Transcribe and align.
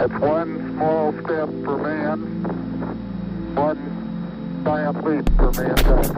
It's 0.00 0.14
one 0.20 0.76
small 0.76 1.12
step 1.12 1.48
for 1.64 1.76
man, 1.76 2.20
one 3.56 3.78
giant 4.64 5.04
leap 5.04 5.28
for 5.36 5.52
mankind. 5.52 6.14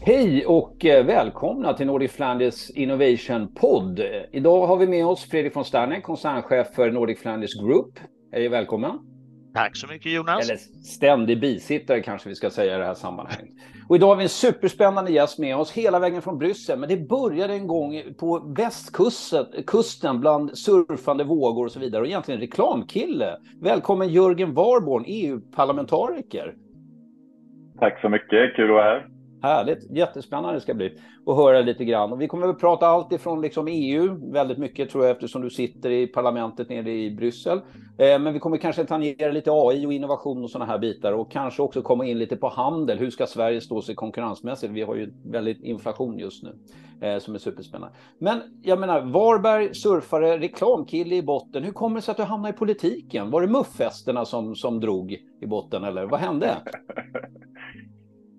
Hej 0.00 0.46
och 0.46 0.84
eh, 0.84 1.06
välkomna 1.06 1.74
till 1.74 1.86
Nordic 1.86 2.12
Flanders 2.12 2.70
Innovation 2.70 3.54
Podd. 3.54 4.00
Idag 4.32 4.66
har 4.66 4.76
vi 4.76 4.86
med 4.86 5.06
oss 5.06 5.24
Fredrik 5.24 5.56
von 5.56 5.64
Sterne, 5.64 6.00
koncernchef 6.00 6.74
för 6.74 6.90
Nordic 6.90 7.18
Flanders 7.18 7.54
Group. 7.54 7.98
Hej 8.32 8.46
och 8.46 8.52
välkommen. 8.52 9.19
Tack 9.54 9.76
så 9.76 9.86
mycket 9.86 10.12
Jonas. 10.12 10.50
Eller 10.50 10.56
ständig 10.84 11.40
bisittare 11.40 12.02
kanske 12.02 12.28
vi 12.28 12.34
ska 12.34 12.50
säga 12.50 12.74
i 12.74 12.78
det 12.78 12.84
här 12.84 12.94
sammanhanget. 12.94 13.54
Och 13.88 13.96
idag 13.96 14.06
har 14.06 14.16
vi 14.16 14.22
en 14.22 14.28
superspännande 14.28 15.12
gäst 15.12 15.38
med 15.38 15.56
oss 15.56 15.72
hela 15.72 15.98
vägen 15.98 16.22
från 16.22 16.38
Bryssel. 16.38 16.78
Men 16.78 16.88
det 16.88 16.96
började 16.96 17.54
en 17.54 17.66
gång 17.66 18.02
på 18.18 18.54
västkusten 18.56 19.46
kusten 19.66 20.20
bland 20.20 20.58
surfande 20.58 21.24
vågor 21.24 21.64
och 21.64 21.72
så 21.72 21.80
vidare. 21.80 22.02
Och 22.02 22.08
egentligen 22.08 22.40
reklamkille. 22.40 23.36
Välkommen 23.60 24.08
Jörgen 24.08 24.54
Warborn, 24.54 25.04
EU-parlamentariker. 25.06 26.54
Tack 27.78 28.00
så 28.00 28.08
mycket, 28.08 28.56
kul 28.56 28.70
att 28.70 28.74
vara 28.74 28.84
här. 28.84 29.08
Härligt, 29.42 29.90
jättespännande 29.90 30.56
det 30.56 30.60
ska 30.60 30.74
bli 30.74 30.98
att 31.26 31.36
höra 31.36 31.60
lite 31.60 31.84
grann. 31.84 32.12
Och 32.12 32.20
vi 32.20 32.28
kommer 32.28 32.48
att 32.48 32.60
prata 32.60 32.86
allt 32.86 33.12
ifrån 33.12 33.40
liksom 33.40 33.68
EU, 33.68 34.32
väldigt 34.32 34.58
mycket 34.58 34.90
tror 34.90 35.04
jag 35.04 35.10
eftersom 35.10 35.42
du 35.42 35.50
sitter 35.50 35.90
i 35.90 36.06
parlamentet 36.06 36.68
nere 36.68 36.92
i 36.92 37.10
Bryssel. 37.10 37.60
Eh, 37.98 38.18
men 38.18 38.32
vi 38.32 38.38
kommer 38.38 38.56
kanske 38.56 38.84
tangera 38.84 39.32
lite 39.32 39.50
AI 39.52 39.86
och 39.86 39.92
innovation 39.92 40.44
och 40.44 40.50
sådana 40.50 40.72
här 40.72 40.78
bitar 40.78 41.12
och 41.12 41.32
kanske 41.32 41.62
också 41.62 41.82
komma 41.82 42.06
in 42.06 42.18
lite 42.18 42.36
på 42.36 42.48
handel. 42.48 42.98
Hur 42.98 43.10
ska 43.10 43.26
Sverige 43.26 43.60
stå 43.60 43.82
sig 43.82 43.94
konkurrensmässigt? 43.94 44.72
Vi 44.72 44.82
har 44.82 44.94
ju 44.94 45.12
väldigt 45.24 45.62
inflation 45.62 46.18
just 46.18 46.42
nu 46.42 46.58
eh, 47.00 47.18
som 47.18 47.34
är 47.34 47.38
superspännande. 47.38 47.94
Men 48.18 48.40
jag 48.62 48.80
menar, 48.80 49.00
Varberg, 49.00 49.74
surfare, 49.74 50.38
reklamkille 50.38 51.16
i 51.16 51.22
botten. 51.22 51.64
Hur 51.64 51.72
kommer 51.72 51.96
det 51.96 52.02
sig 52.02 52.12
att 52.12 52.16
du 52.16 52.22
hamnade 52.22 52.54
i 52.54 52.58
politiken? 52.58 53.30
Var 53.30 53.40
det 53.40 53.46
mufffesterna 53.46 54.24
som, 54.24 54.54
som 54.54 54.80
drog 54.80 55.12
i 55.40 55.46
botten 55.46 55.84
eller 55.84 56.06
vad 56.06 56.20
hände? 56.20 56.56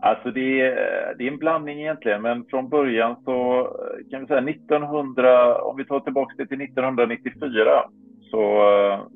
Alltså 0.04 0.32
det 0.32 0.62
är, 0.62 1.16
det 1.18 1.24
är 1.28 1.32
en 1.32 1.38
blandning 1.38 1.82
egentligen, 1.82 2.22
men 2.22 2.46
från 2.46 2.70
början 2.70 3.16
så 3.26 3.68
kan 4.12 4.22
vi 4.22 4.28
säga 4.28 4.50
1900, 4.50 5.62
om 5.62 5.78
vi 5.78 5.86
tar 5.86 6.00
tillbaka 6.00 6.36
det 6.38 6.48
till 6.48 6.62
1994, 6.62 7.84
så, 8.32 8.64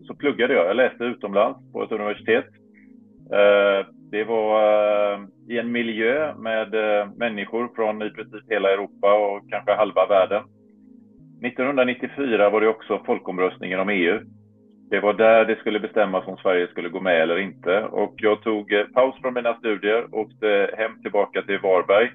så 0.07 0.15
pluggade 0.15 0.53
jag. 0.53 0.65
Jag 0.65 0.75
läste 0.75 1.03
utomlands 1.03 1.71
på 1.71 1.83
ett 1.83 1.91
universitet. 1.91 2.45
Eh, 3.31 3.87
det 4.11 4.23
var 4.23 4.63
eh, 5.13 5.19
i 5.49 5.57
en 5.59 5.71
miljö 5.71 6.33
med 6.35 6.75
eh, 6.75 7.07
människor 7.15 7.69
från 7.75 8.01
i 8.01 8.09
princip 8.09 8.43
hela 8.49 8.73
Europa 8.73 9.13
och 9.13 9.49
kanske 9.49 9.73
halva 9.73 10.05
världen. 10.05 10.43
1994 11.43 12.49
var 12.49 12.61
det 12.61 12.67
också 12.67 13.01
folkomröstningen 13.05 13.79
om 13.79 13.89
EU 13.89 14.19
det 14.89 14.99
var 14.99 15.13
där 15.13 15.45
det 15.45 15.55
skulle 15.55 15.79
bestämmas 15.79 16.27
om 16.27 16.37
Sverige 16.37 16.67
skulle 16.67 16.89
gå 16.89 17.01
med 17.01 17.21
eller 17.21 17.37
inte. 17.37 17.83
Och 17.83 18.13
jag 18.17 18.41
tog 18.41 18.73
eh, 18.73 18.85
paus 18.85 19.15
från 19.21 19.33
mina 19.33 19.53
studier, 19.53 20.15
åkte 20.15 20.75
hem 20.77 21.01
tillbaka 21.01 21.41
till 21.41 21.59
Varberg, 21.59 22.11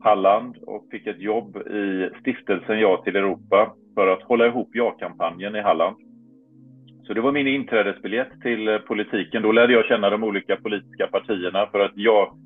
Halland 0.00 0.56
och 0.62 0.84
fick 0.90 1.06
ett 1.06 1.20
jobb 1.20 1.56
i 1.56 2.10
stiftelsen 2.20 2.78
Ja 2.78 3.02
till 3.04 3.16
Europa 3.16 3.72
för 3.94 4.06
att 4.06 4.22
hålla 4.22 4.46
ihop 4.46 4.70
ja-kampanjen 4.72 5.56
i 5.56 5.60
Halland. 5.60 5.96
Så 7.06 7.14
det 7.14 7.20
var 7.20 7.32
min 7.32 7.46
inträdesbiljett 7.46 8.40
till 8.42 8.68
eh, 8.68 8.78
politiken. 8.78 9.42
Då 9.42 9.52
lärde 9.52 9.72
jag 9.72 9.84
känna 9.84 10.10
de 10.10 10.24
olika 10.24 10.56
politiska 10.56 11.06
partierna 11.06 11.66
för 11.66 11.80
att 11.80 11.92
jag, 11.94 12.38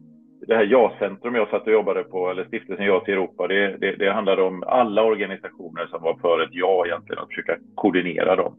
det 0.47 0.55
här 0.55 0.65
ja-centrum 0.65 1.35
jag 1.35 1.49
satt 1.49 1.67
och 1.67 1.73
jobbade 1.73 2.03
på, 2.03 2.31
eller 2.31 2.45
stiftelsen 2.45 2.87
Ja 2.87 3.01
till 3.01 3.15
Europa, 3.15 3.47
det, 3.47 3.77
det, 3.77 3.97
det 3.97 4.13
handlade 4.13 4.43
om 4.43 4.63
alla 4.67 5.03
organisationer 5.03 5.87
som 5.87 6.03
var 6.03 6.19
för 6.21 6.43
ett 6.43 6.53
ja 6.53 6.87
egentligen, 6.87 7.23
att 7.23 7.29
försöka 7.29 7.57
koordinera 7.75 8.37
dem. 8.37 8.57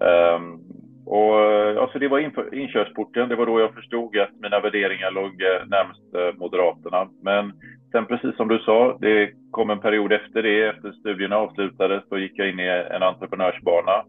Um, 0.00 0.60
och 1.06 1.40
alltså 1.80 1.98
det 1.98 2.08
var 2.08 2.18
inför, 2.18 2.54
inkörsporten. 2.54 3.28
Det 3.28 3.36
var 3.36 3.46
då 3.46 3.60
jag 3.60 3.74
förstod 3.74 4.18
att 4.18 4.40
mina 4.42 4.60
värderingar 4.60 5.10
låg 5.10 5.42
eh, 5.42 5.66
närmast 5.66 6.14
eh, 6.14 6.38
Moderaterna. 6.38 7.08
Men 7.22 7.52
sen 7.92 8.06
precis 8.06 8.36
som 8.36 8.48
du 8.48 8.58
sa, 8.58 8.98
det 9.00 9.30
kom 9.50 9.70
en 9.70 9.80
period 9.80 10.12
efter 10.12 10.42
det, 10.42 10.62
efter 10.62 10.92
studierna 10.92 11.36
avslutades, 11.36 12.08
så 12.08 12.18
gick 12.18 12.32
jag 12.38 12.48
in 12.48 12.60
i 12.60 12.84
en 12.90 13.02
entreprenörsbana 13.02 14.04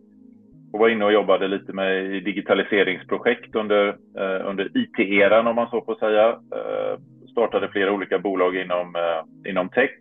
och 0.73 0.79
var 0.79 0.89
inne 0.89 1.05
och 1.05 1.13
jobbade 1.13 1.47
lite 1.47 1.73
med 1.73 2.23
digitaliseringsprojekt 2.23 3.55
under, 3.55 3.87
eh, 3.87 4.49
under 4.49 4.77
IT-eran 4.77 5.47
om 5.47 5.55
man 5.55 5.69
så 5.69 5.81
får 5.81 5.95
säga. 5.95 6.27
Eh, 6.29 6.99
startade 7.31 7.69
flera 7.69 7.91
olika 7.91 8.19
bolag 8.19 8.55
inom, 8.55 8.95
eh, 8.95 9.49
inom 9.51 9.69
tech 9.69 9.91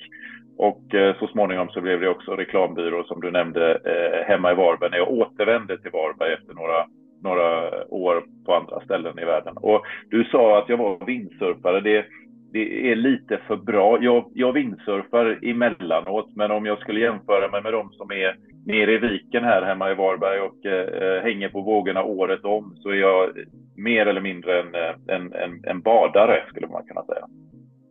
och 0.59 0.95
eh, 0.95 1.17
så 1.19 1.27
småningom 1.27 1.69
så 1.69 1.81
blev 1.81 2.01
det 2.01 2.09
också 2.09 2.37
reklambyrå 2.37 3.05
som 3.05 3.21
du 3.21 3.31
nämnde 3.31 3.73
eh, 3.75 4.29
hemma 4.29 4.53
i 4.53 4.55
Varberg 4.55 4.91
när 4.91 4.99
jag 4.99 5.11
återvände 5.11 5.79
till 5.79 5.91
Varberg 5.91 6.33
efter 6.33 6.55
några, 6.55 6.87
några 7.23 7.85
år 7.89 8.25
på 8.47 8.55
andra 8.55 8.81
ställen 8.81 9.19
i 9.19 9.25
världen. 9.25 9.57
Och 9.57 9.83
du 10.11 10.25
sa 10.25 10.59
att 10.59 10.69
jag 10.69 10.77
var 10.77 11.07
vindsurfare. 11.07 11.81
Det, 11.81 12.07
det 12.53 12.91
är 12.91 12.97
lite 12.97 13.39
för 13.47 13.57
bra. 13.57 13.99
Jag, 14.03 14.31
jag 14.35 14.53
vindsurfar 14.53 15.39
emellanåt, 15.43 16.37
men 16.37 16.51
om 16.51 16.67
jag 16.67 16.79
skulle 16.79 17.01
jämföra 17.01 17.51
mig 17.51 17.63
med 17.63 17.73
de 17.73 17.91
som 17.93 18.11
är 18.11 18.37
nere 18.67 18.93
i 18.93 18.99
viken 18.99 19.45
här 19.45 19.63
hemma 19.63 19.91
i 19.91 19.95
Varberg 19.95 20.41
och 20.41 20.67
eh, 20.67 21.03
eh 21.03 21.23
hänger 21.23 21.49
på 21.49 21.61
vågorna 21.61 22.03
året 22.03 22.45
om 22.45 22.77
så 22.77 22.89
är 22.89 22.95
jag 22.95 23.31
mer 23.77 24.07
eller 24.07 24.21
mindre 24.21 24.61
en, 24.61 24.75
en, 25.09 25.33
en, 25.33 25.65
en 25.65 25.81
badare 25.81 26.45
skulle 26.49 26.67
man 26.67 26.87
kunna 26.87 27.03
säga. 27.03 27.27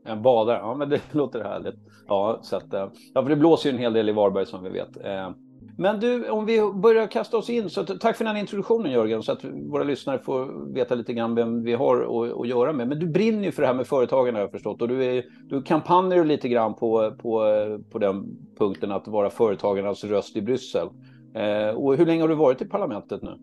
En 0.07 0.21
badare, 0.21 0.57
ja 0.57 0.75
men 0.75 0.89
det 0.89 1.01
låter 1.11 1.43
härligt. 1.43 1.75
Ja, 2.07 2.39
så 2.41 2.55
att, 2.55 2.73
eh, 2.73 2.87
ja, 3.13 3.21
för 3.21 3.29
det 3.29 3.35
blåser 3.35 3.69
ju 3.69 3.75
en 3.75 3.81
hel 3.81 3.93
del 3.93 4.09
i 4.09 4.11
Varberg 4.11 4.45
som 4.45 4.63
vi 4.63 4.69
vet. 4.69 5.05
Eh, 5.05 5.29
men 5.79 5.99
du, 5.99 6.29
om 6.29 6.45
vi 6.45 6.71
börjar 6.73 7.07
kasta 7.07 7.37
oss 7.37 7.49
in, 7.49 7.69
så 7.69 7.83
tack 7.83 8.17
för 8.17 8.25
den 8.25 8.37
introduktionen 8.37 8.91
Jörgen, 8.91 9.23
så 9.23 9.31
att 9.31 9.43
våra 9.43 9.83
lyssnare 9.83 10.19
får 10.19 10.73
veta 10.73 10.95
lite 10.95 11.13
grann 11.13 11.35
vem 11.35 11.63
vi 11.63 11.73
har 11.73 12.01
att, 12.01 12.39
att 12.39 12.47
göra 12.47 12.73
med. 12.73 12.87
Men 12.87 12.99
du 12.99 13.07
brinner 13.07 13.43
ju 13.43 13.51
för 13.51 13.61
det 13.61 13.67
här 13.67 13.75
med 13.75 13.87
företagarna 13.87 14.37
har 14.37 14.43
jag 14.43 14.51
förstått 14.51 14.81
och 14.81 14.87
du, 14.87 15.05
är, 15.05 15.23
du 15.49 15.61
kampanjer 15.61 16.25
lite 16.25 16.49
grann 16.49 16.73
på, 16.73 17.11
på, 17.21 17.41
på 17.91 17.99
den 17.99 18.25
punkten 18.57 18.91
att 18.91 19.07
vara 19.07 19.29
företagarnas 19.29 20.03
röst 20.03 20.35
i 20.35 20.41
Bryssel. 20.41 20.87
Eh, 21.33 21.75
och 21.75 21.95
hur 21.95 22.05
länge 22.05 22.21
har 22.21 22.29
du 22.29 22.35
varit 22.35 22.61
i 22.61 22.65
parlamentet 22.65 23.21
nu? 23.21 23.37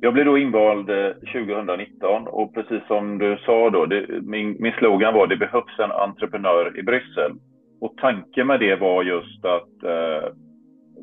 Jag 0.00 0.12
blev 0.12 0.24
då 0.24 0.38
invald 0.38 0.90
eh, 0.90 1.10
2019 1.32 2.26
och 2.26 2.54
precis 2.54 2.86
som 2.86 3.18
du 3.18 3.38
sa 3.46 3.70
då, 3.70 3.86
det, 3.86 4.06
min, 4.22 4.56
min 4.60 4.72
slogan 4.72 5.14
var 5.14 5.26
det 5.26 5.36
behövs 5.36 5.78
en 5.78 5.92
entreprenör 5.92 6.78
i 6.78 6.82
Bryssel. 6.82 7.32
Och 7.80 7.94
tanken 7.96 8.46
med 8.46 8.60
det 8.60 8.76
var 8.76 9.02
just 9.02 9.44
att 9.44 9.82
eh, 9.82 10.28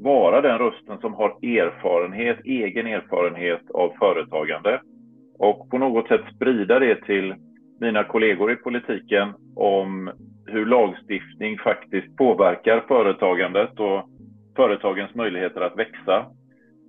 vara 0.04 0.42
den 0.42 0.58
rösten 0.58 0.98
som 1.02 1.14
har 1.14 1.30
erfarenhet, 1.30 2.40
egen 2.46 2.88
erfarenhet 2.88 3.72
av 3.74 3.94
företagande 4.00 4.82
och 5.40 5.70
på 5.70 5.78
något 5.78 6.08
sätt 6.08 6.22
sprida 6.36 6.80
det 6.80 6.96
till 6.96 7.36
mina 7.80 8.04
kollegor 8.04 8.52
i 8.52 8.56
politiken 8.56 9.34
om 9.56 10.12
hur 10.46 10.66
lagstiftning 10.66 11.58
faktiskt 11.58 12.18
påverkar 12.18 12.84
företagandet 12.88 13.80
och 13.80 14.10
företagens 14.56 15.16
möjligheter 15.16 15.62
att 15.62 15.78
växa 15.78 16.26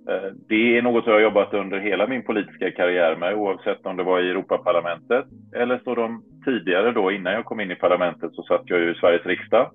Eh, 0.09 0.31
det 0.49 0.77
är 0.77 0.81
något 0.81 1.05
jag 1.07 1.13
har 1.13 1.19
jobbat 1.19 1.53
under 1.53 1.79
hela 1.79 2.07
min 2.07 2.23
politiska 2.23 2.71
karriär 2.71 3.15
med, 3.15 3.35
oavsett 3.35 3.85
om 3.85 3.97
det 3.97 4.03
var 4.03 4.19
i 4.19 4.29
Europaparlamentet 4.29 5.25
eller 5.55 5.81
så 5.83 5.95
de 5.95 6.23
tidigare 6.45 6.91
då, 6.91 7.11
innan 7.11 7.33
jag 7.33 7.45
kom 7.45 7.59
in 7.59 7.71
i 7.71 7.75
parlamentet, 7.75 8.33
så 8.33 8.43
satt 8.43 8.61
jag 8.65 8.79
ju 8.79 8.91
i 8.91 8.95
Sveriges 8.95 9.25
riksdag. 9.25 9.71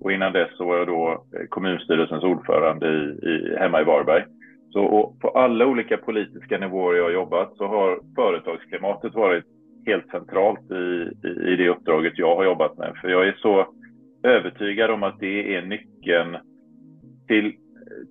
Och 0.00 0.12
innan 0.12 0.32
dess 0.32 0.56
så 0.56 0.64
var 0.64 0.76
jag 0.76 0.86
då 0.86 1.10
eh, 1.10 1.46
kommunstyrelsens 1.48 2.24
ordförande 2.24 2.86
i, 2.88 3.28
i, 3.28 3.56
hemma 3.58 3.80
i 3.80 3.84
Varberg. 3.84 4.24
Så 4.70 5.14
på 5.20 5.28
alla 5.28 5.66
olika 5.66 5.96
politiska 5.96 6.58
nivåer 6.58 6.96
jag 6.96 7.04
har 7.04 7.10
jobbat 7.10 7.56
så 7.56 7.66
har 7.66 8.00
företagsklimatet 8.14 9.14
varit 9.14 9.44
helt 9.86 10.10
centralt 10.10 10.70
i, 10.70 11.10
i, 11.28 11.52
i 11.52 11.56
det 11.56 11.68
uppdraget 11.68 12.18
jag 12.18 12.36
har 12.36 12.44
jobbat 12.44 12.78
med. 12.78 12.92
För 13.00 13.08
jag 13.08 13.28
är 13.28 13.36
så 13.38 13.66
övertygad 14.22 14.90
om 14.90 15.02
att 15.02 15.18
det 15.18 15.56
är 15.56 15.62
nyckeln 15.62 16.36
till 17.28 17.52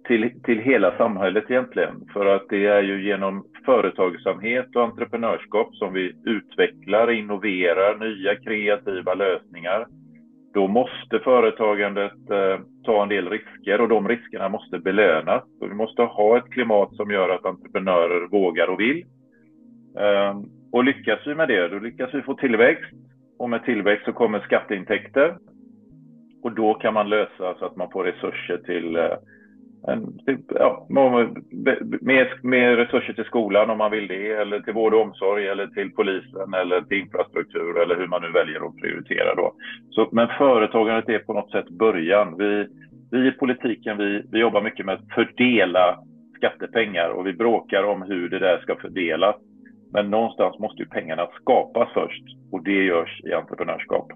till, 0.07 0.41
till 0.43 0.59
hela 0.59 0.97
samhället 0.97 1.43
egentligen. 1.49 2.05
För 2.13 2.25
att 2.25 2.45
det 2.49 2.65
är 2.65 2.81
ju 2.81 3.03
genom 3.03 3.45
företagsamhet 3.65 4.75
och 4.75 4.83
entreprenörskap 4.83 5.75
som 5.75 5.93
vi 5.93 6.13
utvecklar, 6.25 7.11
innoverar 7.11 7.97
nya 7.97 8.35
kreativa 8.35 9.13
lösningar. 9.13 9.87
Då 10.53 10.67
måste 10.67 11.19
företagandet 11.19 12.29
eh, 12.31 12.59
ta 12.83 13.03
en 13.03 13.09
del 13.09 13.29
risker 13.29 13.81
och 13.81 13.89
de 13.89 14.07
riskerna 14.07 14.49
måste 14.49 14.79
belönas. 14.79 15.43
Så 15.59 15.67
vi 15.67 15.73
måste 15.73 16.01
ha 16.01 16.37
ett 16.37 16.49
klimat 16.49 16.95
som 16.95 17.11
gör 17.11 17.29
att 17.29 17.45
entreprenörer 17.45 18.27
vågar 18.27 18.67
och 18.67 18.79
vill. 18.79 19.05
Eh, 19.99 20.41
och 20.71 20.83
lyckas 20.83 21.19
vi 21.25 21.35
med 21.35 21.47
det, 21.47 21.67
då 21.67 21.79
lyckas 21.79 22.13
vi 22.13 22.21
få 22.21 22.33
tillväxt. 22.33 22.93
Och 23.39 23.49
med 23.49 23.63
tillväxt 23.63 24.05
så 24.05 24.13
kommer 24.13 24.39
skatteintäkter. 24.39 25.37
Och 26.43 26.51
då 26.51 26.73
kan 26.73 26.93
man 26.93 27.09
lösa 27.09 27.55
så 27.59 27.65
att 27.65 27.75
man 27.75 27.91
får 27.91 28.03
resurser 28.03 28.57
till 28.57 28.95
eh, 28.95 29.13
Typ, 30.25 30.39
ja, 30.49 30.85
mer, 32.01 32.45
mer 32.47 32.75
resurser 32.75 33.13
till 33.13 33.23
skolan 33.23 33.69
om 33.69 33.77
man 33.77 33.91
vill 33.91 34.07
det, 34.07 34.31
eller 34.31 34.59
till 34.59 34.73
vård 34.73 34.93
och 34.93 35.01
omsorg, 35.01 35.47
eller 35.47 35.67
till 35.67 35.91
polisen, 35.91 36.53
eller 36.53 36.81
till 36.81 36.97
infrastruktur, 36.97 37.81
eller 37.81 37.95
hur 37.95 38.07
man 38.07 38.21
nu 38.21 38.31
väljer 38.31 38.67
att 38.67 38.75
prioritera. 38.75 39.35
Då. 39.35 39.53
Så, 39.89 40.09
men 40.11 40.27
företagandet 40.37 41.09
är 41.09 41.19
på 41.19 41.33
något 41.33 41.51
sätt 41.51 41.69
början. 41.69 42.37
Vi, 42.37 42.67
vi 43.11 43.27
i 43.27 43.31
politiken 43.31 43.97
vi, 43.97 44.23
vi 44.31 44.39
jobbar 44.39 44.61
mycket 44.61 44.85
med 44.85 44.95
att 44.95 45.13
fördela 45.15 45.99
skattepengar 46.37 47.09
och 47.09 47.27
vi 47.27 47.33
bråkar 47.33 47.83
om 47.83 48.01
hur 48.01 48.29
det 48.29 48.39
där 48.39 48.57
ska 48.57 48.75
fördelas. 48.75 49.35
Men 49.93 50.09
någonstans 50.09 50.59
måste 50.59 50.81
ju 50.81 50.89
pengarna 50.89 51.27
skapas 51.41 51.89
först 51.93 52.23
och 52.51 52.63
det 52.63 52.83
görs 52.83 53.21
i 53.23 53.33
entreprenörskap. 53.33 54.11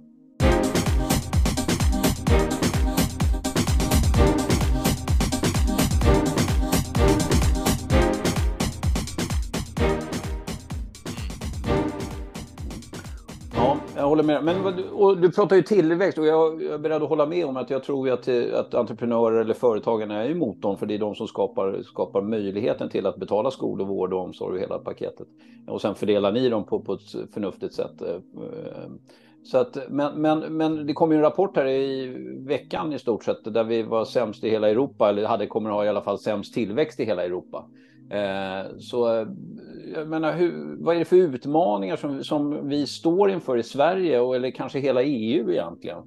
Håller 14.21 14.41
med. 14.41 14.63
Men 14.63 15.21
du 15.21 15.31
pratar 15.31 15.55
ju 15.55 15.61
tillväxt 15.61 16.17
och 16.17 16.25
jag, 16.25 16.63
är 16.63 16.77
beredd 16.77 17.03
att 17.03 17.09
hålla 17.09 17.25
med 17.25 17.45
om 17.45 17.57
att 17.57 17.69
jag 17.69 17.83
tror 17.83 18.09
att, 18.09 18.27
att 18.53 18.73
entreprenörer 18.73 19.41
eller 19.41 19.53
företagen 19.53 20.11
är 20.11 20.29
emot 20.29 20.61
dem 20.61 20.77
för 20.77 20.85
det 20.85 20.93
är 20.93 20.99
de 20.99 21.15
som 21.15 21.27
skapar, 21.27 21.81
skapar 21.83 22.21
möjligheten 22.21 22.89
till 22.89 23.05
att 23.05 23.17
betala 23.17 23.51
skolor, 23.51 23.85
vård 23.85 24.13
och 24.13 24.19
omsorg 24.19 24.55
och 24.55 24.61
hela 24.61 24.79
paketet. 24.79 25.27
Och 25.67 25.81
sen 25.81 25.95
fördelar 25.95 26.31
ni 26.31 26.49
dem 26.49 26.65
på, 26.65 26.79
på 26.79 26.93
ett 26.93 27.33
förnuftigt 27.33 27.73
sätt. 27.73 28.01
Eh, 28.01 28.15
eh. 28.15 28.89
Så 29.43 29.57
att, 29.57 29.77
men, 29.89 30.21
men, 30.21 30.57
men 30.57 30.87
det 30.87 30.93
kom 30.93 31.11
ju 31.11 31.15
en 31.15 31.23
rapport 31.23 31.57
här 31.57 31.67
i 31.67 32.07
veckan 32.47 32.93
i 32.93 32.99
stort 32.99 33.23
sett 33.23 33.53
där 33.53 33.63
vi 33.63 33.83
var 33.83 34.05
sämst 34.05 34.43
i 34.43 34.49
hela 34.49 34.69
Europa, 34.69 35.09
eller 35.09 35.25
hade 35.25 35.47
kommer 35.47 35.69
att 35.69 35.75
ha 35.75 35.85
i 35.85 35.89
alla 35.89 36.01
fall 36.01 36.19
sämst 36.19 36.53
tillväxt 36.53 36.99
i 36.99 37.05
hela 37.05 37.23
Europa. 37.23 37.65
Eh, 38.11 38.77
så 38.77 39.21
eh, 39.21 39.27
jag 39.95 40.07
menar, 40.07 40.33
hur, 40.33 40.83
vad 40.83 40.95
är 40.95 40.99
det 40.99 41.05
för 41.05 41.15
utmaningar 41.15 41.95
som, 41.95 42.23
som 42.23 42.69
vi 42.69 42.87
står 42.87 43.29
inför 43.29 43.57
i 43.57 43.63
Sverige 43.63 44.19
och, 44.19 44.35
eller 44.35 44.51
kanske 44.51 44.79
hela 44.79 45.03
EU 45.03 45.51
egentligen? 45.51 45.97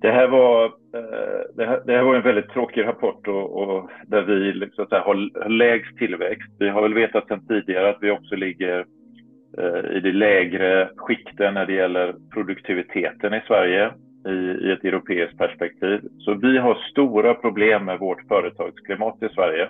Det 0.00 0.10
här 0.10 0.28
var, 0.28 0.64
eh, 0.64 1.40
det 1.56 1.66
här, 1.66 1.82
det 1.86 1.92
här 1.92 2.02
var 2.02 2.14
en 2.14 2.22
väldigt 2.22 2.50
tråkig 2.50 2.84
rapport 2.84 3.28
och, 3.28 3.62
och 3.62 3.90
där 4.06 4.22
vi 4.22 4.52
liksom 4.52 4.86
så 4.88 4.96
har 4.96 5.48
lägst 5.48 5.98
tillväxt. 5.98 6.52
Vi 6.58 6.68
har 6.68 6.82
väl 6.82 6.94
vetat 6.94 7.28
sedan 7.28 7.46
tidigare 7.46 7.90
att 7.90 7.98
vi 8.00 8.10
också 8.10 8.34
ligger 8.34 8.86
eh, 9.58 9.96
i 9.96 10.00
det 10.00 10.12
lägre 10.12 10.90
skikten 10.96 11.54
när 11.54 11.66
det 11.66 11.72
gäller 11.72 12.14
produktiviteten 12.34 13.34
i 13.34 13.42
Sverige 13.46 13.90
i, 14.28 14.68
i 14.68 14.72
ett 14.72 14.84
europeiskt 14.84 15.38
perspektiv. 15.38 16.00
Så 16.18 16.34
vi 16.34 16.58
har 16.58 16.74
stora 16.74 17.34
problem 17.34 17.84
med 17.84 17.98
vårt 17.98 18.28
företagsklimat 18.28 19.22
i 19.22 19.28
Sverige. 19.28 19.68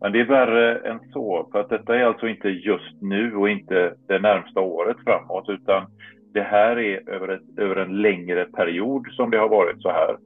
Men 0.00 0.12
det 0.12 0.20
är 0.20 0.24
värre 0.24 0.78
än 0.78 1.00
så, 1.12 1.48
för 1.52 1.60
att 1.60 1.68
detta 1.68 1.96
är 1.96 2.04
alltså 2.04 2.28
inte 2.28 2.48
just 2.48 3.02
nu 3.02 3.34
och 3.34 3.48
inte 3.48 3.94
det 4.08 4.18
närmsta 4.18 4.60
året 4.60 4.96
framåt, 5.04 5.48
utan 5.48 5.86
det 6.34 6.42
här 6.42 6.78
är 6.78 7.10
över, 7.10 7.28
ett, 7.28 7.58
över 7.58 7.76
en 7.76 8.02
längre 8.02 8.44
period 8.44 9.06
som 9.10 9.30
det 9.30 9.38
har 9.38 9.48
varit 9.48 9.82
så 9.82 9.90
här. 9.90 10.16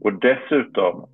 Och 0.00 0.12
dessutom, 0.12 1.06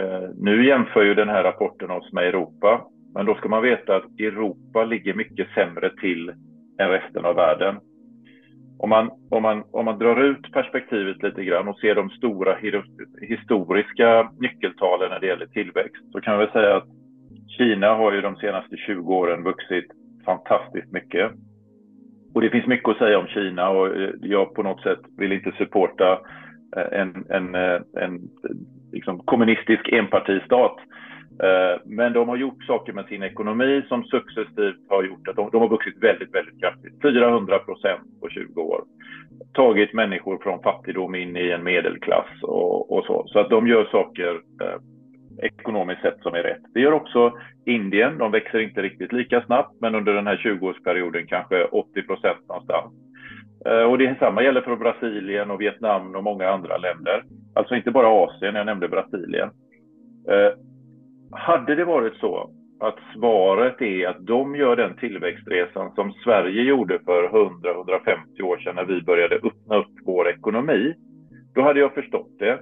eh, 0.00 0.28
nu 0.36 0.66
jämför 0.66 1.02
ju 1.02 1.14
den 1.14 1.28
här 1.28 1.42
rapporten 1.42 1.90
oss 1.90 2.12
med 2.12 2.28
Europa, 2.28 2.86
men 3.14 3.26
då 3.26 3.34
ska 3.34 3.48
man 3.48 3.62
veta 3.62 3.96
att 3.96 4.20
Europa 4.20 4.84
ligger 4.84 5.14
mycket 5.14 5.48
sämre 5.54 5.90
till 6.00 6.28
än 6.78 6.88
resten 6.88 7.24
av 7.24 7.34
världen. 7.34 7.76
Om 8.78 8.90
man, 8.90 9.10
om, 9.30 9.42
man, 9.42 9.64
om 9.70 9.84
man 9.84 9.98
drar 9.98 10.22
ut 10.22 10.52
perspektivet 10.52 11.22
lite 11.22 11.44
grann 11.44 11.68
och 11.68 11.78
ser 11.78 11.94
de 11.94 12.10
stora 12.10 12.56
historiska 13.20 14.30
nyckeltalen 14.38 15.10
när 15.10 15.20
det 15.20 15.26
gäller 15.26 15.46
tillväxt 15.46 16.12
så 16.12 16.20
kan 16.20 16.32
man 16.32 16.40
väl 16.40 16.52
säga 16.52 16.76
att 16.76 16.88
Kina 17.48 17.94
har 17.94 18.12
ju 18.12 18.20
de 18.20 18.36
senaste 18.36 18.76
20 18.76 19.14
åren 19.14 19.42
vuxit 19.42 19.86
fantastiskt 20.24 20.92
mycket. 20.92 21.32
Och 22.34 22.40
det 22.40 22.50
finns 22.50 22.66
mycket 22.66 22.88
att 22.88 22.98
säga 22.98 23.18
om 23.18 23.26
Kina 23.26 23.68
och 23.68 23.96
eh, 23.96 24.10
jag 24.20 24.54
på 24.54 24.62
något 24.62 24.82
sätt 24.82 25.00
vill 25.18 25.32
inte 25.32 25.52
supporta 25.58 26.20
eh, 26.76 27.00
en, 27.00 27.26
en, 27.30 27.54
eh, 27.54 27.80
en 28.02 28.20
liksom 28.92 29.18
kommunistisk 29.18 29.88
enpartistat. 29.88 30.76
Eh, 31.42 31.80
men 31.84 32.12
de 32.12 32.28
har 32.28 32.36
gjort 32.36 32.64
saker 32.64 32.92
med 32.92 33.06
sin 33.06 33.22
ekonomi 33.22 33.82
som 33.88 34.04
successivt 34.04 34.88
har 34.88 35.02
gjort 35.02 35.28
att 35.28 35.36
de, 35.36 35.50
de 35.52 35.60
har 35.60 35.68
vuxit 35.68 36.02
väldigt, 36.02 36.34
väldigt 36.34 36.60
kraftigt. 36.60 37.02
400 37.02 37.58
procent 37.58 38.20
på 38.20 38.28
20 38.28 38.62
år. 38.62 38.84
Tagit 39.52 39.92
människor 39.92 40.38
från 40.38 40.62
fattigdom 40.62 41.14
in 41.14 41.36
i 41.36 41.50
en 41.50 41.64
medelklass 41.64 42.42
och, 42.42 42.92
och 42.92 43.04
så. 43.04 43.24
Så 43.26 43.38
att 43.38 43.50
de 43.50 43.66
gör 43.66 43.84
saker 43.84 44.40
eh, 44.62 44.78
ekonomiskt 45.42 46.02
sett 46.02 46.22
som 46.22 46.34
är 46.34 46.42
rätt. 46.42 46.62
Det 46.74 46.80
gör 46.80 46.92
också 46.92 47.32
Indien. 47.66 48.18
De 48.18 48.32
växer 48.32 48.58
inte 48.58 48.82
riktigt 48.82 49.12
lika 49.12 49.42
snabbt, 49.42 49.80
men 49.80 49.94
under 49.94 50.14
den 50.14 50.26
här 50.26 50.36
20-årsperioden 50.36 51.26
kanske 51.26 51.64
80 51.64 52.02
procent 52.02 52.48
någonstans. 52.48 52.92
Eh, 53.66 53.82
och 53.82 53.98
det 53.98 54.18
samma 54.18 54.42
gäller 54.42 54.60
för 54.60 54.76
Brasilien 54.76 55.50
och 55.50 55.60
Vietnam 55.60 56.14
och 56.14 56.24
många 56.24 56.48
andra 56.48 56.76
länder. 56.76 57.22
Alltså 57.54 57.74
inte 57.74 57.90
bara 57.90 58.24
Asien, 58.24 58.54
jag 58.54 58.66
nämnde 58.66 58.88
Brasilien. 58.88 59.50
Eh, 60.30 60.52
hade 61.30 61.74
det 61.74 61.84
varit 61.84 62.14
så 62.16 62.50
att 62.80 62.98
svaret 63.14 63.82
är 63.82 64.08
att 64.08 64.26
de 64.26 64.56
gör 64.56 64.76
den 64.76 64.96
tillväxtresan 64.96 65.94
som 65.94 66.12
Sverige 66.12 66.62
gjorde 66.62 66.98
för 67.04 67.28
100-150 67.28 68.42
år 68.42 68.58
sedan 68.58 68.74
när 68.74 68.84
vi 68.84 69.02
började 69.02 69.34
öppna 69.34 69.76
upp 69.76 69.92
vår 70.04 70.28
ekonomi, 70.28 70.94
då 71.54 71.62
hade 71.62 71.80
jag 71.80 71.94
förstått 71.94 72.38
det. 72.38 72.60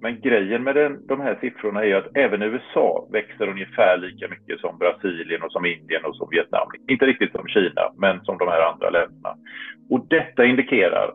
Men 0.00 0.20
grejen 0.20 0.62
med 0.62 0.74
den, 0.74 1.06
de 1.06 1.20
här 1.20 1.38
siffrorna 1.40 1.84
är 1.84 1.94
att 1.94 2.16
även 2.16 2.42
USA 2.42 3.08
växer 3.12 3.48
ungefär 3.48 3.98
lika 3.98 4.28
mycket 4.28 4.60
som 4.60 4.78
Brasilien 4.78 5.42
och 5.42 5.52
som 5.52 5.66
Indien 5.66 6.04
och 6.04 6.16
som 6.16 6.28
Vietnam. 6.30 6.68
Inte 6.88 7.06
riktigt 7.06 7.32
som 7.32 7.48
Kina, 7.48 7.92
men 7.98 8.20
som 8.20 8.38
de 8.38 8.48
här 8.48 8.72
andra 8.72 8.90
länderna. 8.90 9.34
Och 9.90 10.06
detta 10.08 10.44
indikerar 10.44 11.12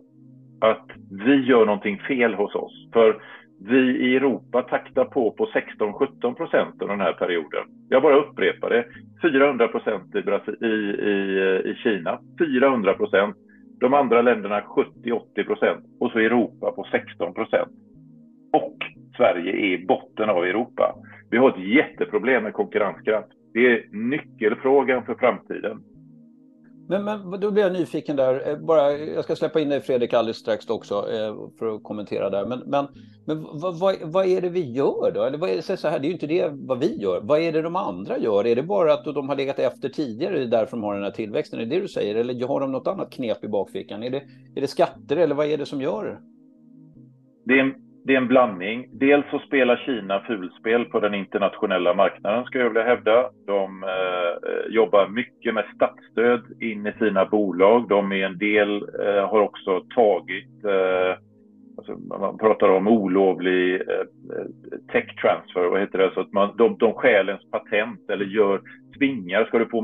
att 0.62 0.88
vi 1.26 1.36
gör 1.36 1.66
någonting 1.66 2.00
fel 2.00 2.34
hos 2.34 2.56
oss. 2.56 2.90
För 2.94 3.22
vi 3.70 3.98
i 3.98 4.16
Europa 4.16 4.62
taktar 4.62 5.06
på 5.06 5.32
på 5.32 5.46
16-17 5.46 6.34
procent 6.34 6.82
under 6.82 6.96
den 6.96 7.06
här 7.06 7.14
perioden. 7.14 7.64
Jag 7.90 8.02
bara 8.02 8.16
upprepar 8.16 8.70
det. 8.70 8.86
400 9.22 9.68
procent 9.68 10.16
i, 10.16 10.20
i, 10.66 10.70
i, 10.70 11.62
i 11.66 11.76
Kina, 11.84 12.20
400 12.40 12.94
procent. 12.94 13.36
De 13.80 13.94
andra 13.94 14.22
länderna 14.22 14.62
70-80 14.62 15.44
procent 15.46 15.86
och 16.00 16.12
så 16.12 16.20
Europa 16.20 16.72
på 16.72 16.88
16 16.92 17.34
procent 17.34 17.72
och 18.54 18.78
Sverige 19.18 19.52
är 19.52 19.80
i 19.80 19.86
botten 19.86 20.30
av 20.30 20.46
Europa. 20.46 20.96
Vi 21.30 21.38
har 21.38 21.50
ett 21.50 21.68
jätteproblem 21.76 22.44
med 22.44 22.54
konkurrenskraft. 22.54 23.28
Det 23.54 23.68
är 23.68 23.86
nyckelfrågan 23.92 25.06
för 25.06 25.16
framtiden. 25.16 25.84
Men, 27.00 27.30
men 27.30 27.40
då 27.40 27.52
blir 27.52 27.64
jag 27.64 27.74
nyfiken 27.74 28.16
där. 28.16 28.50
Eh, 28.50 28.58
bara, 28.58 28.92
jag 28.98 29.24
ska 29.24 29.36
släppa 29.36 29.60
in 29.60 29.70
dig 29.70 29.82
Fredrik 29.82 30.14
alldeles 30.14 30.38
strax 30.38 30.70
också 30.70 30.96
eh, 30.96 31.36
för 31.60 31.76
att 31.76 31.84
kommentera 31.84 32.30
där. 32.30 32.46
Men, 32.46 32.60
men, 32.60 32.88
men 33.26 33.44
vad, 33.44 33.80
vad, 33.80 33.96
vad, 34.02 34.26
är 34.26 34.42
det 34.42 34.50
vi 34.50 34.72
gör 34.72 35.12
då? 35.14 35.24
Eller 35.24 35.38
vad 35.38 35.50
är 35.50 35.56
det, 35.56 35.78
så 35.78 35.88
här, 35.88 36.00
det 36.00 36.06
är 36.06 36.08
ju 36.08 36.14
inte 36.14 36.28
det 36.28 36.50
vad 36.54 36.80
vi 36.80 36.98
gör. 37.02 37.22
Vad 37.24 37.40
är 37.40 37.52
det 37.52 37.62
de 37.62 37.76
andra 37.76 38.18
gör? 38.18 38.48
Är 38.48 38.56
det 38.56 38.64
bara 38.64 38.94
att 38.94 39.06
de 39.06 39.30
har 39.30 39.36
legat 39.36 39.60
efter 39.60 39.90
tidigare, 39.90 40.38
det 40.38 40.44
är 40.44 40.48
därför 40.48 40.78
de 40.78 40.84
har 40.84 40.94
den 40.94 41.04
här 41.04 41.12
tillväxten? 41.12 41.60
Är 41.60 41.66
det 41.66 41.76
det 41.76 41.82
du 41.82 41.88
säger? 41.88 42.16
Eller 42.16 42.48
har 42.48 42.60
de 42.60 42.72
något 42.72 42.88
annat 42.88 43.12
knep 43.12 43.44
i 43.44 43.48
bakfickan? 43.48 44.04
Är 44.04 44.10
det, 44.10 44.24
är 44.56 44.62
det 44.62 44.68
skatter 44.68 45.18
eller 45.18 45.36
vad 45.36 45.48
är 45.48 45.58
det 45.58 45.66
som 45.66 45.82
gör 45.82 46.06
det? 46.06 46.18
Det 47.46 47.60
är 47.60 47.91
det 48.04 48.14
är 48.14 48.18
en 48.18 48.28
blandning. 48.28 48.88
Dels 48.92 49.26
så 49.32 49.40
spelar 49.40 49.76
Kina 49.76 50.20
fulspel 50.20 50.86
på 50.86 51.00
den 51.00 51.14
internationella 51.14 51.94
marknaden, 51.94 52.46
skulle 52.46 52.64
jag 52.64 52.70
vilja 52.70 52.84
hävda. 52.84 53.30
De 53.48 53.84
eh, 53.84 54.74
jobbar 54.74 55.08
mycket 55.08 55.54
med 55.54 55.66
statsstöd 55.76 56.42
in 56.62 56.88
i 56.88 56.94
sina 57.00 57.26
bolag. 57.26 57.90
De 57.90 58.12
är 58.12 58.26
en 58.26 58.38
del, 58.38 58.76
eh, 58.78 59.30
har 59.30 59.40
också 59.40 59.84
tagit 59.96 60.66
eh, 60.66 61.18
Alltså 61.82 62.18
man 62.20 62.38
pratar 62.38 62.70
om 62.70 62.88
olovlig 62.88 63.76
eh, 63.76 64.06
tech 64.92 65.16
transfer, 65.22 65.70
vad 65.70 65.80
heter 65.80 65.98
det? 65.98 66.12
Så 66.14 66.20
att 66.20 66.34
man, 66.34 66.58
de, 66.58 66.78
de 66.80 66.94
stjäl 66.94 67.30
ens 67.30 67.52
patent 67.52 68.10
eller 68.10 68.26
gör 68.26 68.62
tvingar, 68.98 69.46
ska 69.46 69.60
du 69.60 69.66
få 69.66 69.82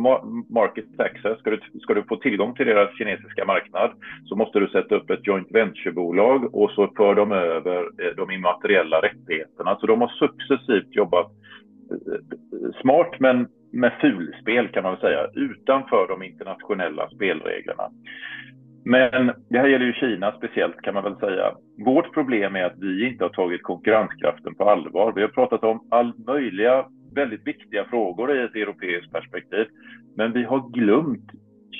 market 0.50 1.00
access, 1.00 1.40
ska 1.40 1.50
du, 1.50 1.60
ska 1.82 1.94
du 1.94 2.04
få 2.04 2.16
tillgång 2.16 2.56
till 2.56 2.66
deras 2.66 2.98
kinesiska 2.98 3.46
marknad 3.46 3.92
så 4.26 4.36
måste 4.36 4.60
du 4.60 4.68
sätta 4.68 4.96
upp 4.96 5.10
ett 5.10 5.28
joint 5.28 5.52
venture-bolag 5.52 6.56
och 6.56 6.72
så 6.72 6.88
för 6.98 7.16
de 7.16 7.32
över 7.32 7.78
eh, 7.78 8.16
de 8.18 8.32
immateriella 8.32 9.02
rättigheterna. 9.02 9.78
Så 9.80 9.88
de 9.88 10.02
har 10.02 10.08
successivt 10.08 10.96
jobbat 10.96 11.32
eh, 11.92 12.72
smart 12.82 13.20
men 13.20 13.48
med 13.72 13.94
fulspel 14.02 14.68
kan 14.68 14.84
man 14.84 14.92
väl 14.92 15.02
säga, 15.02 15.28
utanför 15.34 16.08
de 16.08 16.24
internationella 16.24 17.10
spelreglerna. 17.10 17.90
Men 18.90 19.32
det 19.50 19.60
här 19.60 19.68
gäller 19.68 19.86
ju 19.86 19.94
Kina 19.94 20.32
speciellt 20.32 20.82
kan 20.82 20.94
man 20.94 21.04
väl 21.04 21.16
säga. 21.16 21.54
Vårt 21.86 22.14
problem 22.14 22.56
är 22.56 22.64
att 22.64 22.78
vi 22.78 23.08
inte 23.08 23.24
har 23.24 23.30
tagit 23.30 23.64
konkurrenskraften 23.64 24.56
på 24.56 24.70
allvar. 24.70 25.14
Vi 25.16 25.22
har 25.22 25.28
pratat 25.28 25.64
om 25.64 25.88
all 25.92 26.14
möjliga 26.28 26.86
väldigt 27.16 27.48
viktiga 27.48 27.86
frågor 27.86 28.36
i 28.36 28.44
ett 28.44 28.56
europeiskt 28.56 29.12
perspektiv. 29.12 29.66
Men 30.16 30.34
vi 30.34 30.44
har 30.44 30.70
glömt 30.70 31.32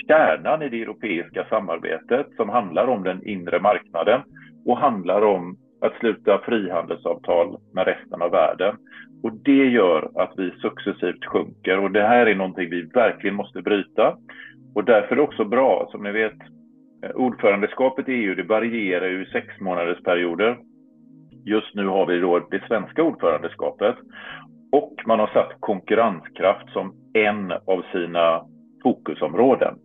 kärnan 0.08 0.62
i 0.62 0.70
det 0.70 0.82
europeiska 0.82 1.46
samarbetet 1.50 2.28
som 2.36 2.50
handlar 2.50 2.88
om 2.88 3.04
den 3.04 3.28
inre 3.28 3.60
marknaden 3.60 4.22
och 4.66 4.78
handlar 4.78 5.22
om 5.22 5.58
att 5.82 6.00
sluta 6.00 6.40
frihandelsavtal 6.40 7.58
med 7.74 7.88
resten 7.88 8.22
av 8.22 8.32
världen. 8.32 8.76
Och 9.24 9.34
det 9.34 9.66
gör 9.66 10.12
att 10.16 10.34
vi 10.38 10.52
successivt 10.52 11.26
sjunker 11.26 11.80
och 11.80 11.92
det 11.92 12.04
här 12.04 12.26
är 12.26 12.36
någonting 12.36 12.70
vi 12.70 12.82
verkligen 12.82 13.36
måste 13.36 13.62
bryta. 13.62 14.18
Och 14.76 14.84
därför 14.84 15.12
är 15.12 15.16
det 15.16 15.22
också 15.22 15.46
bra, 15.46 15.88
som 15.92 16.04
ni 16.04 16.12
vet, 16.12 16.38
Eh, 17.04 17.12
ordförandeskapet 17.16 18.10
i 18.10 18.14
EU 18.14 18.36
det 18.36 18.44
varierar 18.44 19.08
ju 19.08 19.24
i 19.24 19.26
sex 19.26 19.48
månaders 19.60 20.04
perioder. 20.04 20.58
Just 21.46 21.76
nu 21.76 21.88
har 21.88 22.06
vi 22.06 22.20
då 22.20 22.40
det 22.40 22.68
svenska 22.68 23.04
ordförandeskapet 23.04 23.96
och 24.72 24.94
man 25.06 25.20
har 25.20 25.28
satt 25.28 25.52
konkurrenskraft 25.60 26.70
som 26.70 26.94
en 27.14 27.52
av 27.52 27.84
sina 27.92 28.42
fokusområden. 28.84 29.76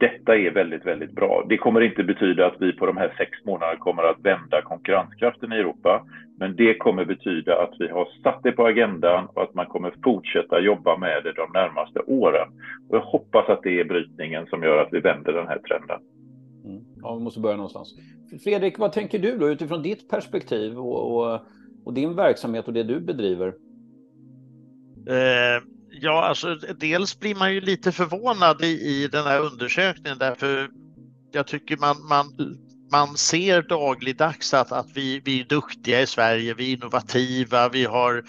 Detta 0.00 0.36
är 0.36 0.50
väldigt, 0.50 0.86
väldigt 0.86 1.12
bra. 1.12 1.44
Det 1.48 1.56
kommer 1.56 1.80
inte 1.80 2.04
betyda 2.04 2.46
att 2.46 2.56
vi 2.60 2.72
på 2.72 2.86
de 2.86 2.96
här 2.96 3.14
sex 3.18 3.30
månaderna 3.44 3.78
kommer 3.78 4.02
att 4.02 4.20
vända 4.20 4.62
konkurrenskraften 4.62 5.52
i 5.52 5.56
Europa, 5.56 6.02
men 6.38 6.56
det 6.56 6.74
kommer 6.74 7.04
betyda 7.04 7.62
att 7.62 7.74
vi 7.78 7.88
har 7.88 8.08
satt 8.22 8.42
det 8.42 8.52
på 8.52 8.66
agendan 8.66 9.26
och 9.34 9.42
att 9.42 9.54
man 9.54 9.66
kommer 9.66 9.92
fortsätta 10.04 10.60
jobba 10.60 10.96
med 10.96 11.22
det 11.24 11.32
de 11.32 11.50
närmaste 11.52 12.00
åren. 12.00 12.48
Och 12.88 12.96
jag 12.96 13.00
hoppas 13.00 13.48
att 13.48 13.62
det 13.62 13.80
är 13.80 13.84
brytningen 13.84 14.46
som 14.46 14.62
gör 14.62 14.82
att 14.82 14.92
vi 14.92 15.00
vänder 15.00 15.32
den 15.32 15.48
här 15.48 15.58
trenden. 15.58 16.00
Ja, 17.02 17.14
vi 17.14 17.24
måste 17.24 17.40
börja 17.40 17.56
någonstans. 17.56 17.94
Fredrik, 18.44 18.78
vad 18.78 18.92
tänker 18.92 19.18
du 19.18 19.38
då 19.38 19.48
utifrån 19.48 19.82
ditt 19.82 20.08
perspektiv 20.08 20.78
och, 20.78 21.16
och, 21.16 21.40
och 21.84 21.94
din 21.94 22.16
verksamhet 22.16 22.66
och 22.66 22.72
det 22.72 22.82
du 22.82 23.00
bedriver? 23.00 23.54
Eh, 25.08 25.62
ja, 25.90 26.24
alltså 26.24 26.54
dels 26.80 27.20
blir 27.20 27.34
man 27.34 27.54
ju 27.54 27.60
lite 27.60 27.92
förvånad 27.92 28.62
i, 28.62 28.66
i 28.66 29.08
den 29.12 29.24
här 29.24 29.40
undersökningen 29.40 30.18
därför 30.18 30.68
jag 31.32 31.46
tycker 31.46 31.76
man, 31.76 32.06
man, 32.08 32.26
man 32.92 33.16
ser 33.16 33.62
dagligdags 33.62 34.54
att, 34.54 34.72
att 34.72 34.88
vi, 34.94 35.20
vi 35.24 35.40
är 35.40 35.44
duktiga 35.44 36.00
i 36.00 36.06
Sverige, 36.06 36.54
vi 36.54 36.72
är 36.72 36.76
innovativa, 36.76 37.68
vi 37.68 37.84
har 37.84 38.24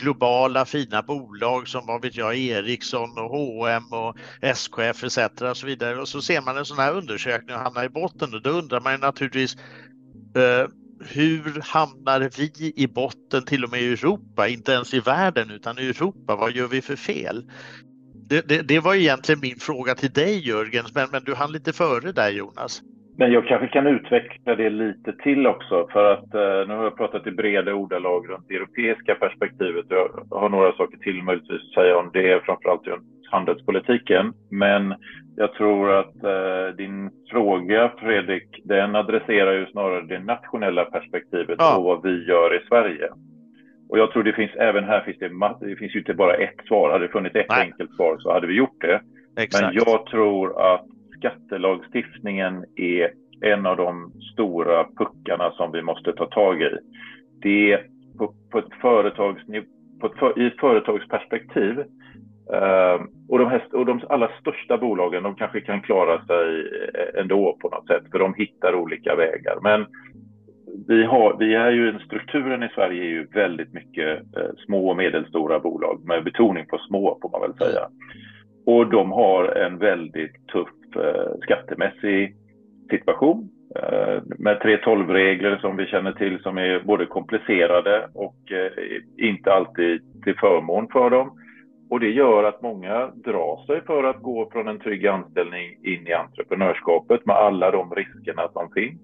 globala 0.00 0.64
fina 0.64 1.02
bolag 1.02 1.68
som 1.68 1.86
vad 1.86 2.02
vet 2.02 2.16
jag, 2.16 2.36
Ericsson 2.36 3.18
och 3.18 3.30
H&M 3.30 3.92
och 3.92 4.16
SKF 4.40 5.04
etc. 5.04 5.18
och 5.40 5.56
så 5.56 5.66
vidare. 5.66 6.00
Och 6.00 6.08
så 6.08 6.22
ser 6.22 6.40
man 6.40 6.56
en 6.56 6.64
sån 6.64 6.78
här 6.78 6.94
undersökning 6.94 7.56
och 7.56 7.62
hamnar 7.62 7.84
i 7.84 7.88
botten 7.88 8.34
och 8.34 8.42
då 8.42 8.50
undrar 8.50 8.80
man 8.80 9.00
naturligtvis 9.00 9.56
eh, 10.36 10.68
hur 11.04 11.60
hamnar 11.60 12.30
vi 12.36 12.72
i 12.76 12.86
botten 12.86 13.44
till 13.44 13.64
och 13.64 13.70
med 13.70 13.82
i 13.82 13.92
Europa, 13.92 14.48
inte 14.48 14.72
ens 14.72 14.94
i 14.94 15.00
världen 15.00 15.50
utan 15.50 15.78
i 15.78 15.82
Europa, 15.86 16.36
vad 16.36 16.52
gör 16.52 16.66
vi 16.66 16.82
för 16.82 16.96
fel? 16.96 17.50
Det, 18.28 18.48
det, 18.48 18.62
det 18.62 18.80
var 18.80 18.94
egentligen 18.94 19.40
min 19.40 19.58
fråga 19.58 19.94
till 19.94 20.12
dig 20.12 20.48
Jörgen, 20.48 20.86
men, 20.94 21.08
men 21.10 21.24
du 21.24 21.34
hann 21.34 21.52
lite 21.52 21.72
före 21.72 22.12
där 22.12 22.30
Jonas. 22.30 22.82
Men 23.20 23.32
jag 23.32 23.46
kanske 23.46 23.66
kan 23.66 23.86
utveckla 23.86 24.54
det 24.54 24.70
lite 24.70 25.12
till 25.12 25.46
också 25.46 25.88
för 25.92 26.12
att 26.12 26.34
eh, 26.34 26.68
nu 26.68 26.74
har 26.74 26.84
jag 26.84 26.96
pratat 26.96 27.26
i 27.26 27.30
breda 27.30 27.74
ordalag 27.74 28.30
runt 28.30 28.48
det 28.48 28.54
europeiska 28.54 29.14
perspektivet. 29.14 29.86
Jag 29.88 30.26
har 30.30 30.48
några 30.48 30.72
saker 30.72 30.98
till 30.98 31.22
möjligtvis 31.22 31.60
att 31.62 31.74
säga 31.74 31.96
om 31.98 32.10
det, 32.12 32.44
framförallt 32.44 32.86
runt 32.86 33.04
handelspolitiken. 33.30 34.32
Men 34.50 34.94
jag 35.36 35.54
tror 35.54 35.92
att 35.92 36.24
eh, 36.24 36.76
din 36.76 37.10
fråga 37.30 37.92
Fredrik, 37.98 38.62
den 38.64 38.96
adresserar 38.96 39.52
ju 39.52 39.66
snarare 39.66 40.06
det 40.06 40.18
nationella 40.18 40.84
perspektivet 40.84 41.56
ja. 41.58 41.76
och 41.76 41.84
vad 41.84 42.02
vi 42.02 42.24
gör 42.24 42.56
i 42.56 42.66
Sverige. 42.68 43.08
Och 43.88 43.98
jag 43.98 44.12
tror 44.12 44.22
det 44.22 44.32
finns 44.32 44.54
även 44.54 44.84
här 44.84 45.00
finns 45.00 45.18
det, 45.18 45.68
det 45.68 45.76
finns 45.76 45.94
ju 45.94 45.98
inte 45.98 46.14
bara 46.14 46.34
ett 46.34 46.66
svar. 46.68 46.90
Hade 46.90 47.06
det 47.06 47.12
funnits 47.12 47.36
ett 47.36 47.46
Nej. 47.48 47.60
enkelt 47.60 47.94
svar 47.96 48.16
så 48.18 48.32
hade 48.32 48.46
vi 48.46 48.54
gjort 48.54 48.80
det. 48.80 49.00
Exakt. 49.36 49.64
Men 49.64 49.74
jag 49.74 50.06
tror 50.06 50.74
att 50.74 50.86
skattelagstiftningen 51.20 52.64
är 52.76 53.10
en 53.40 53.66
av 53.66 53.76
de 53.76 54.12
stora 54.32 54.86
puckarna 54.96 55.50
som 55.50 55.72
vi 55.72 55.82
måste 55.82 56.12
ta 56.12 56.26
tag 56.26 56.62
i. 56.62 56.78
Det 57.42 57.72
är 57.72 57.86
på, 58.18 58.34
på 58.50 58.58
ett 58.58 58.74
företags, 58.80 59.42
på 60.00 60.06
ett 60.06 60.38
i 60.38 60.46
ett 60.46 60.60
företagsperspektiv 60.60 61.78
uh, 61.78 63.06
och, 63.28 63.38
de 63.38 63.48
här, 63.48 63.62
och 63.72 63.86
de 63.86 64.00
allra 64.08 64.30
största 64.40 64.78
bolagen 64.78 65.22
de 65.22 65.34
kanske 65.34 65.60
kan 65.60 65.80
klara 65.80 66.24
sig 66.26 66.60
eh, 66.94 67.20
ändå 67.20 67.56
på 67.60 67.68
något 67.68 67.86
sätt 67.86 68.02
för 68.12 68.18
de 68.18 68.34
hittar 68.34 68.74
olika 68.74 69.14
vägar. 69.14 69.58
Men 69.62 69.86
vi, 70.88 71.04
har, 71.04 71.36
vi 71.38 71.54
är 71.54 71.70
ju, 71.70 71.98
strukturen 71.98 72.62
i 72.62 72.68
Sverige 72.74 73.02
är 73.02 73.08
ju 73.08 73.26
väldigt 73.26 73.72
mycket 73.72 74.18
eh, 74.36 74.50
små 74.66 74.88
och 74.88 74.96
medelstora 74.96 75.60
bolag 75.60 76.04
med 76.04 76.24
betoning 76.24 76.66
på 76.66 76.78
små 76.78 77.18
får 77.22 77.30
man 77.30 77.40
väl 77.40 77.68
säga. 77.68 77.88
Och 78.66 78.90
de 78.90 79.12
har 79.12 79.44
en 79.44 79.78
väldigt 79.78 80.46
tuff 80.52 80.68
Eh, 80.96 81.38
skattemässig 81.42 82.36
situation 82.90 83.48
eh, 83.76 84.22
med 84.38 84.58
3.12-regler 84.58 85.56
som 85.56 85.76
vi 85.76 85.86
känner 85.86 86.12
till 86.12 86.42
som 86.42 86.58
är 86.58 86.80
både 86.80 87.06
komplicerade 87.06 88.08
och 88.14 88.52
eh, 88.52 89.26
inte 89.26 89.52
alltid 89.52 90.22
till 90.24 90.38
förmån 90.38 90.88
för 90.92 91.10
dem. 91.10 91.38
Och 91.90 92.00
det 92.00 92.10
gör 92.10 92.44
att 92.44 92.62
många 92.62 93.06
drar 93.06 93.66
sig 93.66 93.80
för 93.86 94.04
att 94.04 94.22
gå 94.22 94.50
från 94.52 94.68
en 94.68 94.78
trygg 94.78 95.06
anställning 95.06 95.76
in 95.84 96.06
i 96.06 96.12
entreprenörskapet 96.12 97.26
med 97.26 97.36
alla 97.36 97.70
de 97.70 97.94
riskerna 97.94 98.48
som 98.52 98.70
finns. 98.70 99.00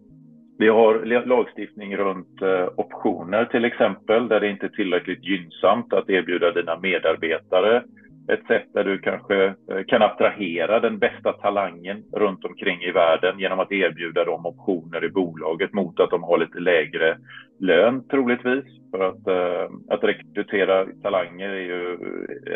Vi 0.59 0.69
har 0.69 1.26
lagstiftning 1.26 1.97
runt 1.97 2.43
optioner 2.76 3.45
till 3.45 3.64
exempel, 3.64 4.28
där 4.28 4.40
det 4.40 4.50
inte 4.50 4.66
är 4.66 4.71
tillräckligt 4.71 5.25
gynnsamt 5.25 5.93
att 5.93 6.11
erbjuda 6.11 6.52
dina 6.52 6.78
medarbetare 6.78 7.83
ett 8.28 8.47
sätt 8.47 8.66
där 8.75 8.85
du 8.85 8.99
kanske 8.99 9.45
eh, 9.45 9.85
kan 9.87 10.02
attrahera 10.02 10.80
den 10.80 10.99
bästa 10.99 11.33
talangen 11.33 12.04
runt 12.12 12.45
omkring 12.45 12.83
i 12.83 12.90
världen 12.90 13.38
genom 13.38 13.61
att 13.61 13.73
erbjuda 13.73 14.25
dem 14.25 14.47
optioner 14.47 15.04
i 15.04 15.09
bolaget 15.09 15.73
mot 15.73 16.00
att 16.00 16.11
de 16.11 16.23
har 16.23 16.38
lite 16.38 16.59
lägre 16.59 17.16
lön 17.59 18.09
troligtvis. 18.09 18.64
För 18.90 19.00
att, 19.00 19.26
eh, 19.28 19.71
att 19.88 20.04
rekrytera 20.04 20.87
talanger 21.02 21.49
är 21.49 21.61
ju 21.61 21.99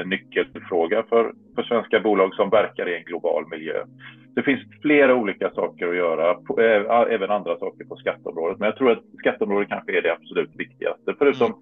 en 0.01 0.09
nyckelfråga 0.09 1.05
för, 1.09 1.33
för 1.55 1.63
svenska 1.63 2.01
bolag 2.01 2.35
som 2.35 2.51
verkar 2.51 2.89
i 2.89 2.97
en 2.97 3.05
global 3.05 3.45
miljö. 3.51 3.85
Det 4.35 4.43
finns 4.43 4.61
flera 4.83 5.15
olika 5.15 5.51
saker 5.51 5.89
att 5.89 5.97
göra, 5.97 6.31
eh, 6.31 7.15
även 7.15 7.31
andra 7.31 7.59
saker 7.59 7.85
på 7.85 7.97
skatteområdet. 7.97 8.59
Men 8.59 8.67
jag 8.67 8.77
tror 8.77 8.91
att 8.91 9.05
skatteområdet 9.19 9.69
kanske 9.69 9.99
är 9.99 10.03
det 10.03 10.13
absolut 10.13 10.51
viktigaste. 10.57 11.15
Förutom 11.19 11.47
mm 11.47 11.61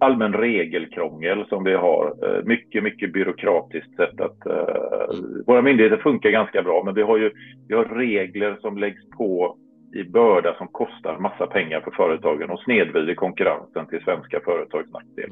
allmän 0.00 0.32
regelkrångel 0.32 1.46
som 1.48 1.64
vi 1.64 1.74
har. 1.74 2.14
Eh, 2.22 2.44
mycket, 2.44 2.82
mycket 2.82 3.12
byråkratiskt 3.12 3.96
sätt 3.96 4.20
att... 4.20 4.46
Uh, 4.46 5.44
våra 5.46 5.62
myndigheter 5.62 5.96
funkar 5.96 6.30
ganska 6.30 6.62
bra, 6.62 6.82
men 6.84 6.94
vi 6.94 7.02
har 7.02 7.18
ju 7.18 7.30
vi 7.68 7.74
har 7.74 7.84
regler 7.84 8.58
som 8.60 8.78
läggs 8.78 9.10
på 9.10 9.56
i 9.94 10.04
börda 10.04 10.54
som 10.58 10.68
kostar 10.68 11.18
massa 11.18 11.46
pengar 11.46 11.80
för 11.80 11.90
företagen 11.90 12.50
och 12.50 12.60
snedvrider 12.60 13.14
konkurrensen 13.14 13.86
till 13.86 14.00
svenska 14.04 14.40
företags 14.44 14.92
nackdel. 14.92 15.30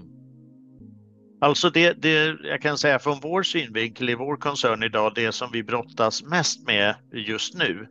Alltså 1.40 1.70
det, 1.70 2.02
det, 2.02 2.36
jag 2.42 2.60
kan 2.60 2.78
säga 2.78 2.98
från 2.98 3.18
vår 3.22 3.42
synvinkel 3.42 4.10
i 4.10 4.14
vår 4.14 4.36
koncern 4.36 4.82
idag, 4.82 5.12
det 5.14 5.32
som 5.32 5.48
vi 5.52 5.62
brottas 5.62 6.24
mest 6.24 6.66
med 6.66 6.94
just 7.12 7.54
nu. 7.54 7.86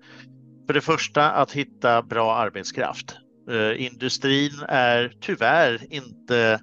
För 0.67 0.73
det 0.73 0.81
första 0.81 1.31
att 1.31 1.51
hitta 1.51 2.01
bra 2.01 2.33
arbetskraft. 2.35 3.24
Eh, 3.49 3.85
industrin 3.85 4.51
är 4.67 5.13
tyvärr 5.21 5.93
inte 5.93 6.59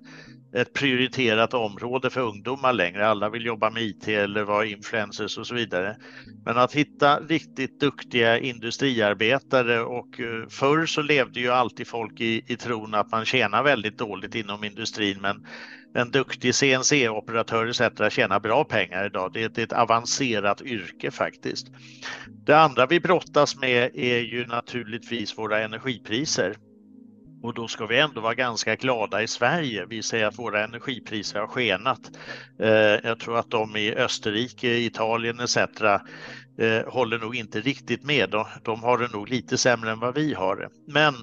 ett 0.54 0.72
prioriterat 0.72 1.54
område 1.54 2.10
för 2.10 2.20
ungdomar 2.20 2.72
längre. 2.72 3.06
Alla 3.06 3.30
vill 3.30 3.46
jobba 3.46 3.70
med 3.70 3.82
IT 3.82 4.08
eller 4.08 4.42
vara 4.42 4.66
influencers 4.66 5.38
och 5.38 5.46
så 5.46 5.54
vidare. 5.54 5.96
Men 6.44 6.58
att 6.58 6.72
hitta 6.72 7.20
riktigt 7.20 7.80
duktiga 7.80 8.38
industriarbetare 8.38 9.80
och 9.80 10.20
eh, 10.20 10.48
förr 10.48 10.86
så 10.86 11.02
levde 11.02 11.40
ju 11.40 11.48
alltid 11.48 11.86
folk 11.86 12.20
i, 12.20 12.44
i 12.46 12.56
tron 12.56 12.94
att 12.94 13.10
man 13.10 13.24
tjänar 13.24 13.62
väldigt 13.62 13.98
dåligt 13.98 14.34
inom 14.34 14.64
industrin 14.64 15.20
men 15.20 15.46
en 15.94 16.10
duktig 16.10 16.54
CNC-operatör 16.54 17.66
etc. 17.66 18.14
tjänar 18.14 18.40
bra 18.40 18.64
pengar 18.64 19.06
idag. 19.06 19.32
Det 19.32 19.58
är, 19.58 19.62
ett 19.62 19.72
avancerat 19.72 20.62
yrke 20.62 21.10
faktiskt. 21.10 21.66
Det 22.46 22.58
andra 22.58 22.86
vi 22.86 23.00
brottas 23.00 23.56
med 23.56 23.90
är 23.94 24.18
ju 24.18 24.46
naturligtvis 24.46 25.38
våra 25.38 25.60
energipriser. 25.60 26.56
Och 27.42 27.54
då 27.54 27.68
ska 27.68 27.86
vi 27.86 27.98
ändå 27.98 28.20
vara 28.20 28.34
ganska 28.34 28.76
glada 28.76 29.22
i 29.22 29.28
Sverige. 29.28 29.86
Vi 29.88 30.02
säger 30.02 30.26
att 30.26 30.38
våra 30.38 30.64
energipriser 30.64 31.40
har 31.40 31.46
skenat. 31.46 32.00
Eh, 32.60 32.68
jag 33.02 33.18
tror 33.18 33.38
att 33.38 33.50
de 33.50 33.76
i 33.76 33.94
Österrike, 33.94 34.68
Italien 34.68 35.40
etc. 35.40 35.56
Eh, 35.56 36.86
håller 36.86 37.18
nog 37.18 37.36
inte 37.36 37.60
riktigt 37.60 38.04
med. 38.04 38.34
De 38.62 38.82
har 38.82 38.98
det 38.98 39.12
nog 39.12 39.28
lite 39.28 39.58
sämre 39.58 39.90
än 39.90 40.00
vad 40.00 40.14
vi 40.14 40.34
har 40.34 40.56
det. 40.56 40.68
Men 40.86 41.14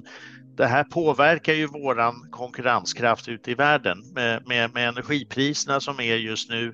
det 0.59 0.67
här 0.67 0.83
påverkar 0.83 1.53
ju 1.53 1.67
våran 1.67 2.27
konkurrenskraft 2.31 3.27
ute 3.27 3.51
i 3.51 3.53
världen 3.53 4.03
med, 4.15 4.47
med, 4.47 4.73
med 4.73 4.89
energipriserna 4.89 5.79
som 5.79 5.99
är 5.99 6.15
just 6.15 6.49
nu. 6.49 6.67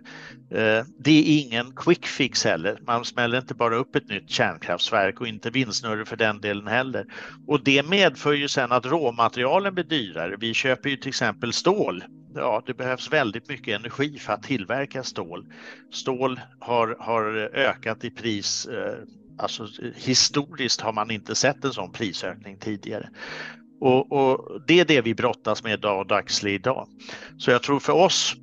Eh, 0.52 0.86
det 1.00 1.12
är 1.12 1.42
ingen 1.46 1.76
quick 1.76 2.06
fix 2.06 2.46
heller. 2.46 2.80
Man 2.88 3.06
smäller 3.06 3.38
inte 3.38 3.54
bara 3.54 3.76
upp 3.76 3.96
ett 3.96 4.10
nytt 4.10 4.30
kärnkraftverk 4.30 5.22
och 5.22 5.28
inte 5.28 5.50
vindsnurror 5.50 6.06
för 6.06 6.16
den 6.16 6.42
delen 6.42 6.68
heller. 6.68 7.06
Och 7.48 7.64
det 7.64 7.90
medför 7.90 8.34
ju 8.34 8.48
sen 8.48 8.72
att 8.72 8.86
råmaterialen 8.86 9.74
blir 9.74 9.84
dyrare. 9.84 10.36
Vi 10.40 10.54
köper 10.54 10.90
ju 10.90 10.98
till 10.98 11.10
exempel 11.10 11.54
stål 11.54 12.04
ja, 12.36 12.64
det 12.66 12.74
behövs 12.74 13.14
väldigt 13.14 13.50
mycket 13.50 13.80
energi 13.80 14.20
för 14.20 14.34
att 14.34 14.44
tillverka 14.44 15.04
stål. 15.04 15.46
Stål 15.92 16.40
har, 16.60 16.98
har 17.00 17.24
ökat 17.54 18.04
i 18.04 18.10
pris. 18.10 18.66
Eh, 18.66 18.96
alltså, 19.38 19.68
historiskt 19.96 20.82
har 20.82 20.94
man 20.94 21.12
inte 21.12 21.36
sett 21.36 21.66
en 21.66 21.74
sån 21.74 21.92
prisökning 21.92 22.58
tidigare. 22.58 23.10
Och, 23.82 24.12
och, 24.12 24.62
det 24.68 24.80
är 24.80 24.86
det 24.86 25.02
vi 25.02 25.16
brottas 25.16 25.64
med 25.64 25.74
idag, 25.74 26.08
dagslig 26.08 26.54
idag. 26.54 26.88
Så 27.38 27.52
jag 27.52 27.64
tror 27.64 27.80
för 27.80 27.94
oss 27.94 28.36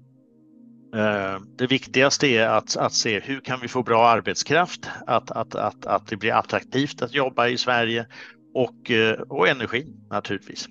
eh, 0.97 1.41
det 1.59 1.67
viktigaste 1.67 2.27
är 2.27 2.49
att, 2.49 2.77
att 2.77 2.95
se 2.95 3.21
hur 3.21 3.41
kan 3.41 3.61
vi 3.61 3.69
få 3.69 3.83
bra 3.83 4.09
arbetskraft, 4.09 4.89
att, 5.07 5.31
att, 5.31 5.55
att, 5.55 5.87
att 5.87 6.07
det 6.07 6.17
blir 6.17 6.33
attraktivt 6.33 7.03
att 7.03 7.15
jobba 7.15 7.49
i 7.49 7.59
Sverige 7.59 8.07
och, 8.55 8.91
eh, 8.91 9.21
och 9.21 9.49
energi 9.49 9.87
naturligtvis. 10.11 10.69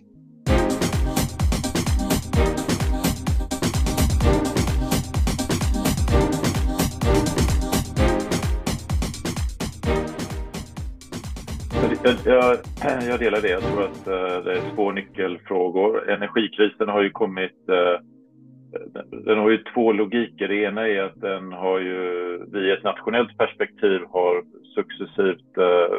Jag, 12.03 12.15
jag, 12.23 12.57
jag, 13.07 13.19
delar 13.19 13.41
det. 13.41 13.49
Jag 13.49 13.65
tror 13.65 13.83
att 13.83 14.07
eh, 14.07 14.43
det 14.43 14.57
är 14.57 14.75
två 14.75 14.91
nyckelfrågor. 14.91 16.09
Energikrisen 16.09 16.89
har 16.89 17.01
ju 17.01 17.09
kommit... 17.09 17.69
Eh, 17.69 18.01
den 19.11 19.37
har 19.37 19.49
ju 19.49 19.63
två 19.73 19.91
logiker. 19.91 20.47
Det 20.47 20.55
ena 20.55 20.87
är 20.87 21.03
att 21.03 21.21
den 21.21 21.51
har 21.51 21.79
ju, 21.79 21.99
vi 22.51 22.71
ett 22.71 22.83
nationellt 22.83 23.37
perspektiv 23.37 24.01
har 24.09 24.43
successivt, 24.75 25.57
eh, 25.57 25.97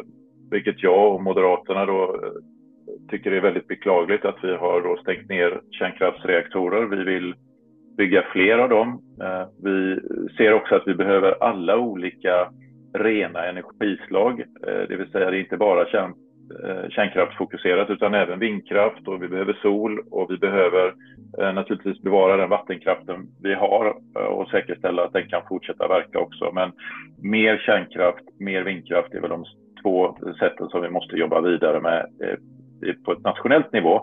vilket 0.51 0.83
jag 0.83 1.13
och 1.13 1.23
Moderaterna 1.23 1.85
då 1.85 2.19
tycker 3.09 3.31
är 3.31 3.41
väldigt 3.41 3.67
beklagligt, 3.67 4.25
att 4.25 4.43
vi 4.43 4.55
har 4.55 4.81
då 4.81 4.97
stängt 5.01 5.29
ner 5.29 5.61
kärnkraftsreaktorer. 5.71 6.85
Vi 6.85 7.03
vill 7.03 7.35
bygga 7.97 8.23
fler 8.31 8.57
av 8.57 8.69
dem. 8.69 9.01
Vi 9.63 9.99
ser 10.37 10.53
också 10.53 10.75
att 10.75 10.87
vi 10.87 10.95
behöver 10.95 11.43
alla 11.43 11.77
olika 11.77 12.49
rena 12.93 13.45
energislag, 13.45 14.39
eh, 14.39 14.87
det 14.87 14.95
vill 14.95 15.11
säga 15.11 15.31
det 15.31 15.37
är 15.37 15.39
inte 15.39 15.57
bara 15.57 15.85
kärn, 15.85 16.13
eh, 16.63 16.89
kärnkraftsfokuserat 16.89 17.89
utan 17.89 18.13
även 18.13 18.39
vindkraft 18.39 19.07
och 19.07 19.23
vi 19.23 19.27
behöver 19.27 19.53
sol 19.53 19.99
och 20.11 20.31
vi 20.31 20.37
behöver 20.37 20.93
eh, 21.39 21.53
naturligtvis 21.53 22.01
bevara 22.01 22.37
den 22.37 22.49
vattenkraften 22.49 23.27
vi 23.43 23.53
har 23.53 23.97
och 24.27 24.49
säkerställa 24.49 25.03
att 25.03 25.13
den 25.13 25.29
kan 25.29 25.41
fortsätta 25.49 25.87
verka 25.87 26.19
också. 26.19 26.51
Men 26.53 26.71
mer 27.21 27.57
kärnkraft, 27.57 28.23
mer 28.39 28.63
vindkraft 28.63 29.13
är 29.13 29.21
väl 29.21 29.29
de 29.29 29.45
två 29.81 30.17
sätten 30.39 30.67
som 30.69 30.81
vi 30.81 30.89
måste 30.89 31.15
jobba 31.15 31.41
vidare 31.41 31.81
med 31.81 32.05
på 33.05 33.11
ett 33.11 33.23
nationellt 33.23 33.73
nivå. 33.73 34.01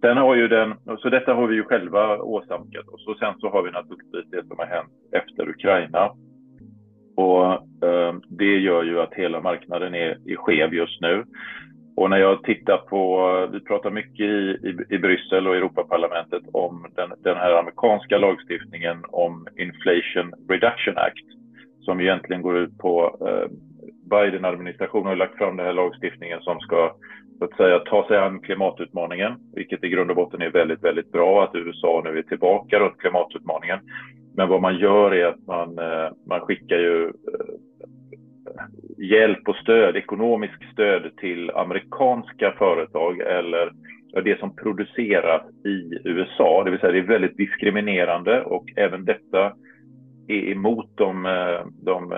Sen 0.00 0.16
har 0.16 0.34
ju 0.34 0.48
den, 0.48 0.74
så 0.98 1.08
detta 1.08 1.34
har 1.34 1.46
vi 1.46 1.54
ju 1.54 1.64
själva 1.64 2.18
åsamkat 2.18 2.88
oss 2.88 3.06
och 3.06 3.18
sen 3.18 3.34
så 3.38 3.48
har 3.48 3.62
vi 3.62 3.70
naturligtvis 3.70 4.30
det 4.30 4.46
som 4.46 4.58
har 4.58 4.66
hänt 4.66 4.92
efter 5.12 5.48
Ukraina 5.48 6.10
och 7.16 7.44
eh, 7.88 8.14
det 8.28 8.58
gör 8.58 8.82
ju 8.82 9.00
att 9.00 9.14
hela 9.14 9.40
marknaden 9.40 9.94
är, 9.94 10.18
är 10.26 10.36
skev 10.36 10.74
just 10.74 11.00
nu. 11.00 11.24
Och 11.96 12.10
när 12.10 12.18
jag 12.18 12.42
tittar 12.42 12.76
på, 12.76 13.30
vi 13.52 13.60
pratar 13.60 13.90
mycket 13.90 14.20
i, 14.20 14.58
i, 14.62 14.94
i 14.94 14.98
Bryssel 14.98 15.46
och 15.46 15.56
Europaparlamentet 15.56 16.42
om 16.52 16.86
den, 16.96 17.12
den 17.18 17.36
här 17.36 17.58
amerikanska 17.58 18.18
lagstiftningen 18.18 19.04
om 19.08 19.46
Inflation 19.56 20.32
Reduction 20.48 20.98
Act 20.98 21.26
som 21.80 22.00
egentligen 22.00 22.42
går 22.42 22.58
ut 22.58 22.78
på 22.78 23.16
eh, 23.28 23.50
Biden-administrationen 24.10 25.06
har 25.06 25.16
lagt 25.16 25.38
fram 25.38 25.56
den 25.56 25.66
här 25.66 25.72
lagstiftningen 25.72 26.40
som 26.40 26.60
ska 26.60 26.96
så 27.38 27.44
att 27.44 27.56
säga, 27.56 27.78
ta 27.78 28.08
sig 28.08 28.18
an 28.18 28.40
klimatutmaningen, 28.40 29.32
vilket 29.54 29.84
i 29.84 29.88
grund 29.88 30.10
och 30.10 30.16
botten 30.16 30.42
är 30.42 30.50
väldigt, 30.50 30.84
väldigt 30.84 31.12
bra 31.12 31.44
att 31.44 31.54
USA 31.54 32.02
nu 32.04 32.18
är 32.18 32.22
tillbaka 32.22 32.78
runt 32.78 32.98
klimatutmaningen. 32.98 33.78
Men 34.36 34.48
vad 34.48 34.62
man 34.62 34.78
gör 34.78 35.14
är 35.14 35.26
att 35.26 35.46
man, 35.46 35.78
eh, 35.78 36.10
man 36.26 36.40
skickar 36.40 36.76
ju 36.76 37.04
eh, 37.04 37.54
hjälp 38.98 39.48
och 39.48 39.56
stöd, 39.56 39.96
ekonomisk 39.96 40.72
stöd 40.72 41.16
till 41.16 41.50
amerikanska 41.50 42.52
företag 42.58 43.20
eller 43.20 43.72
det 44.24 44.40
som 44.40 44.56
produceras 44.56 45.42
i 45.64 46.00
USA. 46.04 46.64
Det 46.64 46.70
vill 46.70 46.80
säga 46.80 46.92
det 46.92 46.98
är 46.98 47.02
väldigt 47.02 47.36
diskriminerande 47.36 48.42
och 48.42 48.64
även 48.76 49.04
detta 49.04 49.52
är 50.28 50.50
emot 50.50 50.90
de, 50.94 51.26
eh, 51.26 51.66
de 51.82 52.12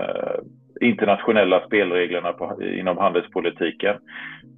internationella 0.80 1.66
spelreglerna 1.66 2.32
på, 2.32 2.62
inom 2.62 2.98
handelspolitiken. 2.98 3.96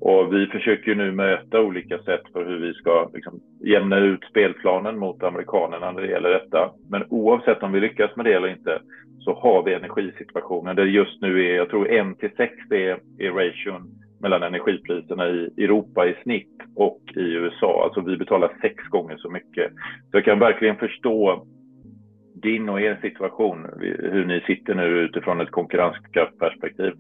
Och 0.01 0.35
vi 0.35 0.47
försöker 0.47 0.95
nu 0.95 1.13
möta 1.13 1.61
olika 1.61 1.99
sätt 1.99 2.23
för 2.33 2.47
hur 2.47 2.59
vi 2.59 2.75
ska 2.75 3.11
liksom, 3.15 3.41
jämna 3.65 3.99
ut 3.99 4.25
spelplanen 4.31 4.99
mot 4.99 5.23
amerikanerna 5.23 5.93
när 5.93 6.03
det 6.03 6.11
gäller 6.11 6.31
detta. 6.31 6.71
Men 6.91 7.05
oavsett 7.11 7.63
om 7.63 7.73
vi 7.73 7.81
lyckas 7.81 8.17
med 8.17 8.25
det 8.27 8.33
eller 8.33 8.49
inte 8.49 8.81
så 9.19 9.35
har 9.35 9.63
vi 9.63 9.75
energisituationen 9.75 10.77
där 10.77 10.85
just 10.85 11.23
nu 11.23 11.47
är, 11.47 11.55
jag 11.55 11.71
tror 11.71 11.91
1 11.91 12.19
till 12.19 12.31
6 12.37 12.55
är, 12.71 12.99
är 13.19 13.31
ration 13.31 14.01
mellan 14.21 14.43
energipriserna 14.43 15.29
i 15.29 15.65
Europa 15.65 16.07
i 16.07 16.15
snitt 16.23 16.59
och 16.77 17.01
i 17.17 17.21
USA. 17.21 17.85
Alltså 17.85 18.01
vi 18.01 18.17
betalar 18.17 18.53
sex 18.61 18.85
gånger 18.85 19.17
så 19.17 19.31
mycket. 19.31 19.73
Så 20.11 20.17
jag 20.17 20.25
kan 20.25 20.39
verkligen 20.39 20.77
förstå 20.77 21.47
din 22.43 22.69
och 22.69 22.81
er 22.81 22.99
situation, 23.03 23.67
hur 23.99 24.25
ni 24.25 24.41
sitter 24.41 24.75
nu 24.75 24.85
utifrån 24.85 25.41
ett 25.41 25.51
konkurrenskraftperspektiv. 25.51 26.93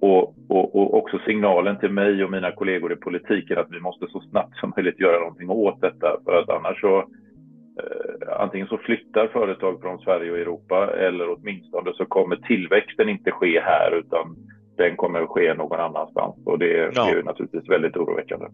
Och, 0.00 0.34
och, 0.48 0.76
och, 0.76 0.94
också 0.94 1.18
signalen 1.18 1.78
till 1.78 1.90
mig 1.90 2.24
och 2.24 2.30
mina 2.30 2.52
kollegor 2.52 2.92
i 2.92 2.96
politiken 2.96 3.58
att 3.58 3.70
vi 3.70 3.80
måste 3.80 4.06
så 4.06 4.20
snabbt 4.20 4.56
som 4.56 4.72
möjligt 4.76 5.00
göra 5.00 5.18
någonting 5.18 5.50
åt 5.50 5.80
detta. 5.80 6.16
För 6.24 6.38
att 6.38 6.48
annars 6.48 6.80
så 6.80 6.98
eh, 6.98 8.40
antingen 8.40 8.66
så 8.66 8.78
flyttar 8.78 9.28
företag 9.28 9.80
från 9.80 9.98
Sverige 9.98 10.30
och 10.30 10.38
Europa 10.38 10.90
eller 10.96 11.30
åtminstone 11.30 11.92
så 11.94 12.04
kommer 12.04 12.36
tillväxten 12.36 13.08
inte 13.08 13.30
ske 13.30 13.60
här 13.60 13.98
utan 13.98 14.36
den 14.76 14.96
kommer 14.96 15.22
att 15.22 15.28
ske 15.28 15.54
någon 15.54 15.80
annanstans 15.80 16.36
och 16.44 16.58
det 16.58 16.90
ja. 16.94 17.10
är 17.10 17.16
ju 17.16 17.22
naturligtvis 17.22 17.68
väldigt 17.68 17.96
oroväckande. 17.96 18.46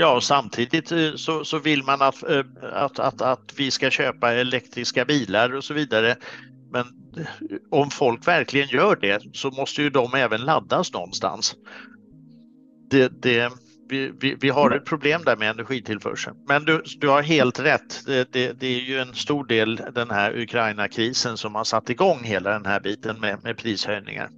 Ja, 0.00 0.16
och 0.16 0.24
samtidigt 0.24 0.92
eh, 0.92 1.14
så, 1.14 1.44
så 1.44 1.58
vill 1.58 1.82
man 1.82 2.02
att, 2.02 2.22
eh, 2.22 2.44
att, 2.72 2.98
att, 2.98 3.22
att 3.22 3.54
vi 3.56 3.70
ska 3.70 3.90
köpa 3.90 4.32
elektriska 4.32 5.04
bilar 5.04 5.54
och 5.54 5.64
så 5.64 5.74
vidare. 5.74 6.16
Men 6.72 6.86
eh, 7.16 7.56
om 7.70 7.90
folk 7.90 8.28
verkligen 8.28 8.68
gör 8.68 8.96
det 8.96 9.22
så 9.32 9.50
måste 9.50 9.82
ju 9.82 9.90
de 9.90 10.14
även 10.14 10.40
laddas 10.40 10.92
någonstans. 10.92 11.54
Det, 12.90 13.22
det, 13.22 13.52
vi, 13.88 14.12
vi, 14.20 14.36
vi 14.40 14.48
har 14.48 14.70
ett 14.70 14.84
problem 14.84 15.22
där 15.24 15.36
med 15.36 15.50
energitillförseln. 15.50 16.36
Men 16.48 16.64
du, 16.64 16.82
du 16.98 17.08
har 17.08 17.22
helt 17.22 17.60
rätt. 17.60 18.06
Det, 18.06 18.32
det, 18.32 18.52
det 18.60 18.66
är 18.66 18.80
ju 18.80 18.98
en 18.98 19.14
stor 19.14 19.46
del 19.46 19.80
den 19.94 20.10
här 20.10 20.38
Ukraina-krisen 20.38 21.36
som 21.36 21.54
har 21.54 21.64
satt 21.64 21.90
igång 21.90 22.18
hela 22.22 22.50
den 22.50 22.66
här 22.66 22.80
biten 22.80 23.20
med, 23.20 23.44
med 23.44 23.56
prishöjningar. 23.56 24.30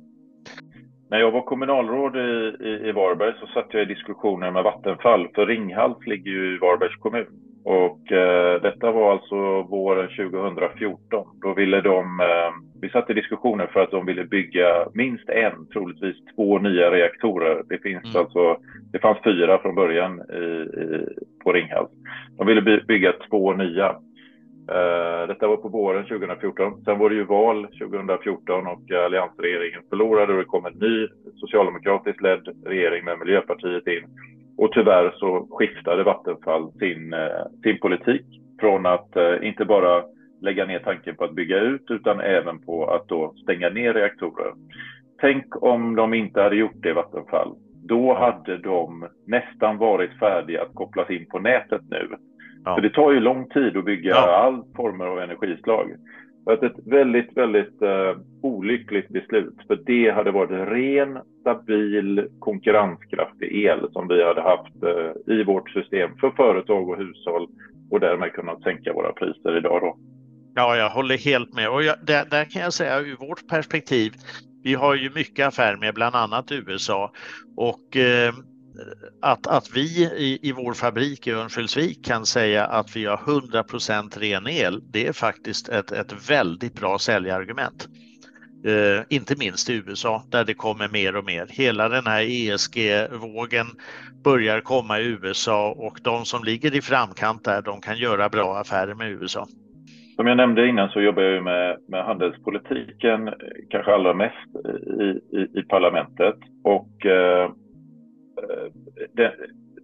När 1.10 1.18
jag 1.18 1.30
var 1.30 1.42
kommunalråd 1.42 2.16
i, 2.16 2.56
i, 2.68 2.88
i, 2.88 2.92
Varberg 2.92 3.34
så 3.40 3.46
satt 3.46 3.74
jag 3.74 3.82
i 3.82 3.94
diskussioner 3.94 4.50
med 4.50 4.64
Vattenfall, 4.64 5.28
för 5.34 5.46
Ringhals 5.46 6.06
ligger 6.06 6.30
ju 6.30 6.54
i 6.54 6.58
Varbergs 6.58 6.96
kommun. 6.96 7.26
Och 7.64 8.12
eh, 8.12 8.62
detta 8.62 8.90
var 8.90 9.12
alltså 9.12 9.62
våren 9.62 10.08
2014. 10.08 11.26
Då 11.42 11.54
ville 11.54 11.80
de, 11.80 12.20
eh, 12.20 12.52
vi 12.80 12.88
satt 12.88 13.10
i 13.10 13.14
diskussioner 13.14 13.66
för 13.66 13.80
att 13.80 13.90
de 13.90 14.06
ville 14.06 14.24
bygga 14.24 14.86
minst 14.94 15.28
en, 15.28 15.66
troligtvis 15.72 16.16
två 16.36 16.58
nya 16.58 16.90
reaktorer. 16.90 17.62
Det 17.68 17.78
finns 17.78 18.04
mm. 18.04 18.16
alltså, 18.16 18.56
det 18.92 18.98
fanns 18.98 19.18
fyra 19.24 19.58
från 19.58 19.74
början 19.74 20.20
i, 20.20 20.44
i, 20.80 21.06
på 21.44 21.52
Ringhals. 21.52 21.90
De 22.38 22.46
ville 22.46 22.62
by, 22.62 22.80
bygga 22.80 23.12
två 23.30 23.52
nya. 23.52 23.96
Eh, 24.68 25.26
detta 25.28 25.48
var 25.48 25.56
på 25.56 25.68
våren 25.68 26.04
2014. 26.04 26.84
Sen 26.84 26.98
var 26.98 27.10
det 27.10 27.16
ju 27.16 27.24
val 27.24 27.66
2014 27.66 28.66
och 28.66 28.90
alliansregeringen 28.90 29.82
förlorade 29.88 30.32
och 30.32 30.38
det 30.38 30.44
kom 30.44 30.66
en 30.66 30.72
ny 30.72 31.08
socialdemokratiskt 31.36 32.22
ledd 32.22 32.48
regering 32.64 33.04
med 33.04 33.18
Miljöpartiet 33.18 33.86
in. 33.86 34.04
Och 34.56 34.72
tyvärr 34.72 35.12
så 35.16 35.48
skiftade 35.50 36.02
Vattenfall 36.02 36.72
sin, 36.72 37.12
eh, 37.12 37.44
sin 37.62 37.78
politik 37.80 38.26
från 38.60 38.86
att 38.86 39.16
eh, 39.16 39.36
inte 39.42 39.64
bara 39.64 40.04
lägga 40.40 40.66
ner 40.66 40.78
tanken 40.78 41.16
på 41.16 41.24
att 41.24 41.34
bygga 41.34 41.60
ut 41.60 41.90
utan 41.90 42.20
även 42.20 42.58
på 42.58 42.86
att 42.86 43.08
då 43.08 43.34
stänga 43.42 43.68
ner 43.68 43.94
reaktorer. 43.94 44.52
Tänk 45.20 45.62
om 45.62 45.96
de 45.96 46.14
inte 46.14 46.42
hade 46.42 46.56
gjort 46.56 46.82
det, 46.82 46.92
Vattenfall. 46.92 47.54
Då 47.84 48.14
hade 48.14 48.56
de 48.56 49.08
nästan 49.26 49.78
varit 49.78 50.18
färdiga 50.18 50.62
att 50.62 50.74
kopplas 50.74 51.10
in 51.10 51.26
på 51.26 51.38
nätet 51.38 51.82
nu. 51.90 52.08
Ja. 52.64 52.74
För 52.74 52.82
det 52.82 52.90
tar 52.90 53.12
ju 53.12 53.20
lång 53.20 53.48
tid 53.48 53.76
att 53.76 53.84
bygga 53.84 54.10
ja. 54.10 54.36
all 54.36 54.62
former 54.76 55.04
av 55.04 55.18
energislag. 55.18 55.94
Så 56.44 56.52
att 56.52 56.62
ett 56.62 56.86
väldigt, 56.86 57.36
väldigt 57.36 57.82
uh, 57.82 58.20
olyckligt 58.42 59.08
beslut. 59.08 59.54
För 59.66 59.78
det 59.86 60.10
hade 60.10 60.30
varit 60.30 60.50
ren, 60.50 61.18
stabil, 61.40 62.28
konkurrenskraftig 62.38 63.64
el 63.64 63.92
som 63.92 64.08
vi 64.08 64.24
hade 64.24 64.42
haft 64.42 64.74
uh, 64.84 65.34
i 65.36 65.44
vårt 65.44 65.70
system 65.70 66.10
för 66.20 66.30
företag 66.30 66.88
och 66.88 66.96
hushåll 66.96 67.48
och 67.90 68.00
därmed 68.00 68.32
kunnat 68.32 68.62
sänka 68.62 68.92
våra 68.92 69.12
priser 69.12 69.56
idag. 69.56 69.80
Då. 69.80 69.96
Ja, 70.54 70.76
jag 70.76 70.90
håller 70.90 71.18
helt 71.18 71.54
med. 71.54 71.70
Och 71.70 71.82
jag, 71.82 71.96
där, 72.02 72.24
där 72.30 72.44
kan 72.44 72.62
jag 72.62 72.72
säga 72.72 73.00
ur 73.00 73.16
vårt 73.16 73.48
perspektiv, 73.48 74.12
vi 74.62 74.74
har 74.74 74.94
ju 74.94 75.10
mycket 75.14 75.46
affär 75.46 75.76
med 75.76 75.94
bland 75.94 76.14
annat 76.14 76.52
USA 76.52 77.12
och 77.56 77.96
eh, 77.96 78.34
att, 79.22 79.46
att 79.46 79.76
vi 79.76 80.04
i, 80.16 80.38
i 80.42 80.52
vår 80.52 80.72
fabrik 80.72 81.26
i 81.26 81.30
Örnsköldsvik 81.30 82.04
kan 82.04 82.26
säga 82.26 82.66
att 82.66 82.96
vi 82.96 83.06
har 83.06 83.20
100 83.28 83.64
ren 84.16 84.46
el, 84.46 84.80
det 84.92 85.06
är 85.06 85.12
faktiskt 85.12 85.68
ett, 85.68 85.92
ett 85.92 86.30
väldigt 86.30 86.74
bra 86.74 86.98
säljargument. 86.98 87.88
Eh, 88.64 89.04
inte 89.08 89.34
minst 89.38 89.70
i 89.70 89.82
USA 89.86 90.22
där 90.30 90.44
det 90.44 90.54
kommer 90.54 90.88
mer 90.88 91.16
och 91.16 91.24
mer. 91.24 91.46
Hela 91.50 91.88
den 91.88 92.06
här 92.06 92.22
ESG-vågen 92.22 93.66
börjar 94.24 94.60
komma 94.60 95.00
i 95.00 95.06
USA 95.06 95.70
och 95.70 95.98
de 96.02 96.24
som 96.24 96.44
ligger 96.44 96.76
i 96.76 96.82
framkant 96.82 97.44
där, 97.44 97.62
de 97.62 97.80
kan 97.80 97.98
göra 97.98 98.28
bra 98.28 98.56
affärer 98.56 98.94
med 98.94 99.10
USA. 99.10 99.46
Som 100.16 100.26
jag 100.26 100.36
nämnde 100.36 100.68
innan 100.68 100.88
så 100.88 101.00
jobbar 101.00 101.22
jag 101.22 101.44
med, 101.44 101.78
med 101.88 102.04
handelspolitiken, 102.04 103.28
eh, 103.28 103.34
kanske 103.70 103.94
allra 103.94 104.14
mest 104.14 104.56
i, 105.00 105.36
i, 105.36 105.60
i 105.60 105.62
parlamentet. 105.62 106.36
Och 106.64 107.06
eh, 107.06 107.50
det, 109.12 109.34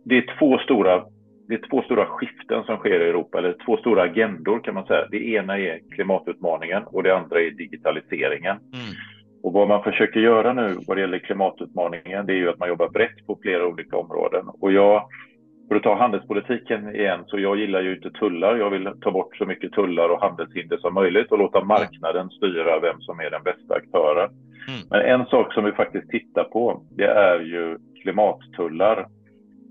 det, 0.04 0.16
är 0.16 0.38
två 0.38 0.58
stora, 0.58 1.04
det 1.48 1.54
är 1.54 1.68
två 1.70 1.82
stora 1.82 2.06
skiften 2.06 2.64
som 2.64 2.76
sker 2.76 3.00
i 3.00 3.08
Europa, 3.08 3.38
eller 3.38 3.56
två 3.66 3.76
stora 3.76 4.02
agendor 4.02 4.60
kan 4.64 4.74
man 4.74 4.86
säga. 4.86 5.06
Det 5.10 5.28
ena 5.28 5.58
är 5.58 5.80
klimatutmaningen 5.94 6.82
och 6.86 7.02
det 7.02 7.16
andra 7.16 7.40
är 7.40 7.50
digitaliseringen. 7.50 8.56
Mm. 8.56 8.94
Och 9.42 9.52
vad 9.52 9.68
man 9.68 9.82
försöker 9.82 10.20
göra 10.20 10.52
nu 10.52 10.76
vad 10.86 10.96
det 10.96 11.00
gäller 11.00 11.18
klimatutmaningen, 11.18 12.26
det 12.26 12.32
är 12.32 12.36
ju 12.36 12.48
att 12.48 12.58
man 12.58 12.68
jobbar 12.68 12.88
brett 12.88 13.26
på 13.26 13.38
flera 13.42 13.66
olika 13.66 13.96
områden. 13.96 14.46
Och 14.60 14.72
jag 14.72 15.08
för 15.68 15.76
att 15.76 15.82
ta 15.82 15.98
handelspolitiken 15.98 16.94
igen, 16.94 17.24
så 17.26 17.38
jag 17.38 17.58
gillar 17.58 17.80
ju 17.80 17.96
inte 17.96 18.10
tullar. 18.10 18.56
Jag 18.56 18.70
vill 18.70 18.90
ta 19.00 19.10
bort 19.10 19.36
så 19.36 19.46
mycket 19.46 19.72
tullar 19.72 20.08
och 20.08 20.20
handelshinder 20.20 20.76
som 20.76 20.94
möjligt 20.94 21.32
och 21.32 21.38
låta 21.38 21.64
marknaden 21.64 22.30
styra 22.30 22.80
vem 22.80 23.00
som 23.00 23.20
är 23.20 23.30
den 23.30 23.42
bästa 23.42 23.74
aktören. 23.74 24.30
Mm. 24.68 24.80
Men 24.90 25.00
en 25.00 25.26
sak 25.26 25.52
som 25.52 25.64
vi 25.64 25.72
faktiskt 25.72 26.10
tittar 26.10 26.44
på, 26.44 26.82
det 26.96 27.06
är 27.06 27.40
ju 27.40 27.78
klimattullar. 28.06 29.06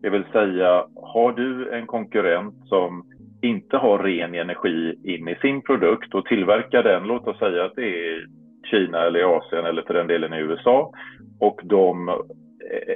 Det 0.01 0.09
vill 0.09 0.23
säga, 0.31 0.85
har 0.95 1.31
du 1.31 1.71
en 1.71 1.87
konkurrent 1.87 2.55
som 2.65 3.03
inte 3.41 3.77
har 3.77 3.99
ren 3.99 4.35
energi 4.35 4.95
in 5.03 5.27
i 5.27 5.35
sin 5.35 5.61
produkt 5.61 6.13
och 6.13 6.25
tillverkar 6.25 6.83
den, 6.83 7.03
låt 7.03 7.27
oss 7.27 7.39
säga 7.39 7.65
att 7.65 7.75
det 7.75 8.09
är 8.09 8.25
Kina 8.71 9.01
eller 9.01 9.37
Asien 9.37 9.65
eller 9.65 9.81
för 9.81 9.93
den 9.93 10.07
delen 10.07 10.33
i 10.33 10.37
USA 10.37 10.91
och 11.39 11.61
de 11.63 12.21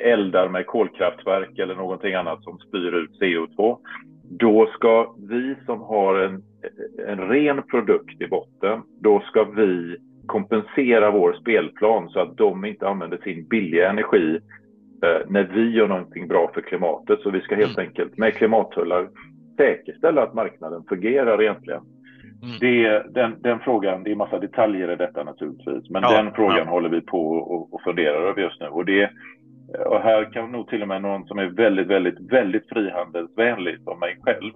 eldar 0.04 0.50
med 0.50 0.66
kolkraftverk 0.66 1.60
eller 1.60 1.76
någonting 1.76 2.14
annat 2.14 2.44
som 2.44 2.58
spyr 2.60 2.96
ut 2.96 3.22
CO2, 3.22 3.78
då 4.40 4.66
ska 4.66 5.14
vi 5.30 5.56
som 5.66 5.82
har 5.82 6.20
en, 6.20 6.44
en 7.08 7.30
ren 7.30 7.64
produkt 7.64 8.22
i 8.22 8.28
botten, 8.28 8.82
då 9.02 9.20
ska 9.20 9.44
vi 9.44 9.98
kompensera 10.26 11.12
vår 11.12 11.34
spelplan 11.42 12.10
så 12.10 12.20
att 12.20 12.38
de 12.38 12.66
inte 12.66 12.88
använder 12.88 13.18
sin 13.18 13.48
billiga 13.48 13.90
energi 13.90 14.40
när 15.28 15.44
vi 15.54 15.70
gör 15.70 15.88
någonting 15.88 16.28
bra 16.28 16.52
för 16.54 16.62
klimatet. 16.62 17.20
Så 17.20 17.30
vi 17.30 17.42
ska 17.42 17.56
helt 17.56 17.78
mm. 17.78 17.88
enkelt 17.88 18.18
med 18.18 18.34
klimattullar 18.34 19.10
säkerställa 19.58 20.24
att 20.24 20.34
marknaden 20.34 20.84
fungerar 20.90 21.42
egentligen. 21.42 21.82
Mm. 22.44 22.58
Det, 22.60 23.04
den, 23.14 23.42
den, 23.42 23.60
frågan, 23.60 24.04
det 24.04 24.12
är 24.12 24.16
massa 24.16 24.40
detaljer 24.40 24.92
i 24.92 24.96
detta 24.96 25.24
naturligtvis, 25.24 25.90
men 25.90 26.02
ja, 26.02 26.22
den 26.22 26.34
frågan 26.34 26.58
ja. 26.58 26.72
håller 26.72 26.90
vi 26.90 27.02
på 27.02 27.32
och, 27.32 27.74
och 27.74 27.82
funderar 27.82 28.22
över 28.22 28.42
just 28.42 28.62
nu. 28.62 28.68
Och 28.68 28.86
det, 28.86 29.12
och 29.86 30.02
här 30.02 30.34
kan 30.34 30.52
nog 30.52 30.68
till 30.68 30.82
och 30.82 30.88
med 30.88 31.02
någon 31.02 31.26
som 31.26 31.40
är 31.40 31.46
väldigt, 31.46 31.88
väldigt, 31.88 32.32
väldigt 32.32 32.70
frihandelsvänlig 32.70 33.82
som 33.84 34.00
mig 34.00 34.18
själv 34.22 34.54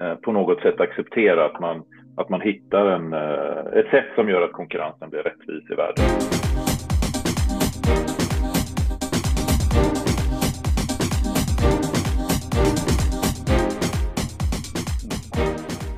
eh, 0.00 0.14
på 0.14 0.32
något 0.32 0.60
sätt 0.60 0.80
acceptera 0.80 1.44
att 1.44 1.60
man, 1.60 1.82
att 2.16 2.28
man 2.28 2.40
hittar 2.40 2.86
en, 2.86 3.12
eh, 3.12 3.78
ett 3.80 3.90
sätt 3.90 4.08
som 4.14 4.28
gör 4.28 4.42
att 4.42 4.52
konkurrensen 4.52 5.10
blir 5.10 5.22
rättvis 5.22 5.70
i 5.70 5.74
världen. 5.74 6.47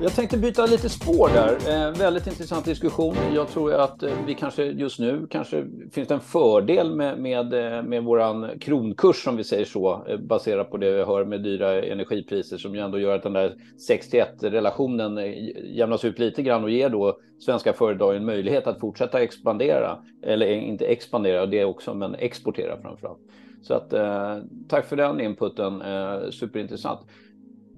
Jag 0.03 0.15
tänkte 0.15 0.37
byta 0.37 0.65
lite 0.65 0.89
spår 0.89 1.29
där. 1.33 1.87
Eh, 1.87 1.97
väldigt 1.97 2.27
intressant 2.27 2.65
diskussion. 2.65 3.15
Jag 3.33 3.47
tror 3.47 3.73
att 3.73 4.03
eh, 4.03 4.13
vi 4.27 4.35
kanske 4.35 4.63
just 4.63 4.99
nu 4.99 5.27
kanske 5.29 5.65
finns 5.91 6.07
det 6.07 6.13
en 6.13 6.19
fördel 6.19 6.95
med, 6.95 7.19
med, 7.19 7.53
eh, 7.53 7.83
med 7.83 8.03
våran 8.03 8.59
kronkurs 8.59 9.23
som 9.23 9.37
vi 9.37 9.43
säger 9.43 9.65
så, 9.65 10.05
eh, 10.07 10.17
baserat 10.17 10.71
på 10.71 10.77
det 10.77 10.91
vi 10.91 11.03
hör 11.03 11.25
med 11.25 11.43
dyra 11.43 11.81
energipriser 11.83 12.57
som 12.57 12.75
ju 12.75 12.81
ändå 12.81 12.99
gör 12.99 13.15
att 13.15 13.23
den 13.23 13.33
där 13.33 13.55
61 13.87 14.43
relationen 14.43 15.17
eh, 15.17 15.33
jämnas 15.75 16.05
ut 16.05 16.19
lite 16.19 16.41
grann 16.41 16.63
och 16.63 16.71
ger 16.71 16.89
då 16.89 17.17
svenska 17.39 17.73
företag 17.73 18.15
en 18.15 18.25
möjlighet 18.25 18.67
att 18.67 18.79
fortsätta 18.79 19.21
expandera. 19.21 19.97
Eller 20.23 20.47
eh, 20.47 20.69
inte 20.69 20.85
expandera, 20.85 21.45
det 21.45 21.65
också, 21.65 21.93
men 21.93 22.15
exportera 22.15 22.81
framför 22.81 23.07
allt. 23.07 23.19
Så 23.61 23.73
att 23.73 23.93
eh, 23.93 24.37
tack 24.69 24.85
för 24.85 24.95
den 24.95 25.21
inputen, 25.21 25.81
eh, 25.81 26.29
superintressant. 26.29 26.99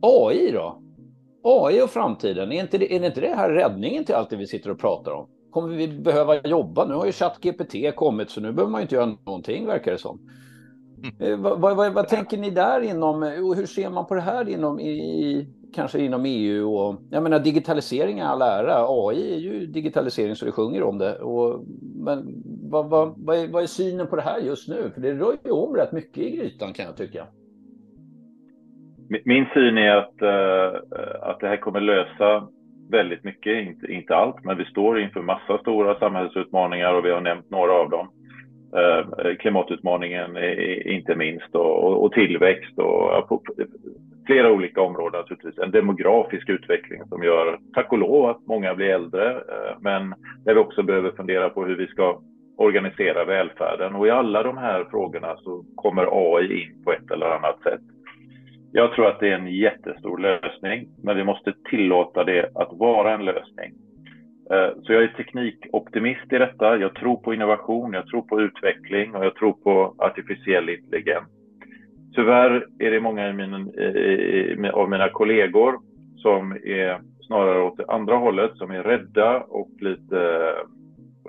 AI 0.02 0.52
då? 0.52 0.80
AI 1.44 1.82
och 1.82 1.90
framtiden, 1.90 2.52
är 2.52 2.62
inte, 2.62 2.78
det, 2.78 2.96
är 2.96 3.06
inte 3.06 3.22
det 3.22 3.36
här 3.36 3.50
räddningen 3.50 4.06
till 4.06 4.16
allt 4.16 4.30
det 4.30 4.36
vi 4.36 4.48
sitter 4.48 4.70
och 4.70 4.80
pratar 4.80 5.12
om? 5.12 5.28
Kommer 5.52 5.68
vi 5.68 5.88
behöva 5.88 6.48
jobba? 6.48 6.86
Nu 6.86 6.94
har 6.94 7.06
ju 7.06 7.12
ChatGPT 7.12 7.96
kommit 7.96 8.30
så 8.30 8.42
nu 8.42 8.52
behöver 8.52 8.72
man 8.72 8.82
inte 8.82 8.96
göra 8.96 9.06
någonting 9.26 9.66
verkar 9.66 9.92
det 9.92 9.98
som. 9.98 10.20
Mm. 11.20 11.42
Vad, 11.42 11.60
vad, 11.60 11.94
vad, 11.94 12.08
tänker 12.08 12.38
ni 12.38 12.50
där 12.50 12.82
inom, 12.82 13.24
och 13.24 13.56
hur 13.56 13.66
ser 13.66 13.90
man 13.90 14.06
på 14.06 14.16
det 14.16 14.22
här 14.22 14.50
inom, 14.50 14.80
i, 14.80 15.48
kanske 15.74 16.00
inom 16.00 16.26
EU? 16.26 16.76
Och, 16.76 16.96
jag 17.10 17.24
menar 17.24 17.40
digitalisering 17.40 18.20
är 18.20 18.26
all 18.26 18.42
ära, 18.42 18.86
AI 18.88 19.34
är 19.34 19.38
ju 19.38 19.66
digitalisering 19.66 20.36
så 20.36 20.46
det 20.46 20.52
sjunger 20.52 20.84
om 20.84 20.98
det. 20.98 21.16
Och, 21.16 21.64
men 21.96 22.44
vad, 22.70 22.90
vad, 22.90 23.14
vad, 23.18 23.38
är, 23.38 23.48
vad 23.48 23.64
är 23.64 23.68
synen 23.68 24.08
på 24.08 24.16
det 24.16 24.22
här 24.22 24.40
just 24.40 24.68
nu? 24.68 24.92
För 24.94 25.02
det 25.02 25.14
rör 25.14 25.38
ju 25.46 25.52
om 25.52 25.76
rätt 25.76 25.92
mycket 25.92 26.24
i 26.24 26.32
grytan 26.32 26.74
kan 26.74 26.86
jag 26.86 26.98
tycka. 26.98 27.28
Min 29.26 29.46
syn 29.54 29.78
är 29.78 29.96
att, 29.96 30.22
eh, 30.22 30.82
att 31.22 31.40
det 31.40 31.48
här 31.48 31.58
kommer 31.58 31.82
lösa 31.82 32.48
väldigt 32.92 33.24
mycket, 33.24 33.68
inte, 33.68 33.92
inte 33.92 34.16
allt, 34.16 34.44
men 34.44 34.58
vi 34.58 34.66
står 34.66 35.00
inför 35.00 35.22
massa 35.22 35.58
stora 35.58 36.00
samhällsutmaningar 36.00 36.94
och 36.94 37.06
vi 37.06 37.12
har 37.12 37.22
nämnt 37.22 37.50
några 37.50 37.74
av 37.74 37.90
dem. 37.90 38.10
Eh, 38.78 39.36
klimatutmaningen 39.36 40.36
är, 40.36 40.88
inte 40.88 41.16
minst 41.16 41.56
och, 41.56 41.84
och, 41.84 42.04
och 42.04 42.12
tillväxt 42.12 42.80
och 42.80 43.28
på, 43.28 43.42
flera 44.26 44.52
olika 44.52 44.82
områden 44.82 45.20
naturligtvis. 45.20 45.58
En 45.58 45.72
demografisk 45.72 46.50
utveckling 46.50 47.02
som 47.10 47.24
gör, 47.24 47.60
tack 47.74 47.92
och 47.92 47.98
lov, 47.98 48.26
att 48.26 48.48
många 48.48 48.76
blir 48.76 48.90
äldre, 48.90 49.32
eh, 49.32 49.76
men 49.80 50.14
där 50.46 50.54
vi 50.54 50.60
också 50.60 50.84
behöver 50.84 51.12
fundera 51.12 51.50
på 51.50 51.66
hur 51.66 51.76
vi 51.76 51.88
ska 51.88 52.22
organisera 52.58 53.26
välfärden. 53.26 53.96
Och 53.96 54.08
i 54.08 54.10
alla 54.10 54.44
de 54.44 54.58
här 54.58 54.86
frågorna 54.92 55.38
så 55.38 55.66
kommer 55.76 56.08
AI 56.12 56.62
in 56.62 56.84
på 56.84 56.92
ett 56.92 57.12
eller 57.12 57.26
annat 57.26 57.62
sätt. 57.64 57.82
Jag 58.76 58.94
tror 58.94 59.08
att 59.08 59.20
det 59.20 59.30
är 59.30 59.36
en 59.36 59.48
jättestor 59.48 60.18
lösning, 60.18 60.88
men 61.04 61.18
vi 61.18 61.24
måste 61.24 61.54
tillåta 61.70 62.24
det 62.24 62.50
att 62.56 62.70
vara 62.72 63.14
en 63.14 63.26
lösning. 63.26 63.74
Eh, 64.52 64.70
så 64.84 64.94
jag 64.94 65.04
är 65.04 65.08
teknikoptimist 65.08 66.34
i 66.34 66.38
detta. 66.38 66.78
Jag 66.78 66.96
tror 66.96 67.16
på 67.16 67.34
innovation, 67.34 67.94
jag 67.94 68.08
tror 68.08 68.22
på 68.22 68.42
utveckling 68.42 69.16
och 69.16 69.26
jag 69.26 69.36
tror 69.36 69.54
på 69.54 69.96
artificiell 69.98 70.70
intelligens. 70.70 71.24
Tyvärr 72.16 72.68
är 72.80 72.92
det 72.92 73.00
många 73.00 73.28
av 74.74 74.90
mina 74.90 75.10
kollegor 75.10 75.80
som 76.16 76.52
är 76.52 77.02
snarare 77.22 77.62
åt 77.62 77.78
det 77.78 77.86
andra 77.88 78.16
hållet, 78.16 78.58
som 78.58 78.72
är 78.72 78.84
rädda 78.84 79.40
och 79.40 79.72
lite 79.80 80.20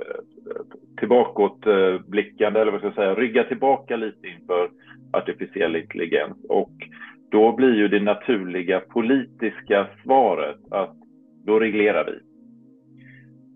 eh, 0.00 0.62
tillbakåtblickande, 0.98 2.60
eller 2.60 2.72
vad 2.72 2.80
ska 2.80 2.86
jag 2.86 2.94
säga, 2.94 3.14
rygga 3.14 3.44
tillbaka 3.44 3.96
lite 3.96 4.26
inför 4.28 4.70
artificiell 5.12 5.76
intelligens. 5.76 6.36
Och 6.48 6.72
då 7.34 7.52
blir 7.52 7.74
ju 7.74 7.88
det 7.88 8.00
naturliga 8.00 8.80
politiska 8.80 9.86
svaret 10.02 10.56
att 10.70 10.96
då 11.46 11.58
reglerar 11.58 12.04
vi. 12.04 12.18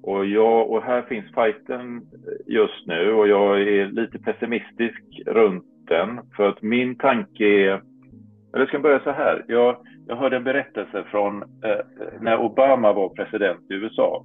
Och, 0.03 0.27
jag, 0.27 0.71
och 0.71 0.83
här 0.83 1.03
finns 1.03 1.35
fighten 1.35 2.03
just 2.47 2.87
nu 2.87 3.13
och 3.13 3.29
jag 3.29 3.61
är 3.61 3.87
lite 3.87 4.19
pessimistisk 4.19 5.03
runt 5.27 5.65
den. 5.89 6.21
För 6.37 6.49
att 6.49 6.63
min 6.63 6.97
tanke 6.97 7.45
är, 7.45 7.73
eller 8.53 8.61
jag 8.61 8.69
ska 8.69 8.79
börja 8.79 9.01
så 9.01 9.11
här. 9.11 9.45
Jag, 9.49 9.77
jag 10.07 10.17
hörde 10.17 10.37
en 10.37 10.45
berättelse 10.45 11.05
från 11.11 11.43
eh, 11.43 11.85
när 12.21 12.41
Obama 12.41 12.93
var 12.93 13.09
president 13.09 13.71
i 13.71 13.75
USA. 13.75 14.25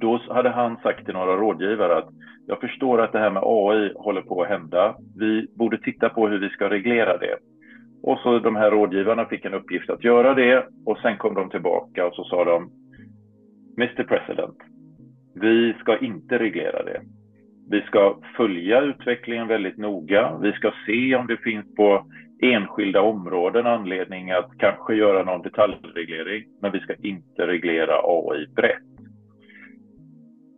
Då 0.00 0.20
hade 0.28 0.50
han 0.50 0.76
sagt 0.76 1.04
till 1.04 1.14
några 1.14 1.36
rådgivare 1.36 1.96
att 1.96 2.08
jag 2.46 2.60
förstår 2.60 3.00
att 3.00 3.12
det 3.12 3.18
här 3.18 3.30
med 3.30 3.42
AI 3.46 3.92
håller 3.96 4.22
på 4.22 4.42
att 4.42 4.48
hända. 4.48 4.96
Vi 5.16 5.46
borde 5.54 5.78
titta 5.78 6.08
på 6.08 6.28
hur 6.28 6.38
vi 6.38 6.48
ska 6.48 6.70
reglera 6.70 7.16
det. 7.16 7.36
Och 8.06 8.18
så 8.18 8.38
de 8.38 8.56
här 8.56 8.70
rådgivarna 8.70 9.26
fick 9.26 9.44
en 9.44 9.54
uppgift 9.54 9.90
att 9.90 10.04
göra 10.04 10.34
det 10.34 10.66
och 10.86 10.98
sen 10.98 11.16
kom 11.16 11.34
de 11.34 11.50
tillbaka 11.50 12.06
och 12.06 12.14
så 12.14 12.24
sa 12.24 12.44
de 12.44 12.70
Mr 13.76 14.04
President, 14.04 14.56
vi 15.34 15.74
ska 15.80 15.98
inte 15.98 16.38
reglera 16.38 16.82
det. 16.84 17.00
Vi 17.70 17.80
ska 17.80 18.18
följa 18.36 18.80
utvecklingen 18.80 19.48
väldigt 19.48 19.78
noga. 19.78 20.38
Vi 20.42 20.52
ska 20.52 20.72
se 20.86 21.14
om 21.14 21.26
det 21.26 21.36
finns 21.36 21.74
på 21.74 22.06
enskilda 22.42 23.02
områden 23.02 23.66
anledning 23.66 24.30
att 24.30 24.50
kanske 24.58 24.94
göra 24.94 25.24
någon 25.24 25.42
detaljreglering, 25.42 26.44
men 26.62 26.72
vi 26.72 26.80
ska 26.80 26.94
inte 27.02 27.46
reglera 27.46 27.94
AI 28.04 28.46
brett. 28.46 28.82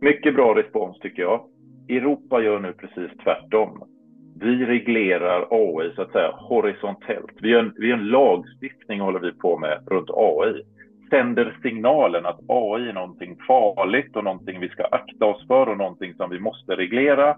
Mycket 0.00 0.34
bra 0.34 0.54
respons 0.54 0.98
tycker 0.98 1.22
jag. 1.22 1.40
Europa 1.88 2.42
gör 2.42 2.60
nu 2.60 2.72
precis 2.72 3.18
tvärtom 3.24 3.95
vi 4.40 4.66
reglerar 4.66 5.46
AI 5.50 5.92
så 5.94 6.02
att 6.02 6.12
säga 6.12 6.30
horisontellt. 6.30 7.32
Vi 7.40 7.48
gör, 7.48 7.60
en, 7.60 7.72
vi 7.76 7.88
gör 7.88 7.96
en 7.96 8.08
lagstiftning 8.08 9.00
håller 9.00 9.20
vi 9.20 9.32
på 9.32 9.58
med 9.58 9.78
runt 9.86 10.10
AI. 10.10 10.62
sänder 11.10 11.56
signalen 11.62 12.26
att 12.26 12.40
AI 12.48 12.88
är 12.88 12.92
någonting 12.92 13.36
farligt 13.48 14.16
och 14.16 14.24
någonting 14.24 14.60
vi 14.60 14.68
ska 14.68 14.84
akta 14.84 15.24
oss 15.24 15.46
för 15.46 15.68
och 15.68 15.78
någonting 15.78 16.14
som 16.14 16.30
vi 16.30 16.38
måste 16.38 16.76
reglera. 16.76 17.36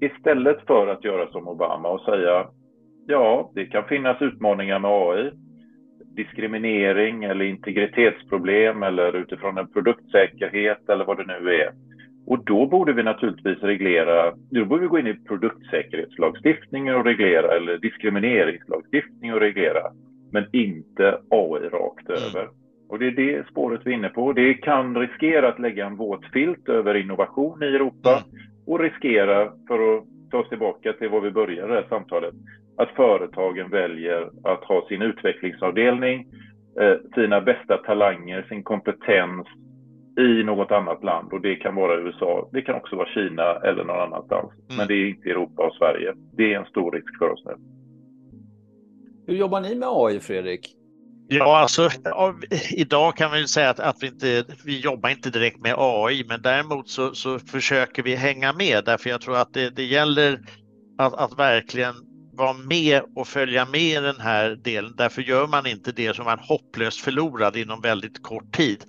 Istället 0.00 0.66
för 0.66 0.86
att 0.86 1.04
göra 1.04 1.30
som 1.30 1.48
Obama 1.48 1.88
och 1.88 2.00
säga 2.00 2.46
ja, 3.06 3.50
det 3.54 3.66
kan 3.66 3.84
finnas 3.84 4.22
utmaningar 4.22 4.78
med 4.78 4.90
AI. 4.90 5.30
Diskriminering 6.16 7.24
eller 7.24 7.44
integritetsproblem 7.44 8.82
eller 8.82 9.16
utifrån 9.16 9.58
en 9.58 9.72
produktsäkerhet 9.72 10.88
eller 10.88 11.04
vad 11.04 11.16
det 11.16 11.40
nu 11.40 11.54
är. 11.54 11.87
Och 12.28 12.44
då 12.44 12.66
borde 12.66 12.92
vi 12.92 13.02
naturligtvis 13.02 13.62
reglera, 13.62 14.34
då 14.50 14.64
borde 14.64 14.82
vi 14.82 14.88
gå 14.88 14.98
in 14.98 15.06
i 15.06 15.14
produktsäkerhetslagstiftningen 15.14 16.94
och 16.94 17.04
reglera 17.04 17.56
eller 17.56 17.78
diskrimineringslagstiftning 17.78 19.34
och 19.34 19.40
reglera, 19.40 19.82
men 20.32 20.46
inte 20.52 21.18
AI 21.30 21.68
rakt 21.68 22.08
mm. 22.08 22.20
över. 22.22 22.48
Och 22.88 22.98
det 22.98 23.06
är 23.06 23.10
det 23.10 23.46
spåret 23.50 23.80
vi 23.84 23.90
är 23.90 23.94
inne 23.94 24.08
på. 24.08 24.32
Det 24.32 24.54
kan 24.54 24.96
riskera 24.96 25.48
att 25.48 25.58
lägga 25.58 25.86
en 25.86 25.96
våt 25.96 26.24
filt 26.32 26.68
över 26.68 26.94
innovation 26.94 27.62
i 27.62 27.66
Europa 27.66 28.10
mm. 28.10 28.46
och 28.66 28.80
riskera, 28.80 29.52
för 29.68 29.96
att 29.96 30.04
ta 30.30 30.38
oss 30.38 30.48
tillbaka 30.48 30.92
till 30.92 31.08
vad 31.08 31.22
vi 31.22 31.30
började 31.30 31.68
det 31.68 31.80
här 31.80 31.86
samtalet, 31.88 32.34
att 32.76 32.90
företagen 32.90 33.70
väljer 33.70 34.30
att 34.44 34.64
ha 34.64 34.88
sin 34.88 35.02
utvecklingsavdelning, 35.02 36.26
eh, 36.80 36.94
sina 37.14 37.40
bästa 37.40 37.76
talanger, 37.76 38.42
sin 38.48 38.62
kompetens 38.62 39.46
i 40.18 40.42
något 40.44 40.70
annat 40.70 41.04
land 41.04 41.32
och 41.32 41.40
det 41.40 41.56
kan 41.56 41.74
vara 41.74 42.00
USA, 42.00 42.48
det 42.52 42.62
kan 42.62 42.74
också 42.74 42.96
vara 42.96 43.08
Kina 43.08 43.56
eller 43.56 43.84
någon 43.84 44.00
annanstans. 44.00 44.52
Mm. 44.52 44.76
Men 44.76 44.88
det 44.88 44.94
är 44.94 45.08
inte 45.08 45.30
Europa 45.30 45.62
och 45.62 45.74
Sverige. 45.74 46.14
Det 46.36 46.54
är 46.54 46.58
en 46.58 46.66
stor 46.66 46.92
risk 46.92 47.18
för 47.18 47.30
oss 47.30 47.42
nu. 47.44 47.54
Hur 49.26 49.34
jobbar 49.34 49.60
ni 49.60 49.74
med 49.74 49.88
AI, 49.92 50.20
Fredrik? 50.20 50.74
Ja, 51.28 51.58
alltså 51.58 51.88
idag 52.76 53.16
kan 53.16 53.32
vi 53.32 53.46
säga 53.46 53.70
att, 53.70 53.80
att 53.80 53.96
vi 54.00 54.06
inte 54.06 54.44
vi 54.64 54.80
jobbar 54.80 55.08
inte 55.08 55.30
direkt 55.30 55.60
med 55.60 55.74
AI, 55.78 56.24
men 56.28 56.42
däremot 56.42 56.88
så, 56.88 57.14
så 57.14 57.38
försöker 57.38 58.02
vi 58.02 58.14
hänga 58.14 58.52
med 58.52 58.84
därför 58.84 59.10
jag 59.10 59.20
tror 59.20 59.36
att 59.36 59.54
det, 59.54 59.76
det 59.76 59.84
gäller 59.84 60.40
att, 60.98 61.14
att 61.14 61.38
verkligen 61.38 61.94
vara 62.32 62.52
med 62.52 63.02
och 63.16 63.28
följa 63.28 63.66
med 63.66 63.80
i 63.80 63.94
den 63.94 64.20
här 64.20 64.50
delen. 64.64 64.94
Därför 64.96 65.22
gör 65.22 65.46
man 65.46 65.66
inte 65.66 65.92
det 65.92 66.16
som 66.16 66.24
man 66.24 66.38
hopplöst 66.38 67.00
förlorad 67.00 67.56
inom 67.56 67.80
väldigt 67.80 68.22
kort 68.22 68.56
tid. 68.56 68.84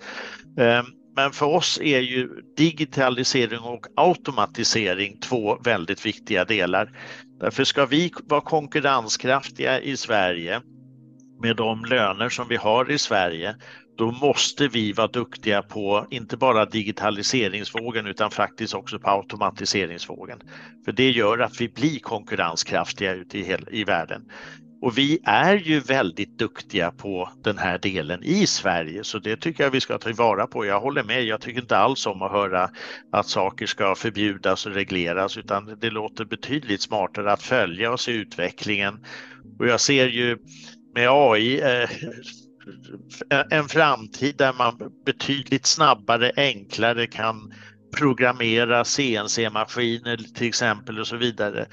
Men 1.20 1.32
för 1.32 1.46
oss 1.46 1.78
är 1.82 2.00
ju 2.00 2.28
digitalisering 2.56 3.58
och 3.58 3.86
automatisering 3.96 5.18
två 5.20 5.58
väldigt 5.64 6.06
viktiga 6.06 6.44
delar. 6.44 6.90
Därför 7.40 7.64
ska 7.64 7.86
vi 7.86 8.12
vara 8.24 8.40
konkurrenskraftiga 8.40 9.80
i 9.80 9.96
Sverige 9.96 10.60
med 11.42 11.56
de 11.56 11.84
löner 11.84 12.28
som 12.28 12.48
vi 12.48 12.56
har 12.56 12.90
i 12.90 12.98
Sverige, 12.98 13.56
då 13.98 14.10
måste 14.10 14.68
vi 14.68 14.92
vara 14.92 15.06
duktiga 15.06 15.62
på 15.62 16.06
inte 16.10 16.36
bara 16.36 16.64
digitaliseringsvågen 16.64 18.06
utan 18.06 18.30
faktiskt 18.30 18.74
också 18.74 18.98
på 18.98 19.10
automatiseringsvågen. 19.10 20.38
För 20.84 20.92
det 20.92 21.10
gör 21.10 21.38
att 21.38 21.60
vi 21.60 21.68
blir 21.68 21.98
konkurrenskraftiga 21.98 23.14
ute 23.14 23.38
i, 23.38 23.42
hel, 23.42 23.68
i 23.70 23.84
världen. 23.84 24.22
Och 24.82 24.98
vi 24.98 25.18
är 25.24 25.56
ju 25.56 25.80
väldigt 25.80 26.38
duktiga 26.38 26.90
på 26.90 27.30
den 27.42 27.58
här 27.58 27.78
delen 27.78 28.22
i 28.22 28.46
Sverige 28.46 29.04
så 29.04 29.18
det 29.18 29.36
tycker 29.36 29.64
jag 29.64 29.70
vi 29.70 29.80
ska 29.80 29.98
ta 29.98 30.12
vara 30.12 30.46
på. 30.46 30.66
Jag 30.66 30.80
håller 30.80 31.02
med, 31.02 31.24
jag 31.24 31.40
tycker 31.40 31.60
inte 31.60 31.76
alls 31.76 32.06
om 32.06 32.22
att 32.22 32.32
höra 32.32 32.70
att 33.12 33.28
saker 33.28 33.66
ska 33.66 33.94
förbjudas 33.94 34.66
och 34.66 34.72
regleras 34.72 35.36
utan 35.36 35.78
det 35.80 35.90
låter 35.90 36.24
betydligt 36.24 36.82
smartare 36.82 37.32
att 37.32 37.42
följa 37.42 37.92
och 37.92 38.00
se 38.00 38.12
utvecklingen. 38.12 39.04
Och 39.58 39.66
jag 39.66 39.80
ser 39.80 40.06
ju 40.06 40.38
med 40.94 41.08
AI 41.10 41.60
eh, 41.60 41.90
en 43.50 43.68
framtid 43.68 44.36
där 44.36 44.52
man 44.52 44.78
betydligt 45.06 45.66
snabbare, 45.66 46.32
enklare 46.36 47.06
kan 47.06 47.52
programmera 47.96 48.84
CNC-maskiner 48.84 50.16
till 50.16 50.48
exempel 50.48 50.98
och 51.00 51.06
så 51.06 51.16
vidare 51.16 51.66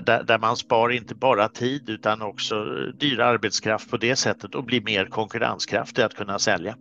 där, 0.00 0.22
där, 0.22 0.38
man 0.38 0.56
spar 0.56 0.90
inte 0.90 1.14
bara 1.14 1.48
tid 1.48 1.88
utan 1.90 2.22
också 2.22 2.54
dyr 2.98 3.20
arbetskraft 3.20 3.90
på 3.90 3.96
det 3.96 4.16
sättet 4.16 4.54
och 4.54 4.64
blir 4.64 4.80
mer 4.80 5.04
konkurrenskraftig 5.04 6.02
att 6.02 6.14
kunna 6.14 6.38
sälja. 6.38 6.76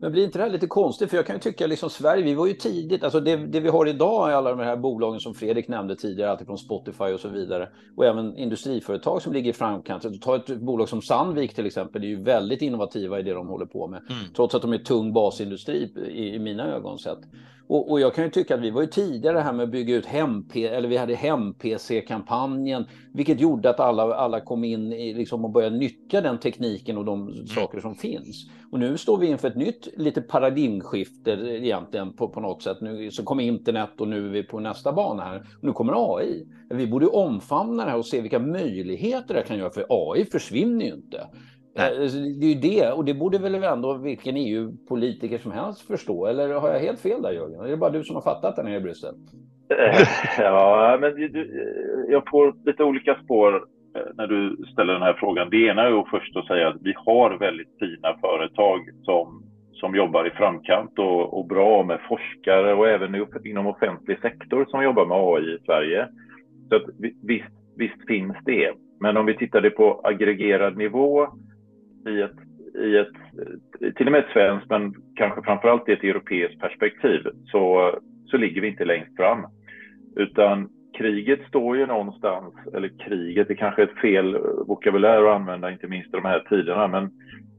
Men 0.00 0.12
blir 0.12 0.24
inte 0.24 0.38
det 0.38 0.44
här 0.44 0.50
lite 0.50 0.66
konstigt? 0.66 1.10
För 1.10 1.16
jag 1.16 1.26
kan 1.26 1.36
ju 1.36 1.40
tycka 1.40 1.66
liksom 1.66 1.90
Sverige, 1.90 2.22
vi 2.22 2.34
var 2.34 2.46
ju 2.46 2.52
tidigt, 2.52 3.04
alltså 3.04 3.20
det, 3.20 3.36
det 3.36 3.60
vi 3.60 3.68
har 3.68 3.86
idag 3.86 4.30
är 4.30 4.34
alla 4.34 4.50
de 4.50 4.58
här 4.58 4.76
bolagen 4.76 5.20
som 5.20 5.34
Fredrik 5.34 5.68
nämnde 5.68 5.96
tidigare, 5.96 6.30
alltifrån 6.30 6.58
Spotify 6.58 7.04
och 7.04 7.20
så 7.20 7.28
vidare. 7.28 7.68
Och 7.96 8.04
även 8.04 8.36
industriföretag 8.36 9.22
som 9.22 9.32
ligger 9.32 9.50
i 9.50 9.52
framkant. 9.52 10.22
Ta 10.22 10.36
ett 10.36 10.60
bolag 10.60 10.88
som 10.88 11.02
Sandvik 11.02 11.54
till 11.54 11.66
exempel, 11.66 12.00
det 12.00 12.06
är 12.06 12.08
ju 12.08 12.22
väldigt 12.22 12.62
innovativa 12.62 13.20
i 13.20 13.22
det 13.22 13.32
de 13.32 13.48
håller 13.48 13.66
på 13.66 13.88
med. 13.88 14.02
Mm. 14.10 14.24
Trots 14.36 14.54
att 14.54 14.62
de 14.62 14.72
är 14.72 14.78
tung 14.78 15.12
basindustri 15.12 15.92
i, 16.08 16.34
i 16.34 16.38
mina 16.38 16.66
ögon 16.74 16.98
sett. 16.98 17.18
Och, 17.68 17.90
och, 17.90 18.00
jag 18.00 18.14
kan 18.14 18.24
ju 18.24 18.30
tycka 18.30 18.54
att 18.54 18.60
vi 18.60 18.70
var 18.70 18.80
ju 18.80 18.86
tidigare 18.86 19.38
här 19.38 19.52
med 19.52 19.64
att 19.64 19.70
bygga 19.70 19.96
ut 19.96 20.06
hem 20.06 20.44
eller 20.54 20.88
vi 20.88 20.96
hade 20.96 21.14
hem-PC-kampanjen, 21.14 22.84
vilket 23.12 23.40
gjorde 23.40 23.70
att 23.70 23.80
alla, 23.80 24.14
alla 24.14 24.40
kom 24.40 24.64
in 24.64 24.92
i, 24.92 25.14
liksom, 25.14 25.44
och 25.44 25.50
började 25.50 25.76
nyttja 25.76 26.20
den 26.20 26.38
tekniken 26.38 26.98
och 26.98 27.04
de 27.04 27.28
mm. 27.28 27.46
saker 27.46 27.80
som 27.80 27.94
finns. 27.94 28.46
Och 28.72 28.78
nu 28.78 28.98
står 28.98 29.18
vi 29.18 29.26
inför 29.26 29.48
ett 29.48 29.56
nytt 29.56 29.88
lite 29.96 30.22
paradigmskifte 30.22 31.30
egentligen 31.30 32.12
på, 32.12 32.28
på 32.28 32.40
något 32.40 32.62
sätt. 32.62 32.80
Nu 32.80 33.10
så 33.10 33.24
kommer 33.24 33.44
internet 33.44 33.90
och 33.98 34.08
nu 34.08 34.26
är 34.26 34.30
vi 34.30 34.42
på 34.42 34.60
nästa 34.60 34.92
bana 34.92 35.24
här. 35.24 35.36
Och 35.36 35.64
nu 35.64 35.72
kommer 35.72 36.16
AI. 36.16 36.46
Vi 36.70 36.86
borde 36.86 37.06
omfamna 37.06 37.84
det 37.84 37.90
här 37.90 37.98
och 37.98 38.06
se 38.06 38.20
vilka 38.20 38.38
möjligheter 38.38 39.34
det 39.34 39.42
kan 39.42 39.58
göra, 39.58 39.70
för 39.70 39.86
AI 39.88 40.24
försvinner 40.24 40.84
ju 40.84 40.92
inte. 40.92 41.26
Nej. 41.78 41.92
Eh, 41.92 42.10
det 42.40 42.46
är 42.46 42.54
ju 42.54 42.60
det, 42.60 42.92
och 42.92 43.04
det 43.04 43.14
borde 43.14 43.38
väl 43.38 43.54
ändå 43.54 43.94
vilken 43.94 44.36
EU-politiker 44.36 45.38
som 45.38 45.52
helst 45.52 45.86
förstå. 45.86 46.26
Eller 46.26 46.54
har 46.54 46.68
jag 46.68 46.80
helt 46.80 47.00
fel 47.00 47.22
där 47.22 47.32
Jörgen? 47.32 47.60
Är 47.60 47.68
det 47.68 47.76
bara 47.76 47.90
du 47.90 48.04
som 48.04 48.14
har 48.14 48.22
fattat 48.22 48.56
det 48.56 48.62
nere 48.62 48.76
i 48.76 48.80
Bryssel? 48.80 49.14
Ja, 50.38 50.98
men 51.00 51.12
jag 52.08 52.22
får 52.30 52.54
lite 52.64 52.84
olika 52.84 53.14
spår 53.24 53.54
eh, 53.96 54.02
när 54.14 54.26
du 54.26 54.56
ställer 54.72 54.92
den 54.92 55.02
här 55.02 55.12
frågan. 55.12 55.50
Det 55.50 55.66
ena 55.66 55.82
är 55.82 55.90
ju 55.90 56.04
först 56.10 56.36
att 56.36 56.46
säga 56.46 56.68
att 56.68 56.76
vi 56.80 56.94
har 56.96 57.38
väldigt 57.38 57.78
fina 57.80 58.18
företag 58.20 58.80
som, 59.02 59.42
som 59.72 59.96
jobbar 59.96 60.26
i 60.26 60.30
framkant 60.30 60.98
och, 60.98 61.38
och 61.38 61.46
bra 61.46 61.82
med 61.82 62.00
forskare 62.08 62.74
och 62.74 62.88
även 62.88 63.26
inom 63.44 63.66
offentlig 63.66 64.20
sektor 64.20 64.66
som 64.68 64.82
jobbar 64.82 65.06
med 65.06 65.16
AI 65.16 65.54
i 65.54 65.58
Sverige. 65.64 66.08
Så 66.68 66.76
att, 66.76 66.82
visst, 67.22 67.54
visst 67.76 68.06
finns 68.08 68.36
det. 68.44 68.72
Men 69.00 69.16
om 69.16 69.26
vi 69.26 69.36
tittar 69.36 69.60
det 69.60 69.70
på 69.70 70.00
aggregerad 70.04 70.76
nivå 70.76 71.28
i 72.08 72.22
ett, 72.22 72.36
i 72.78 72.96
ett, 72.96 73.96
till 73.96 74.06
och 74.06 74.12
med 74.12 74.20
ett 74.20 74.32
svenskt, 74.32 74.70
men 74.70 74.94
kanske 75.16 75.42
framförallt 75.42 75.88
i 75.88 75.92
ett 75.92 76.04
europeiskt 76.04 76.60
perspektiv, 76.60 77.20
så, 77.44 77.92
så 78.26 78.36
ligger 78.36 78.60
vi 78.60 78.68
inte 78.68 78.84
längst 78.84 79.16
fram. 79.16 79.46
Utan 80.16 80.68
kriget 80.98 81.40
står 81.48 81.76
ju 81.76 81.86
någonstans, 81.86 82.54
eller 82.74 82.90
kriget 83.06 83.50
är 83.50 83.54
kanske 83.54 83.82
ett 83.82 83.98
fel 84.00 84.38
vokabulär 84.66 85.22
att 85.22 85.40
använda, 85.40 85.70
inte 85.70 85.86
minst 85.86 86.08
i 86.08 86.16
de 86.16 86.24
här 86.24 86.40
tiderna, 86.48 86.88
men, 86.88 87.10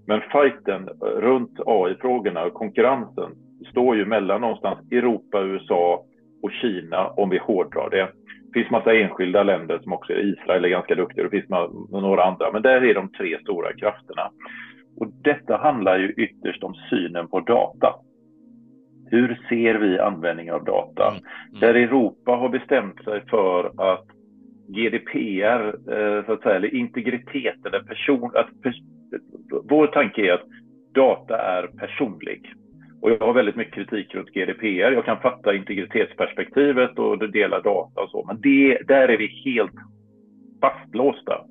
men 0.08 0.22
fighten 0.22 0.90
runt 1.02 1.60
AI-frågorna 1.66 2.44
och 2.44 2.54
konkurrensen 2.54 3.32
står 3.72 3.96
ju 3.96 4.06
mellan 4.06 4.42
någonstans 4.42 4.92
Europa, 4.92 5.42
USA 5.42 6.06
och 6.42 6.52
Kina 6.52 7.08
om 7.08 7.30
vi 7.30 7.38
hårdrar 7.38 7.90
det. 7.90 8.10
Finns 8.54 8.70
massa 8.70 8.96
enskilda 8.96 9.44
länder 9.44 9.80
som 9.80 9.94
också, 9.94 10.14
Israel 10.14 10.66
är 10.66 10.70
ganska 10.70 10.96
duktiga, 10.96 11.24
det 11.24 11.30
finns 11.30 11.50
några 11.90 12.24
andra, 12.24 12.52
men 12.52 12.62
där 12.62 12.86
är 12.86 12.94
de 12.94 13.12
tre 13.12 13.40
stora 13.42 13.74
krafterna. 13.74 14.32
Och 14.98 15.08
detta 15.24 15.58
handlar 15.58 15.98
ju 15.98 16.12
ytterst 16.12 16.64
om 16.64 16.74
synen 16.90 17.28
på 17.28 17.40
data. 17.40 17.96
Hur 19.12 19.40
ser 19.50 19.76
vi 19.76 20.00
användning 20.00 20.52
av 20.52 20.64
data? 20.64 21.08
Mm. 21.08 21.24
Mm. 21.50 21.60
Där 21.60 21.74
Europa 21.74 22.32
har 22.32 22.50
bestämt 22.50 23.04
sig 23.04 23.22
för 23.30 23.92
att 23.92 24.06
GDPR, 24.68 25.94
eh, 25.94 26.26
så 26.26 26.32
att 26.34 26.42
säga, 26.42 26.56
eller 26.56 26.76
integritet 26.76 27.66
eller 27.66 27.80
person... 27.80 28.32
Att, 28.36 28.50
vår 29.70 29.88
tanke 29.88 30.30
är 30.30 30.34
att 30.34 30.48
data 30.94 31.38
är 31.38 31.68
personlig. 31.68 32.54
Och 33.02 33.12
jag 33.12 33.20
har 33.20 33.34
väldigt 33.34 33.56
mycket 33.56 33.74
kritik 33.74 34.16
runt 34.16 34.30
GDPR. 34.30 34.92
Jag 34.92 35.06
kan 35.06 35.22
fatta 35.22 35.56
integritetsperspektivet 35.56 37.00
och 37.00 37.32
dela 37.32 37.60
data 37.60 38.02
och 38.02 38.10
så, 38.10 38.26
men 38.28 38.42
det, 38.42 38.78
där 38.88 39.08
är 39.08 39.18
vi 39.18 39.28
helt 39.28 39.76
fastlåsta. 40.62 41.42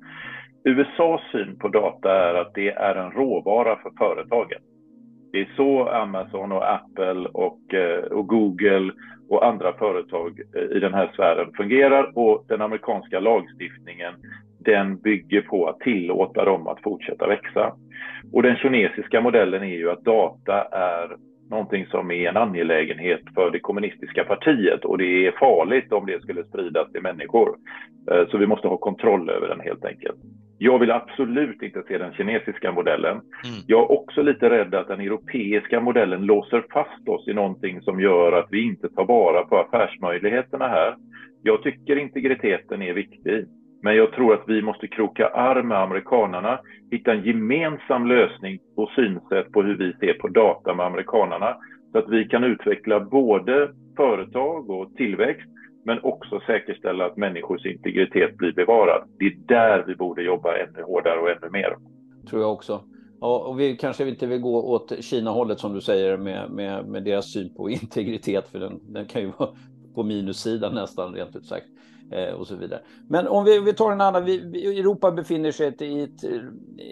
USAs 0.63 1.21
syn 1.31 1.59
på 1.59 1.67
data 1.67 2.29
är 2.29 2.33
att 2.33 2.53
det 2.53 2.69
är 2.69 2.95
en 2.95 3.11
råvara 3.11 3.75
för 3.75 3.91
företagen. 3.97 4.59
Det 5.31 5.39
är 5.39 5.49
så 5.55 5.89
Amazon 5.89 6.51
och 6.51 6.73
Apple 6.73 7.29
och, 7.33 7.73
eh, 7.73 8.03
och 8.03 8.27
Google 8.27 8.91
och 9.29 9.45
andra 9.45 9.73
företag 9.73 10.41
eh, 10.55 10.77
i 10.77 10.79
den 10.79 10.93
här 10.93 11.11
sfären 11.13 11.53
fungerar 11.57 12.17
och 12.17 12.45
den 12.47 12.61
amerikanska 12.61 13.19
lagstiftningen 13.19 14.13
den 14.59 14.97
bygger 14.97 15.41
på 15.41 15.67
att 15.67 15.79
tillåta 15.79 16.45
dem 16.45 16.67
att 16.67 16.81
fortsätta 16.81 17.27
växa. 17.27 17.73
Och 18.33 18.43
den 18.43 18.55
kinesiska 18.55 19.21
modellen 19.21 19.63
är 19.63 19.77
ju 19.77 19.91
att 19.91 20.03
data 20.03 20.63
är 20.63 21.17
någonting 21.49 21.85
som 21.85 22.11
är 22.11 22.29
en 22.29 22.37
angelägenhet 22.37 23.21
för 23.35 23.51
det 23.51 23.59
kommunistiska 23.59 24.23
partiet 24.23 24.85
och 24.85 24.97
det 24.97 25.27
är 25.27 25.31
farligt 25.31 25.93
om 25.93 26.05
det 26.05 26.21
skulle 26.21 26.43
spridas 26.43 26.91
till 26.91 27.01
människor. 27.01 27.55
Eh, 28.11 28.27
så 28.27 28.37
vi 28.37 28.47
måste 28.47 28.67
ha 28.67 28.77
kontroll 28.77 29.29
över 29.29 29.47
den 29.47 29.59
helt 29.59 29.85
enkelt. 29.85 30.17
Jag 30.61 30.79
vill 30.79 30.91
absolut 30.91 31.61
inte 31.61 31.83
se 31.87 31.97
den 31.97 32.13
kinesiska 32.13 32.71
modellen. 32.71 33.11
Mm. 33.11 33.63
Jag 33.67 33.79
är 33.79 33.91
också 33.91 34.21
lite 34.21 34.49
rädd 34.49 34.75
att 34.75 34.87
den 34.87 35.01
europeiska 35.01 35.79
modellen 35.79 36.25
låser 36.25 36.63
fast 36.73 37.07
oss 37.07 37.27
i 37.27 37.33
någonting 37.33 37.81
som 37.81 37.99
gör 37.99 38.31
att 38.31 38.47
vi 38.51 38.63
inte 38.63 38.89
tar 38.89 39.05
vara 39.05 39.45
på 39.45 39.57
affärsmöjligheterna 39.57 40.67
här. 40.67 40.95
Jag 41.43 41.63
tycker 41.63 41.95
integriteten 41.95 42.81
är 42.81 42.93
viktig. 42.93 43.45
Men 43.81 43.95
jag 43.95 44.11
tror 44.11 44.33
att 44.33 44.43
vi 44.47 44.61
måste 44.61 44.87
kroka 44.87 45.27
arm 45.27 45.67
med 45.67 45.77
amerikanarna, 45.77 46.59
hitta 46.91 47.11
en 47.11 47.23
gemensam 47.23 48.07
lösning 48.07 48.59
och 48.75 48.89
synsätt 48.89 49.51
på 49.51 49.61
hur 49.61 49.77
vi 49.77 49.93
ser 49.93 50.13
på 50.13 50.27
data 50.27 50.73
med 50.73 50.85
amerikanarna. 50.85 51.57
Så 51.91 51.97
att 51.97 52.09
vi 52.09 52.25
kan 52.25 52.43
utveckla 52.43 52.99
både 52.99 53.71
företag 53.97 54.69
och 54.69 54.95
tillväxt, 54.95 55.49
men 55.85 55.99
också 56.03 56.39
säkerställa 56.39 57.05
att 57.05 57.17
människors 57.17 57.65
integritet 57.65 58.37
blir 58.37 58.53
bevarad. 58.53 59.09
Det 59.19 59.25
är 59.25 59.35
där 59.45 59.83
vi 59.87 59.95
borde 59.95 60.23
jobba 60.23 60.57
ännu 60.57 60.83
hårdare 60.83 61.19
och 61.19 61.29
ännu 61.29 61.49
mer. 61.51 61.75
Tror 62.29 62.41
jag 62.41 62.53
också. 62.53 62.83
Ja, 63.21 63.39
och 63.47 63.59
vi 63.59 63.77
kanske 63.77 64.09
inte 64.09 64.27
vill 64.27 64.41
gå 64.41 64.71
åt 64.71 65.03
Kina-hållet 65.03 65.59
som 65.59 65.73
du 65.73 65.81
säger 65.81 66.17
med, 66.17 66.51
med, 66.51 66.85
med 66.85 67.03
deras 67.03 67.33
syn 67.33 67.53
på 67.55 67.69
integritet, 67.81 68.47
för 68.47 68.59
den, 68.59 68.79
den 68.93 69.05
kan 69.05 69.21
ju 69.21 69.31
vara 69.37 69.49
på 69.95 70.03
minussidan 70.03 70.75
nästan 70.75 71.13
rent 71.13 71.35
ut 71.35 71.45
sagt. 71.45 71.67
Eh, 72.11 72.33
och 72.33 72.47
så 72.47 72.55
vidare. 72.55 72.79
Men 73.07 73.27
om 73.27 73.45
vi, 73.45 73.59
vi 73.59 73.73
tar 73.73 73.91
en 73.91 74.01
annan, 74.01 74.25
vi, 74.25 74.79
Europa 74.79 75.11
befinner 75.11 75.51
sig 75.51 75.75
i 75.79 76.01
ett, 76.03 76.23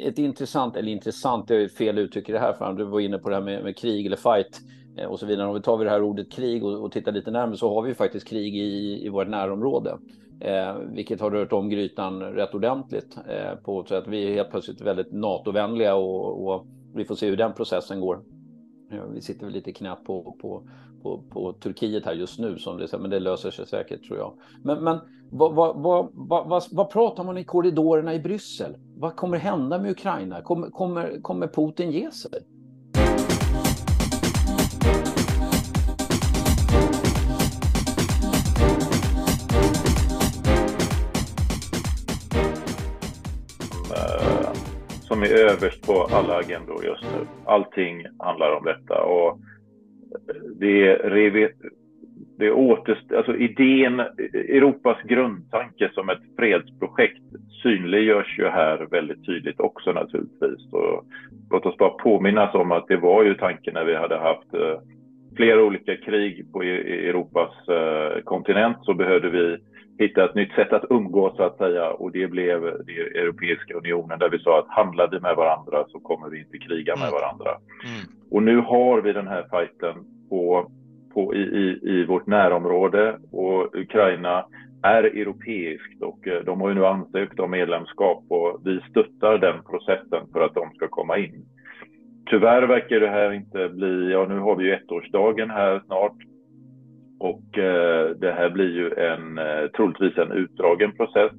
ett, 0.03 0.17
intressant, 0.17 0.75
eller 0.75 0.91
intressant, 0.91 1.47
det 1.47 1.55
är 1.55 1.67
fel 1.67 1.97
uttryck 1.97 2.29
i 2.29 2.31
det 2.31 2.39
här, 2.39 2.53
för 2.53 2.73
du 2.73 2.83
var 2.83 2.99
inne 2.99 3.17
på 3.17 3.29
det 3.29 3.36
här 3.36 3.43
med, 3.43 3.63
med 3.63 3.77
krig 3.77 4.05
eller 4.05 4.17
fight 4.17 4.62
eh, 4.97 5.05
och 5.05 5.19
så 5.19 5.25
vidare. 5.25 5.47
Om 5.47 5.55
vi 5.55 5.62
tar 5.62 5.83
det 5.83 5.89
här 5.89 6.01
ordet 6.01 6.31
krig 6.31 6.63
och, 6.63 6.83
och 6.83 6.91
tittar 6.91 7.12
lite 7.12 7.31
närmare 7.31 7.57
så 7.57 7.73
har 7.73 7.81
vi 7.81 7.93
faktiskt 7.93 8.27
krig 8.27 8.55
i, 8.57 9.05
i 9.05 9.10
vårt 9.10 9.27
närområde. 9.27 9.97
Eh, 10.39 10.75
vilket 10.77 11.21
har 11.21 11.31
rört 11.31 11.53
om 11.53 11.69
grytan 11.69 12.21
rätt 12.21 12.53
ordentligt 12.53 13.17
eh, 13.27 13.55
på 13.55 13.83
så 13.83 13.95
att 13.95 14.07
vi 14.07 14.27
är 14.29 14.33
helt 14.33 14.51
plötsligt 14.51 14.81
väldigt 14.81 15.12
NATO-vänliga 15.12 15.95
och, 15.95 16.47
och 16.47 16.65
vi 16.95 17.05
får 17.05 17.15
se 17.15 17.29
hur 17.29 17.38
den 17.38 17.53
processen 17.53 18.01
går. 18.01 18.19
Vi 19.13 19.21
sitter 19.21 19.45
väl 19.45 19.54
lite 19.54 19.73
knappt 19.73 20.06
på, 20.06 20.36
på, 20.41 20.63
på, 21.02 21.21
på 21.30 21.54
Turkiet 21.54 22.06
här 22.06 22.13
just 22.13 22.39
nu, 22.39 22.58
som 22.58 22.78
det, 22.78 22.97
men 22.97 23.10
det 23.10 23.19
löser 23.19 23.52
sig 23.52 23.67
säkert 23.67 24.08
tror 24.08 24.19
jag. 24.19 24.34
Men, 24.63 24.84
men 24.84 25.00
vad, 25.30 25.56
vad, 25.56 25.76
vad, 25.76 26.10
vad, 26.47 26.63
vad 26.71 26.89
pratar 26.89 27.23
man 27.23 27.38
i 27.38 27.43
korridorerna 27.43 28.13
i 28.13 28.19
Bryssel? 28.19 28.78
Vad 28.97 29.15
kommer 29.15 29.38
hända 29.38 29.80
med 29.80 29.91
Ukraina? 29.91 30.41
Kommer, 30.41 30.69
kommer, 30.69 31.21
kommer 31.21 31.47
Putin 31.47 31.91
ge 31.91 32.12
sig? 32.12 32.32
Som 45.17 45.23
är 45.23 45.51
överst 45.51 45.88
på 45.88 46.08
alla 46.12 46.38
agendor 46.38 46.86
just 46.86 47.03
nu. 47.03 47.27
Allting 47.45 48.06
handlar 48.19 48.56
om 48.56 48.63
detta 48.63 49.03
och 49.03 49.39
eh, 50.12 50.36
det, 50.60 51.51
det 52.38 52.51
återst, 52.51 53.12
alltså 53.12 53.36
idén, 53.36 53.99
Europas 54.34 54.97
grundtanke 55.03 55.89
som 55.93 56.10
ett 56.10 56.21
fredsprojekt 56.36 57.23
synliggörs 57.63 58.39
ju 58.39 58.47
här 58.47 58.88
väldigt 58.91 59.25
tydligt 59.25 59.60
också 59.60 59.91
naturligtvis. 59.91 60.73
Och 60.73 61.06
låt 61.51 61.65
oss 61.65 61.77
bara 61.77 61.89
påminnas 61.89 62.56
om 62.56 62.71
att 62.71 62.88
det 62.88 62.97
var 62.97 63.23
ju 63.23 63.34
tanken 63.34 63.73
när 63.73 63.86
vi 63.86 63.95
hade 63.95 64.17
haft 64.17 64.53
eh, 64.53 64.80
flera 65.36 65.63
olika 65.63 65.95
krig 65.95 66.51
på 66.53 66.63
e-, 66.63 67.10
Europas 67.10 67.67
eh, 67.67 68.21
kontinent 68.23 68.77
så 68.82 68.93
behövde 68.93 69.30
vi 69.30 69.58
hitta 69.99 70.25
ett 70.25 70.36
nytt 70.36 70.51
sätt 70.51 70.73
att 70.73 70.86
umgås 70.89 71.38
så 71.38 71.43
att 71.43 71.57
säga 71.57 71.89
och 71.89 72.12
det 72.12 72.27
blev 72.27 72.62
det 72.62 73.19
Europeiska 73.19 73.73
unionen 73.73 74.19
där 74.19 74.29
vi 74.29 74.39
sa 74.39 74.60
att 74.60 74.69
handlar 74.69 75.07
vi 75.12 75.19
med 75.19 75.36
varandra 75.36 75.86
så 75.88 75.99
kommer 75.99 76.29
vi 76.29 76.39
inte 76.39 76.57
kriga 76.57 76.95
med 76.95 77.07
mm. 77.07 77.13
varandra. 77.13 77.49
Mm. 77.49 78.01
Och 78.31 78.43
nu 78.43 78.57
har 78.57 79.01
vi 79.01 79.13
den 79.13 79.27
här 79.27 79.45
fighten 79.51 79.95
på, 80.29 80.71
på, 81.13 81.36
i, 81.36 81.39
i, 81.39 81.79
i 81.81 82.05
vårt 82.05 82.27
närområde 82.27 83.17
och 83.31 83.75
Ukraina 83.75 84.45
är 84.81 85.03
europeiskt 85.03 86.01
och 86.01 86.27
eh, 86.27 86.43
de 86.45 86.62
har 86.62 86.69
ju 86.69 86.75
nu 86.75 86.86
ansökt 86.86 87.39
om 87.39 87.51
medlemskap 87.51 88.23
och 88.29 88.62
vi 88.65 88.79
stöttar 88.89 89.38
den 89.38 89.63
processen 89.63 90.27
för 90.33 90.41
att 90.41 90.53
de 90.53 90.71
ska 90.71 90.88
komma 90.88 91.17
in. 91.17 91.45
Tyvärr 92.29 92.63
verkar 92.63 92.99
det 92.99 93.10
här 93.10 93.31
inte 93.31 93.69
bli, 93.69 94.12
ja 94.12 94.25
nu 94.25 94.39
har 94.39 94.55
vi 94.55 94.63
ju 94.63 94.73
ettårsdagen 94.73 95.49
här 95.49 95.81
snart 95.86 96.15
och 97.19 97.58
eh, 97.58 98.10
det 98.10 98.32
här 98.32 98.49
blir 98.49 98.75
ju 98.75 98.93
en, 98.93 99.38
eh, 99.38 99.67
troligtvis 99.75 100.17
en 100.17 100.32
utdragen 100.32 100.91
process. 100.91 101.32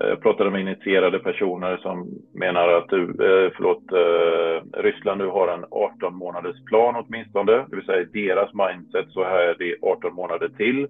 Eh, 0.00 0.08
jag 0.08 0.22
pratade 0.22 0.50
med 0.50 0.60
initierade 0.60 1.18
personer 1.18 1.76
som 1.76 2.08
menar 2.34 2.68
att 2.68 2.88
du, 2.88 3.02
eh, 3.02 3.52
förlåt, 3.56 3.92
eh, 3.92 4.82
Ryssland 4.82 5.18
nu 5.20 5.26
har 5.26 5.48
en 5.48 5.64
18 5.70 6.14
månaders 6.14 6.64
plan 6.64 7.04
åtminstone, 7.04 7.52
det 7.52 7.76
vill 7.76 7.84
säga 7.84 8.06
deras 8.12 8.50
mindset 8.54 9.10
så 9.10 9.24
här 9.24 9.40
är 9.40 9.56
det 9.58 9.76
18 9.82 10.14
månader 10.14 10.48
till. 10.48 10.86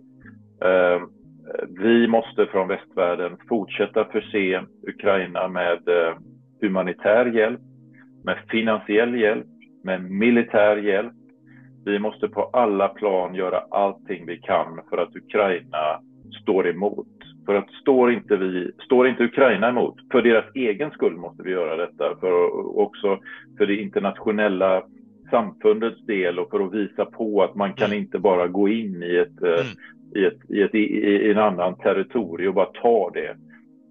Eh, 0.64 1.00
vi 1.68 2.08
måste 2.08 2.46
från 2.46 2.68
västvärlden 2.68 3.36
fortsätta 3.48 4.04
förse 4.04 4.62
Ukraina 4.88 5.48
med 5.48 5.88
eh, 5.88 6.14
humanitär 6.60 7.26
hjälp, 7.26 7.60
med 8.24 8.38
finansiell 8.50 9.20
hjälp, 9.20 9.46
med 9.84 10.10
militär 10.10 10.76
hjälp. 10.76 11.12
Vi 11.84 11.98
måste 11.98 12.28
på 12.28 12.42
alla 12.52 12.88
plan 12.88 13.34
göra 13.34 13.58
allting 13.70 14.26
vi 14.26 14.36
kan 14.36 14.80
för 14.90 14.98
att 14.98 15.16
Ukraina 15.16 16.00
står 16.42 16.68
emot. 16.68 17.06
För 17.46 17.54
att 17.54 17.70
står 17.70 18.12
inte, 18.12 18.36
vi, 18.36 18.70
står 18.84 19.08
inte 19.08 19.24
Ukraina 19.24 19.68
emot, 19.68 19.94
för 20.12 20.22
deras 20.22 20.44
egen 20.54 20.90
skull 20.90 21.16
måste 21.16 21.42
vi 21.42 21.50
göra 21.50 21.76
detta, 21.76 22.16
för 22.20 22.32
också 22.78 23.18
för 23.58 23.66
det 23.66 23.76
internationella 23.76 24.82
samfundets 25.30 26.06
del 26.06 26.38
och 26.38 26.50
för 26.50 26.60
att 26.60 26.74
visa 26.74 27.04
på 27.04 27.42
att 27.42 27.54
man 27.54 27.72
kan 27.72 27.86
mm. 27.86 27.98
inte 27.98 28.18
bara 28.18 28.46
gå 28.46 28.68
in 28.68 29.02
i 29.02 29.16
ett, 29.16 29.42
eh, 29.42 29.48
mm. 29.48 29.66
i 30.14 30.24
ett, 30.24 30.50
i 30.50 30.62
ett 30.62 30.74
i, 30.74 30.78
i 30.78 31.30
en 31.30 31.38
annan 31.38 31.74
territorium 31.74 32.48
och 32.48 32.54
bara 32.54 32.80
ta 32.82 33.10
det. 33.10 33.36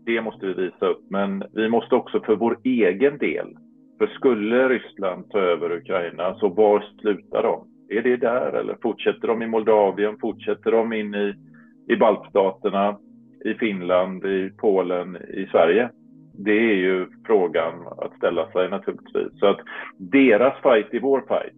Det 0.05 0.21
måste 0.21 0.45
vi 0.45 0.53
visa 0.53 0.85
upp, 0.85 1.03
men 1.09 1.43
vi 1.53 1.69
måste 1.69 1.95
också 1.95 2.19
för 2.19 2.35
vår 2.35 2.57
egen 2.63 3.17
del. 3.17 3.47
För 3.97 4.07
skulle 4.07 4.69
Ryssland 4.69 5.29
ta 5.29 5.39
över 5.39 5.71
Ukraina, 5.71 6.35
så 6.35 6.49
var 6.49 6.85
slutar 7.01 7.43
de? 7.43 7.78
Är 7.89 8.01
det 8.01 8.17
där 8.17 8.53
eller 8.53 8.77
fortsätter 8.81 9.27
de 9.27 9.41
i 9.41 9.47
Moldavien? 9.47 10.17
Fortsätter 10.21 10.71
de 10.71 10.93
in 10.93 11.15
i, 11.15 11.33
i 11.87 11.95
baltstaterna? 11.95 12.97
i 13.45 13.53
Finland, 13.53 14.25
i 14.25 14.51
Polen, 14.57 15.17
i 15.33 15.45
Sverige? 15.51 15.89
Det 16.33 16.71
är 16.71 16.75
ju 16.75 17.07
frågan 17.25 17.73
att 17.97 18.17
ställa 18.17 18.51
sig 18.51 18.69
naturligtvis. 18.69 19.39
Så 19.39 19.45
att 19.45 19.59
deras 19.97 20.61
fight 20.61 20.93
är 20.93 20.99
vår 20.99 21.21
fight. 21.27 21.53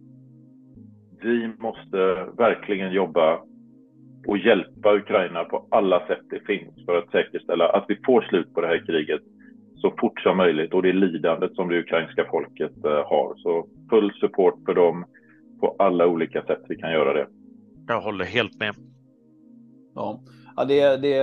Vi 1.22 1.50
måste 1.58 2.26
verkligen 2.38 2.92
jobba 2.92 3.40
och 4.26 4.38
hjälpa 4.38 4.94
Ukraina 4.94 5.44
på 5.44 5.66
alla 5.70 6.06
sätt 6.06 6.22
det 6.30 6.46
finns 6.46 6.84
för 6.86 6.98
att 6.98 7.10
säkerställa 7.10 7.68
att 7.68 7.84
vi 7.88 7.98
får 8.04 8.22
slut 8.22 8.54
på 8.54 8.60
det 8.60 8.66
här 8.66 8.86
kriget 8.86 9.20
så 9.76 9.94
fort 10.00 10.20
som 10.20 10.36
möjligt 10.36 10.74
och 10.74 10.82
det 10.82 10.92
lidandet 10.92 11.54
som 11.54 11.68
det 11.68 11.78
ukrainska 11.78 12.24
folket 12.30 12.84
eh, 12.84 13.08
har. 13.08 13.34
Så 13.36 13.66
full 13.90 14.12
support 14.12 14.54
för 14.66 14.74
dem 14.74 15.04
på 15.62 15.76
alla 15.78 16.06
olika 16.06 16.42
sätt 16.42 16.60
vi 16.68 16.76
kan 16.76 16.92
göra 16.92 17.12
det. 17.12 17.26
Jag 17.88 18.00
håller 18.00 18.24
helt 18.24 18.58
med. 18.58 18.74
Ja, 19.94 20.22
Ja, 20.56 20.64
det, 20.64 20.96
det 20.96 21.14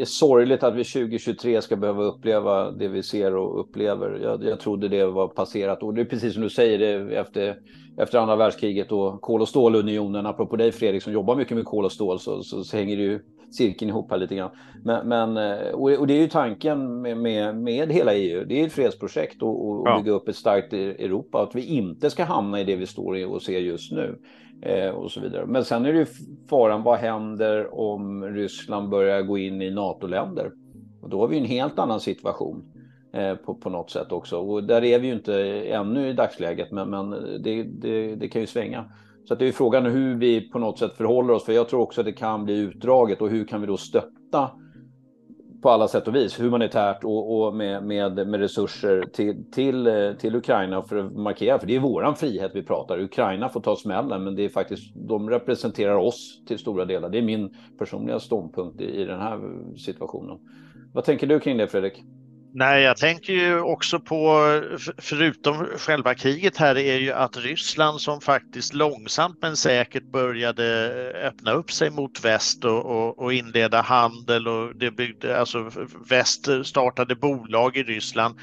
är 0.00 0.04
sorgligt 0.04 0.62
att 0.62 0.74
vi 0.74 0.84
2023 0.84 1.62
ska 1.62 1.76
behöva 1.76 2.02
uppleva 2.02 2.70
det 2.70 2.88
vi 2.88 3.02
ser 3.02 3.34
och 3.34 3.60
upplever. 3.60 4.18
Jag, 4.22 4.44
jag 4.44 4.60
trodde 4.60 4.88
det 4.88 5.06
var 5.06 5.28
passerat 5.28 5.82
och 5.82 5.94
det 5.94 6.00
är 6.00 6.04
precis 6.04 6.34
som 6.34 6.42
du 6.42 6.50
säger, 6.50 6.78
det 6.78 7.16
efter, 7.16 7.56
efter 7.98 8.18
andra 8.18 8.36
världskriget 8.36 8.92
och 8.92 9.20
kol 9.20 9.40
och 9.40 9.48
stålunionen, 9.48 10.26
apropå 10.26 10.56
dig 10.56 10.72
Fredrik 10.72 11.02
som 11.02 11.12
jobbar 11.12 11.36
mycket 11.36 11.56
med 11.56 11.64
kol 11.64 11.84
och 11.84 11.92
stål, 11.92 12.18
så, 12.20 12.42
så, 12.42 12.64
så 12.64 12.76
hänger 12.76 12.96
det 12.96 13.02
ju 13.02 13.20
cirkeln 13.54 13.88
ihop 13.88 14.10
här 14.10 14.18
lite 14.18 14.34
grann. 14.34 14.50
Men, 14.84 15.08
men 15.08 15.28
och, 15.74 16.06
det 16.06 16.14
är 16.14 16.20
ju 16.20 16.28
tanken 16.28 17.00
med, 17.00 17.16
med, 17.16 17.56
med 17.56 17.92
hela 17.92 18.14
EU, 18.14 18.44
det 18.44 18.60
är 18.60 18.66
ett 18.66 18.72
fredsprojekt 18.72 19.42
och, 19.42 19.68
och 19.68 19.88
ja. 19.88 19.98
bygga 19.98 20.12
upp 20.12 20.28
ett 20.28 20.36
starkt 20.36 20.72
Europa, 20.72 21.42
att 21.42 21.54
vi 21.54 21.64
inte 21.64 22.10
ska 22.10 22.24
hamna 22.24 22.60
i 22.60 22.64
det 22.64 22.76
vi 22.76 22.86
står 22.86 23.18
i 23.18 23.24
och 23.24 23.42
ser 23.42 23.58
just 23.58 23.92
nu 23.92 24.18
eh, 24.62 24.90
och 24.90 25.10
så 25.10 25.20
vidare. 25.20 25.46
Men 25.46 25.64
sen 25.64 25.86
är 25.86 25.92
det 25.92 25.98
ju 25.98 26.06
faran, 26.50 26.82
vad 26.82 26.98
händer 26.98 27.80
om 27.80 28.24
Ryssland 28.24 28.88
börjar 28.88 29.22
gå 29.22 29.38
in 29.38 29.62
i 29.62 29.70
NATO-länder? 29.70 30.52
Och 31.00 31.08
då 31.08 31.20
har 31.20 31.28
vi 31.28 31.38
en 31.38 31.44
helt 31.44 31.78
annan 31.78 32.00
situation 32.00 32.64
eh, 33.12 33.34
på, 33.34 33.54
på 33.54 33.70
något 33.70 33.90
sätt 33.90 34.12
också. 34.12 34.38
Och 34.38 34.64
där 34.64 34.84
är 34.84 34.98
vi 34.98 35.06
ju 35.06 35.12
inte 35.12 35.34
ännu 35.60 36.08
i 36.08 36.12
dagsläget, 36.12 36.70
men, 36.70 36.90
men 36.90 37.10
det, 37.42 37.62
det, 37.62 38.14
det 38.14 38.28
kan 38.28 38.40
ju 38.40 38.46
svänga. 38.46 38.84
Så 39.24 39.34
det 39.34 39.48
är 39.48 39.52
frågan 39.52 39.86
hur 39.86 40.14
vi 40.14 40.50
på 40.50 40.58
något 40.58 40.78
sätt 40.78 40.96
förhåller 40.96 41.34
oss, 41.34 41.44
för 41.44 41.52
jag 41.52 41.68
tror 41.68 41.80
också 41.80 42.00
att 42.00 42.04
det 42.04 42.12
kan 42.12 42.44
bli 42.44 42.58
utdraget 42.58 43.20
och 43.20 43.30
hur 43.30 43.44
kan 43.44 43.60
vi 43.60 43.66
då 43.66 43.76
stötta 43.76 44.50
på 45.62 45.70
alla 45.70 45.88
sätt 45.88 46.08
och 46.08 46.14
vis, 46.14 46.40
humanitärt 46.40 47.04
och, 47.04 47.40
och 47.40 47.54
med, 47.54 47.84
med, 47.84 48.28
med, 48.28 48.40
resurser 48.40 49.04
till, 49.12 49.44
till, 49.52 50.14
till 50.18 50.36
Ukraina 50.36 50.82
för 50.82 50.96
att 50.96 51.12
markera, 51.12 51.58
för 51.58 51.66
det 51.66 51.76
är 51.76 51.80
våran 51.80 52.16
frihet 52.16 52.50
vi 52.54 52.62
pratar. 52.62 53.00
Ukraina 53.00 53.48
får 53.48 53.60
ta 53.60 53.76
smällen, 53.76 54.24
men 54.24 54.36
det 54.36 54.44
är 54.44 54.48
faktiskt, 54.48 54.94
de 54.94 55.30
representerar 55.30 55.94
oss 55.94 56.42
till 56.46 56.58
stora 56.58 56.84
delar. 56.84 57.08
Det 57.08 57.18
är 57.18 57.22
min 57.22 57.54
personliga 57.78 58.20
ståndpunkt 58.20 58.80
i, 58.80 58.84
i 58.84 59.04
den 59.04 59.20
här 59.20 59.40
situationen. 59.76 60.38
Vad 60.92 61.04
tänker 61.04 61.26
du 61.26 61.40
kring 61.40 61.56
det, 61.56 61.66
Fredrik? 61.66 62.04
Nej, 62.52 62.82
jag 62.82 62.96
tänker 62.96 63.32
ju 63.32 63.60
också 63.60 64.00
på, 64.00 64.44
förutom 64.98 65.66
själva 65.76 66.14
kriget 66.14 66.56
här, 66.56 66.78
är 66.78 66.98
ju 66.98 67.12
att 67.12 67.36
Ryssland 67.36 68.00
som 68.00 68.20
faktiskt 68.20 68.74
långsamt 68.74 69.38
men 69.42 69.56
säkert 69.56 70.12
började 70.12 70.92
eh, 71.14 71.26
öppna 71.26 71.52
upp 71.52 71.72
sig 71.72 71.90
mot 71.90 72.24
väst 72.24 72.64
och, 72.64 72.84
och, 72.84 73.18
och 73.18 73.32
inleda 73.32 73.80
handel 73.80 74.48
och 74.48 74.76
det 74.76 74.90
byggde, 74.90 75.40
alltså 75.40 75.70
väst 76.08 76.48
startade 76.64 77.14
bolag 77.14 77.76
i 77.76 77.82
Ryssland. 77.82 78.34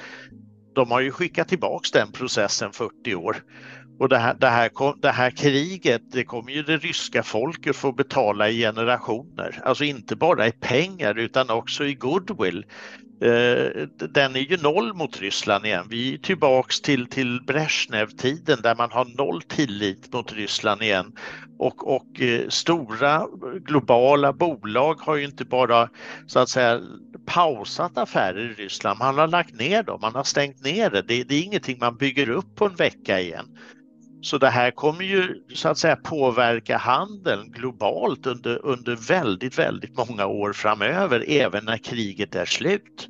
De 0.75 0.91
har 0.91 0.99
ju 0.99 1.11
skickat 1.11 1.47
tillbaks 1.47 1.91
den 1.91 2.11
processen 2.11 2.71
40 2.71 3.15
år. 3.15 3.37
Och 3.99 4.09
det 4.09 4.17
här, 4.17 4.33
det, 4.33 4.47
här, 4.47 4.71
det 5.01 5.11
här 5.11 5.29
kriget, 5.31 6.01
det 6.11 6.23
kommer 6.23 6.51
ju 6.51 6.63
det 6.63 6.77
ryska 6.77 7.23
folket 7.23 7.75
få 7.75 7.91
betala 7.91 8.49
i 8.49 8.59
generationer. 8.59 9.61
Alltså 9.63 9.83
inte 9.83 10.15
bara 10.15 10.47
i 10.47 10.51
pengar 10.51 11.17
utan 11.17 11.49
också 11.49 11.85
i 11.85 11.95
goodwill. 11.95 12.65
Eh, 13.21 13.87
den 14.09 14.35
är 14.35 14.39
ju 14.39 14.57
noll 14.57 14.93
mot 14.93 15.21
Ryssland 15.21 15.65
igen. 15.65 15.85
Vi 15.89 16.13
är 16.13 16.17
tillbaks 16.17 16.81
till, 16.81 17.09
till 17.09 17.41
Brezhnev-tiden 17.47 18.59
där 18.61 18.75
man 18.75 18.91
har 18.91 19.05
noll 19.05 19.41
tillit 19.41 20.13
mot 20.13 20.33
Ryssland 20.33 20.81
igen. 20.81 21.13
Och, 21.59 21.95
och 21.95 22.21
eh, 22.21 22.49
stora 22.49 23.27
globala 23.65 24.33
bolag 24.33 24.95
har 25.01 25.15
ju 25.15 25.25
inte 25.25 25.45
bara 25.45 25.89
så 26.27 26.39
att 26.39 26.49
säga 26.49 26.81
pausat 27.25 27.97
affärer 27.97 28.51
i 28.51 28.63
Ryssland, 28.63 28.99
man 28.99 29.17
har 29.17 29.27
lagt 29.27 29.53
ner 29.53 29.83
dem, 29.83 29.99
man 30.01 30.15
har 30.15 30.23
stängt 30.23 30.63
ner 30.63 30.89
det. 30.89 31.01
det. 31.01 31.23
Det 31.23 31.35
är 31.35 31.43
ingenting 31.43 31.77
man 31.79 31.97
bygger 31.97 32.29
upp 32.29 32.55
på 32.55 32.65
en 32.65 32.75
vecka 32.75 33.19
igen. 33.19 33.45
Så 34.21 34.37
det 34.37 34.47
här 34.47 34.71
kommer 34.71 35.03
ju 35.03 35.21
så 35.53 35.69
att 35.69 35.77
säga 35.77 35.95
påverka 35.95 36.77
handeln 36.77 37.51
globalt 37.51 38.27
under, 38.27 38.65
under 38.65 39.09
väldigt, 39.09 39.59
väldigt 39.59 39.97
många 39.97 40.25
år 40.25 40.53
framöver, 40.53 41.23
även 41.27 41.65
när 41.65 41.77
kriget 41.77 42.35
är 42.35 42.45
slut. 42.45 43.09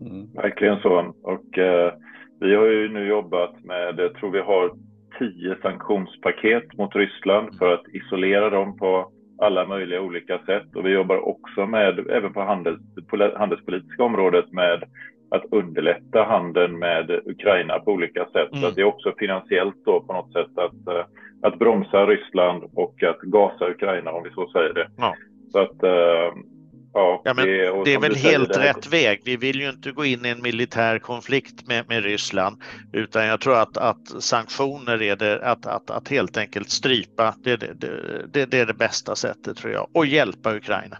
Mm. 0.00 0.32
Verkligen 0.34 0.80
så. 0.80 1.14
Och 1.22 1.58
eh, 1.58 1.92
vi 2.40 2.54
har 2.54 2.66
ju 2.66 2.88
nu 2.88 3.06
jobbat 3.06 3.64
med, 3.64 3.98
jag 3.98 4.14
tror 4.14 4.30
vi 4.30 4.40
har 4.40 4.72
tio 5.18 5.56
sanktionspaket 5.62 6.78
mot 6.78 6.96
Ryssland 6.96 7.58
för 7.58 7.74
att 7.74 7.88
isolera 7.92 8.50
dem 8.50 8.76
på 8.76 9.12
alla 9.38 9.66
möjliga 9.66 10.00
olika 10.00 10.38
sätt. 10.38 10.76
Och 10.76 10.86
vi 10.86 10.90
jobbar 10.90 11.28
också 11.28 11.66
med, 11.66 11.98
även 12.10 12.32
på 12.32 12.40
handels, 12.40 12.80
på 13.10 13.32
handelspolitiska 13.36 14.04
området, 14.04 14.52
med 14.52 14.84
att 15.30 15.44
underlätta 15.50 16.24
handeln 16.24 16.78
med 16.78 17.10
Ukraina 17.10 17.78
på 17.78 17.92
olika 17.92 18.24
sätt. 18.24 18.52
Mm. 18.52 18.62
Så 18.62 18.70
det 18.70 18.80
är 18.80 18.84
också 18.84 19.14
finansiellt 19.18 19.84
då 19.84 20.00
på 20.00 20.12
något 20.12 20.32
sätt 20.32 20.58
att, 20.58 20.94
eh, 20.94 21.04
att 21.42 21.58
bromsa 21.58 22.06
Ryssland 22.06 22.64
och 22.74 23.02
att 23.02 23.20
gasa 23.20 23.70
Ukraina 23.70 24.10
om 24.10 24.22
vi 24.22 24.30
så 24.30 24.48
säger 24.48 24.74
det. 24.74 24.88
Ja. 24.96 25.14
Så 25.52 25.58
att, 25.58 25.82
eh, 25.82 26.32
ja, 26.92 27.22
ja 27.24 27.34
men 27.34 27.46
det, 27.46 27.84
det 27.84 27.94
är 27.94 28.00
väl 28.00 28.14
helt 28.14 28.54
säger, 28.54 28.74
rätt 28.74 28.92
väg. 28.92 29.20
Vi 29.24 29.36
vill 29.36 29.60
ju 29.60 29.68
inte 29.68 29.92
gå 29.92 30.04
in 30.04 30.26
i 30.26 30.28
en 30.28 30.42
militär 30.42 30.98
konflikt 30.98 31.68
med, 31.68 31.88
med 31.88 32.04
Ryssland 32.04 32.62
utan 32.92 33.26
jag 33.26 33.40
tror 33.40 33.56
att, 33.56 33.76
att 33.76 34.22
sanktioner 34.22 35.02
är 35.02 35.16
det, 35.16 35.42
att, 35.42 35.66
att, 35.66 35.90
att 35.90 36.08
helt 36.08 36.36
enkelt 36.36 36.70
strypa, 36.70 37.34
det, 37.44 37.56
det, 37.56 37.74
det, 38.32 38.46
det 38.46 38.58
är 38.58 38.66
det 38.66 38.74
bästa 38.74 39.16
sättet 39.16 39.56
tror 39.56 39.72
jag 39.72 39.88
och 39.92 40.06
hjälpa 40.06 40.54
Ukraina. 40.54 40.96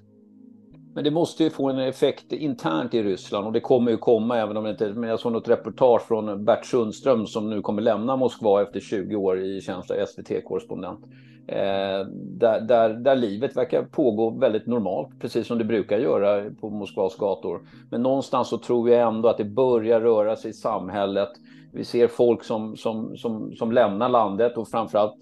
Men 0.95 1.05
det 1.05 1.11
måste 1.11 1.45
ju 1.45 1.51
få 1.51 1.68
en 1.68 1.78
effekt 1.78 2.32
internt 2.32 2.95
i 2.95 3.03
Ryssland 3.03 3.47
och 3.47 3.53
det 3.53 3.61
kommer 3.61 3.91
ju 3.91 3.97
komma 3.97 4.39
även 4.39 4.57
om 4.57 4.64
det 4.64 4.70
inte... 4.70 4.89
Men 4.89 5.11
jag 5.11 5.20
såg 5.20 5.32
något 5.32 5.49
reportage 5.49 6.03
från 6.03 6.45
Bert 6.45 6.66
Sundström 6.66 7.26
som 7.26 7.51
nu 7.51 7.62
kommer 7.62 7.82
lämna 7.82 8.16
Moskva 8.16 8.62
efter 8.62 8.80
20 8.80 9.16
år 9.16 9.41
i 9.41 9.61
tjänst 9.61 9.91
av 9.91 10.07
SVT-korrespondent. 10.07 11.01
Eh, 11.47 12.07
där, 12.14 12.61
där, 12.61 12.89
där 12.89 13.16
livet 13.16 13.57
verkar 13.57 13.82
pågå 13.82 14.30
väldigt 14.30 14.66
normalt, 14.66 15.09
precis 15.20 15.47
som 15.47 15.59
det 15.59 15.64
brukar 15.64 15.99
göra 15.99 16.51
på 16.61 16.70
Moskvas 16.70 17.16
gator. 17.16 17.61
Men 17.91 18.03
någonstans 18.03 18.49
så 18.49 18.59
tror 18.59 18.91
jag 18.91 19.09
ändå 19.09 19.28
att 19.28 19.39
det 19.39 19.45
börjar 19.45 20.01
röra 20.01 20.36
sig 20.36 20.51
i 20.51 20.55
samhället 20.55 21.30
vi 21.73 21.85
ser 21.85 22.09
folk 22.09 22.45
som, 22.45 22.77
som, 22.77 23.16
som, 23.16 23.57
som 23.57 23.73
lämnar 23.73 24.09
landet 24.09 24.57
och 24.57 24.69
framförallt 24.69 25.14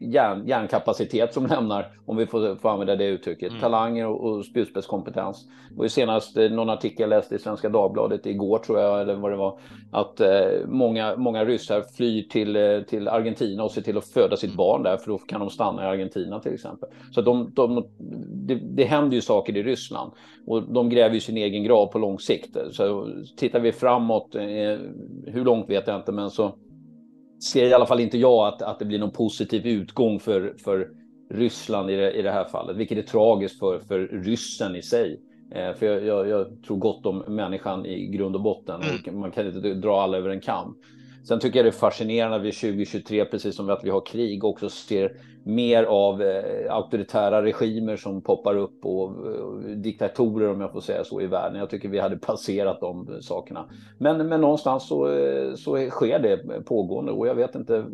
hjärn, 0.00 0.46
hjärnkapacitet 0.46 1.34
som 1.34 1.46
lämnar, 1.50 1.86
om 2.06 2.16
vi 2.16 2.26
får, 2.26 2.56
får 2.56 2.68
använda 2.68 2.96
det 2.96 3.04
uttrycket, 3.04 3.48
mm. 3.48 3.60
talanger 3.60 4.06
och, 4.06 4.30
och 4.30 4.44
spjutspetskompetens. 4.44 5.46
Det 5.70 5.76
var 5.76 5.84
ju 5.84 5.88
senast 5.88 6.36
eh, 6.36 6.50
någon 6.50 6.70
artikel 6.70 7.00
jag 7.00 7.08
läste 7.08 7.34
i 7.34 7.38
Svenska 7.38 7.68
Dagbladet 7.68 8.26
igår 8.26 8.58
tror 8.58 8.80
jag, 8.80 9.00
eller 9.00 9.14
vad 9.14 9.30
det 9.30 9.36
var, 9.36 9.58
att 9.90 10.20
eh, 10.20 10.66
många, 10.66 11.16
många 11.16 11.44
ryssar 11.44 11.82
flyr 11.96 12.22
till, 12.22 12.56
eh, 12.56 12.80
till 12.80 13.08
Argentina 13.08 13.64
och 13.64 13.70
ser 13.70 13.82
till 13.82 13.98
att 13.98 14.06
föda 14.06 14.36
sitt 14.36 14.54
barn 14.54 14.82
där, 14.82 14.96
för 14.96 15.10
då 15.10 15.18
kan 15.18 15.40
de 15.40 15.50
stanna 15.50 15.84
i 15.84 15.86
Argentina 15.86 16.40
till 16.40 16.54
exempel. 16.54 16.88
Så 17.12 17.20
de, 17.20 17.50
de, 17.54 17.86
det, 18.46 18.54
det 18.54 18.84
händer 18.84 19.14
ju 19.14 19.20
saker 19.20 19.56
i 19.56 19.62
Ryssland 19.62 20.12
och 20.46 20.62
de 20.62 20.88
gräver 20.88 21.14
ju 21.14 21.20
sin 21.20 21.36
egen 21.36 21.64
grav 21.64 21.86
på 21.86 21.98
lång 21.98 22.18
sikt. 22.18 22.56
Så 22.70 23.08
tittar 23.36 23.60
vi 23.60 23.72
framåt, 23.72 24.34
eh, 24.34 24.42
hur 25.26 25.44
långt 25.44 25.55
långt 25.56 25.70
vet 25.70 25.86
jag 25.86 25.96
inte, 25.96 26.12
men 26.12 26.30
så 26.30 26.54
ser 27.42 27.66
i 27.66 27.74
alla 27.74 27.86
fall 27.86 28.00
inte 28.00 28.18
jag 28.18 28.46
att, 28.46 28.62
att 28.62 28.78
det 28.78 28.84
blir 28.84 28.98
någon 28.98 29.10
positiv 29.10 29.66
utgång 29.66 30.20
för, 30.20 30.54
för 30.64 30.88
Ryssland 31.30 31.90
i 31.90 31.96
det, 31.96 32.12
i 32.12 32.22
det 32.22 32.30
här 32.30 32.44
fallet, 32.44 32.76
vilket 32.76 32.98
är 32.98 33.02
tragiskt 33.02 33.58
för, 33.58 33.78
för 33.78 33.98
ryssen 33.98 34.76
i 34.76 34.82
sig. 34.82 35.20
Eh, 35.54 35.72
för 35.72 35.86
jag, 35.86 36.04
jag, 36.04 36.28
jag, 36.28 36.62
tror 36.66 36.76
gott 36.76 37.06
om 37.06 37.18
människan 37.18 37.86
i 37.86 38.06
grund 38.06 38.36
och 38.36 38.42
botten. 38.42 38.80
Och 38.80 39.08
mm. 39.08 39.20
man 39.20 39.30
kan 39.30 39.46
inte 39.46 39.74
dra 39.74 40.00
alla 40.00 40.16
över 40.18 40.30
en 40.30 40.40
kam. 40.40 40.76
Sen 41.28 41.40
tycker 41.40 41.58
jag 41.58 41.66
det 41.66 41.70
är 41.70 41.72
fascinerande 41.72 42.36
att 42.36 42.42
vi 42.42 42.52
2023, 42.52 43.24
precis 43.24 43.56
som 43.56 43.70
att 43.70 43.84
vi 43.84 43.90
har 43.90 44.06
krig, 44.06 44.44
också 44.44 44.70
ser 44.70 45.12
mer 45.44 45.84
av 45.84 46.22
eh, 46.22 46.74
auktoritära 46.74 47.42
regimer 47.42 47.96
som 47.96 48.22
poppar 48.22 48.56
upp 48.56 48.84
och, 48.86 49.04
och, 49.04 49.62
diktatorer 49.62 50.48
om 50.48 50.60
jag 50.60 50.72
får 50.72 50.80
säga 50.80 51.04
så 51.04 51.20
i 51.20 51.26
världen. 51.26 51.58
Jag 51.58 51.70
tycker 51.70 51.88
vi 51.88 51.98
hade 51.98 52.16
passerat 52.16 52.80
de 52.80 53.18
sakerna. 53.20 53.64
Men, 53.98 54.28
men 54.28 54.40
någonstans 54.40 54.88
så, 54.88 55.08
eh, 55.08 55.54
så 55.54 55.90
sker 55.90 56.18
det 56.18 56.64
pågående 56.64 57.12
och 57.12 57.26
jag 57.26 57.34
vet 57.34 57.54
inte 57.54 57.84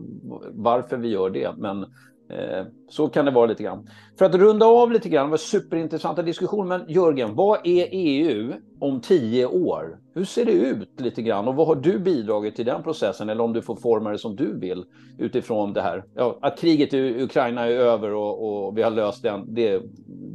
varför 0.50 0.96
vi 0.96 1.08
gör 1.08 1.30
det. 1.30 1.50
Men 1.58 1.86
Eh, 2.32 2.64
så 2.88 3.08
kan 3.08 3.24
det 3.24 3.30
vara 3.30 3.46
lite 3.46 3.62
grann. 3.62 3.88
För 4.18 4.24
att 4.24 4.34
runda 4.34 4.66
av 4.66 4.92
lite 4.92 5.08
grann, 5.08 5.26
det 5.26 5.30
var 5.30 5.36
superintressanta 5.36 6.22
diskussioner. 6.22 6.78
Men 6.78 6.88
Jörgen, 6.88 7.34
vad 7.34 7.58
är 7.64 7.88
EU 7.90 8.52
om 8.80 9.00
tio 9.00 9.46
år? 9.46 9.98
Hur 10.14 10.24
ser 10.24 10.44
det 10.44 10.52
ut 10.52 11.00
lite 11.00 11.22
grann 11.22 11.48
och 11.48 11.54
vad 11.54 11.66
har 11.66 11.74
du 11.74 11.98
bidragit 11.98 12.56
till 12.56 12.66
den 12.66 12.82
processen? 12.82 13.28
Eller 13.28 13.44
om 13.44 13.52
du 13.52 13.62
får 13.62 13.76
forma 13.76 14.10
det 14.10 14.18
som 14.18 14.36
du 14.36 14.58
vill 14.58 14.84
utifrån 15.18 15.72
det 15.72 15.82
här. 15.82 16.04
Ja, 16.14 16.38
att 16.42 16.58
kriget 16.58 16.94
i 16.94 17.22
Ukraina 17.22 17.66
är 17.66 17.70
över 17.70 18.14
och, 18.14 18.66
och 18.66 18.78
vi 18.78 18.82
har 18.82 18.90
löst 18.90 19.22
den, 19.22 19.54
det, 19.54 19.82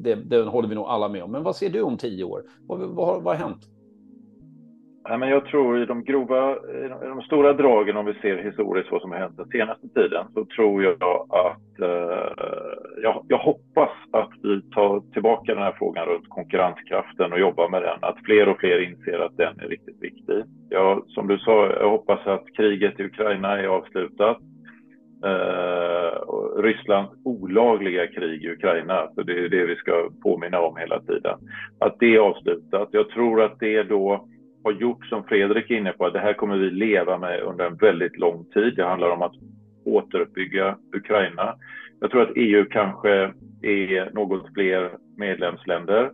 det, 0.02 0.16
det, 0.16 0.44
håller 0.44 0.70
vi 0.70 0.76
nog 0.76 0.86
alla 0.86 1.10
med 1.10 1.24
om. 1.24 1.32
Men 1.32 1.44
vad 1.44 1.56
ser 1.56 1.70
du 1.70 1.82
om 1.82 1.98
tio 1.98 2.24
år? 2.24 2.44
Vad, 2.68 2.80
vad, 2.80 3.24
vad 3.24 3.38
har 3.38 3.46
hänt? 3.48 3.62
Ja, 5.10 5.18
men 5.18 5.30
jag 5.30 5.46
tror 5.46 5.82
i 5.82 5.86
de 5.86 6.04
grova, 6.04 6.56
i 6.56 6.88
de 7.02 7.22
stora 7.22 7.54
dragen 7.54 7.98
om 7.98 8.06
vi 8.06 8.14
ser 8.14 8.38
historiskt 8.38 8.92
vad 8.92 9.02
som 9.02 9.12
har 9.12 9.20
hänt 9.20 9.38
den 9.38 9.50
senaste 9.50 9.88
tiden 9.88 10.26
så 10.34 10.46
tror 10.46 10.84
jag 10.84 11.28
att 11.30 11.80
eh, 11.80 12.48
jag, 13.04 13.26
jag, 13.28 13.38
hoppas 13.38 13.90
att 14.12 14.30
vi 14.44 14.62
tar 14.62 15.14
tillbaka 15.14 15.54
den 15.54 15.64
här 15.64 15.76
frågan 15.78 16.06
runt 16.06 16.30
konkurrenskraften 16.30 17.34
och 17.34 17.40
jobbar 17.40 17.70
med 17.70 17.82
den. 17.82 17.98
Att 18.02 18.18
fler 18.26 18.50
och 18.50 18.60
fler 18.60 18.80
inser 18.80 19.20
att 19.20 19.38
den 19.38 19.60
är 19.60 19.68
riktigt 19.68 20.02
viktig. 20.02 20.44
Jag, 20.70 21.04
som 21.08 21.28
du 21.28 21.38
sa, 21.38 21.68
jag 21.68 21.90
hoppas 21.90 22.28
att 22.28 22.46
kriget 22.58 23.00
i 23.00 23.04
Ukraina 23.04 23.60
är 23.60 23.68
avslutat. 23.68 24.38
Eh, 25.26 26.32
Rysslands 26.62 27.12
olagliga 27.24 28.08
krig 28.08 28.44
i 28.44 28.52
Ukraina, 28.52 29.08
för 29.16 29.24
det 29.24 29.46
är 29.46 29.50
det 29.50 29.66
vi 29.66 29.76
ska 29.76 30.10
påminna 30.24 30.60
om 30.60 30.78
hela 30.78 31.00
tiden. 31.00 31.40
Att 31.80 32.00
det 32.00 32.16
är 32.16 32.20
avslutat. 32.20 32.90
Jag 32.92 33.10
tror 33.10 33.44
att 33.44 33.60
det 33.60 33.84
då 33.84 34.28
har 34.68 34.82
gjort, 34.82 35.06
som 35.06 35.24
Fredrik 35.24 35.72
är 35.72 35.76
inne 35.76 35.92
på, 35.92 36.06
att 36.06 36.14
det 36.14 36.20
här 36.20 36.34
kommer 36.34 36.58
vi 36.58 36.70
leva 36.70 37.18
med 37.18 37.42
under 37.42 37.66
en 37.66 37.76
väldigt 37.76 38.18
lång 38.18 38.46
tid. 38.46 38.74
Det 38.76 38.86
handlar 38.86 39.10
om 39.10 39.22
att 39.22 39.34
återuppbygga 39.86 40.78
Ukraina. 40.96 41.56
Jag 42.00 42.12
tror 42.12 42.22
att 42.22 42.36
EU 42.36 42.66
kanske 42.66 43.12
är 43.62 44.14
något 44.14 44.54
fler 44.54 44.92
medlemsländer. 45.18 46.12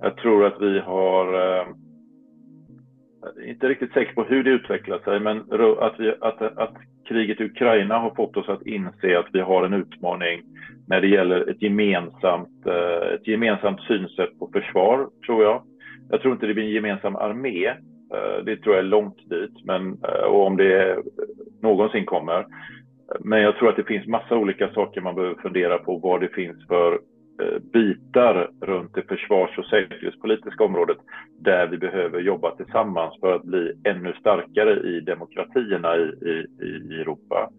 Jag 0.00 0.16
tror 0.16 0.46
att 0.46 0.60
vi 0.60 0.78
har, 0.78 1.34
eh, 1.34 1.66
inte 3.48 3.68
riktigt 3.68 3.92
säker 3.92 4.14
på 4.14 4.24
hur 4.24 4.44
det 4.44 4.50
utvecklar 4.50 4.98
sig, 4.98 5.20
men 5.20 5.38
att, 5.80 5.94
vi, 6.00 6.14
att, 6.20 6.42
att 6.42 6.74
kriget 7.08 7.40
i 7.40 7.44
Ukraina 7.44 7.98
har 7.98 8.14
fått 8.14 8.36
oss 8.36 8.48
att 8.48 8.66
inse 8.66 9.18
att 9.18 9.28
vi 9.32 9.40
har 9.40 9.64
en 9.64 9.74
utmaning 9.74 10.42
när 10.88 11.00
det 11.00 11.08
gäller 11.08 11.50
ett 11.50 11.62
gemensamt, 11.62 12.66
eh, 12.66 13.14
ett 13.14 13.26
gemensamt 13.26 13.80
synsätt 13.80 14.38
på 14.38 14.50
försvar, 14.52 15.08
tror 15.26 15.42
jag. 15.42 15.62
Jag 16.10 16.20
tror 16.20 16.34
inte 16.34 16.46
det 16.46 16.54
blir 16.54 16.64
en 16.64 16.70
gemensam 16.70 17.16
armé. 17.16 17.66
Eh, 18.14 18.44
det 18.44 18.56
tror 18.56 18.74
jag 18.74 18.84
är 18.84 18.88
långt 18.88 19.30
dit, 19.30 19.64
men, 19.64 19.88
eh, 19.88 20.24
och 20.24 20.46
om 20.46 20.56
det 20.56 20.98
någonsin 21.62 22.06
kommer. 22.06 22.46
Men 23.20 23.40
jag 23.40 23.56
tror 23.56 23.68
att 23.68 23.76
det 23.76 23.84
finns 23.84 24.06
massa 24.06 24.36
olika 24.36 24.68
saker 24.68 25.00
man 25.00 25.14
behöver 25.14 25.34
fundera 25.34 25.78
på 25.78 25.96
vad 25.96 26.20
det 26.20 26.28
finns 26.28 26.66
för 26.66 26.92
eh, 27.42 27.58
bitar 27.72 28.50
runt 28.60 28.94
det 28.94 29.08
försvars 29.08 29.58
och 29.58 29.64
säkerhetspolitiska 29.64 30.64
området 30.64 30.96
där 31.40 31.66
vi 31.66 31.78
behöver 31.78 32.20
jobba 32.20 32.56
tillsammans 32.56 33.20
för 33.20 33.34
att 33.34 33.44
bli 33.44 33.72
ännu 33.84 34.12
starkare 34.12 34.80
i 34.80 35.00
demokratierna 35.00 35.96
i, 35.96 36.02
i, 36.02 36.46
i 36.64 37.00
Europa. 37.00 37.50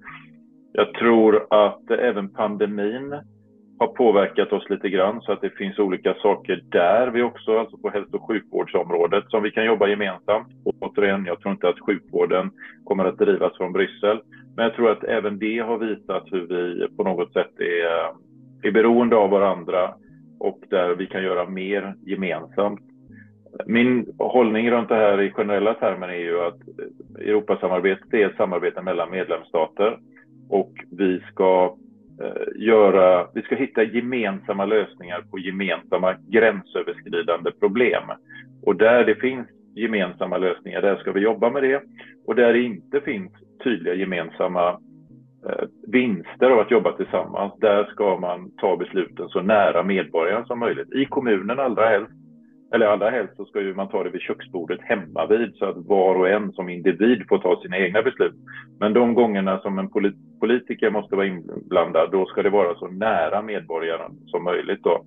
Jag 0.73 0.93
tror 0.93 1.47
att 1.49 1.91
även 1.91 2.29
pandemin 2.29 3.15
har 3.79 3.87
påverkat 3.87 4.53
oss 4.53 4.69
lite 4.69 4.89
grann 4.89 5.21
så 5.21 5.31
att 5.31 5.41
det 5.41 5.49
finns 5.49 5.79
olika 5.79 6.13
saker 6.13 6.63
där 6.69 7.07
vi 7.07 7.21
också, 7.21 7.59
alltså 7.59 7.77
på 7.77 7.89
hälso 7.89 8.17
och 8.17 8.27
sjukvårdsområdet 8.27 9.23
som 9.27 9.43
vi 9.43 9.51
kan 9.51 9.65
jobba 9.65 9.87
gemensamt. 9.87 10.47
Och 10.63 10.73
återigen, 10.79 11.25
jag 11.25 11.39
tror 11.39 11.51
inte 11.51 11.69
att 11.69 11.79
sjukvården 11.79 12.51
kommer 12.83 13.05
att 13.05 13.17
drivas 13.17 13.57
från 13.57 13.73
Bryssel. 13.73 14.21
Men 14.55 14.65
jag 14.65 14.75
tror 14.75 14.91
att 14.91 15.03
även 15.03 15.39
det 15.39 15.59
har 15.59 15.77
visat 15.77 16.23
hur 16.31 16.47
vi 16.47 16.87
på 16.97 17.03
något 17.03 17.33
sätt 17.33 17.59
är, 17.59 18.11
är 18.67 18.71
beroende 18.71 19.15
av 19.15 19.29
varandra 19.29 19.93
och 20.39 20.59
där 20.69 20.95
vi 20.95 21.05
kan 21.05 21.23
göra 21.23 21.49
mer 21.49 21.95
gemensamt. 22.05 22.81
Min 23.65 24.13
hållning 24.19 24.71
runt 24.71 24.89
det 24.89 24.95
här 24.95 25.21
i 25.21 25.31
generella 25.31 25.73
termer 25.73 26.07
är 26.07 26.19
ju 26.19 26.41
att 26.41 26.59
Europasamarbetet 27.19 28.13
är 28.13 28.25
ett 28.25 28.37
samarbete 28.37 28.81
mellan 28.81 29.11
medlemsstater 29.11 29.97
och 30.49 30.71
vi 30.91 31.19
ska 31.31 31.75
Eh, 32.21 32.63
göra, 32.63 33.27
vi 33.33 33.41
ska 33.41 33.55
hitta 33.55 33.83
gemensamma 33.83 34.65
lösningar 34.65 35.21
på 35.31 35.39
gemensamma 35.39 36.15
gränsöverskridande 36.29 37.51
problem. 37.51 38.03
Och 38.63 38.75
där 38.75 39.05
det 39.05 39.15
finns 39.15 39.47
gemensamma 39.75 40.37
lösningar, 40.37 40.81
där 40.81 40.95
ska 40.95 41.11
vi 41.11 41.19
jobba 41.21 41.49
med 41.49 41.63
det. 41.63 41.81
Och 42.25 42.35
där 42.35 42.53
det 42.53 42.61
inte 42.61 43.01
finns 43.01 43.31
tydliga 43.63 43.93
gemensamma 43.93 44.69
eh, 45.49 45.67
vinster 45.87 46.49
av 46.49 46.59
att 46.59 46.71
jobba 46.71 46.91
tillsammans, 46.91 47.53
där 47.59 47.85
ska 47.85 48.19
man 48.19 48.51
ta 48.57 48.77
besluten 48.77 49.29
så 49.29 49.41
nära 49.41 49.83
medborgaren 49.83 50.45
som 50.45 50.59
möjligt. 50.59 50.93
I 50.93 51.05
kommunen 51.05 51.59
allra 51.59 51.89
helst, 51.89 52.11
eller 52.75 52.85
allra 52.85 53.09
helst 53.09 53.35
så 53.37 53.45
ska 53.45 53.61
ju 53.61 53.73
man 53.73 53.89
ta 53.89 54.03
det 54.03 54.09
vid 54.09 54.21
köksbordet 54.21 54.79
hemma 54.81 55.25
vid 55.25 55.55
så 55.55 55.65
att 55.65 55.77
var 55.77 56.15
och 56.15 56.29
en 56.29 56.51
som 56.51 56.69
individ 56.69 57.25
får 57.29 57.37
ta 57.37 57.61
sina 57.61 57.77
egna 57.77 58.01
beslut. 58.01 58.35
Men 58.79 58.93
de 58.93 59.13
gångerna 59.13 59.59
som 59.59 59.79
en 59.79 59.89
politiker 60.39 60.89
måste 60.89 61.15
vara 61.15 61.27
inblandad, 61.27 62.11
då 62.11 62.25
ska 62.25 62.43
det 62.43 62.49
vara 62.49 62.75
så 62.75 62.87
nära 62.87 63.41
medborgaren 63.41 64.11
som 64.25 64.43
möjligt. 64.43 64.83
Då. 64.83 65.05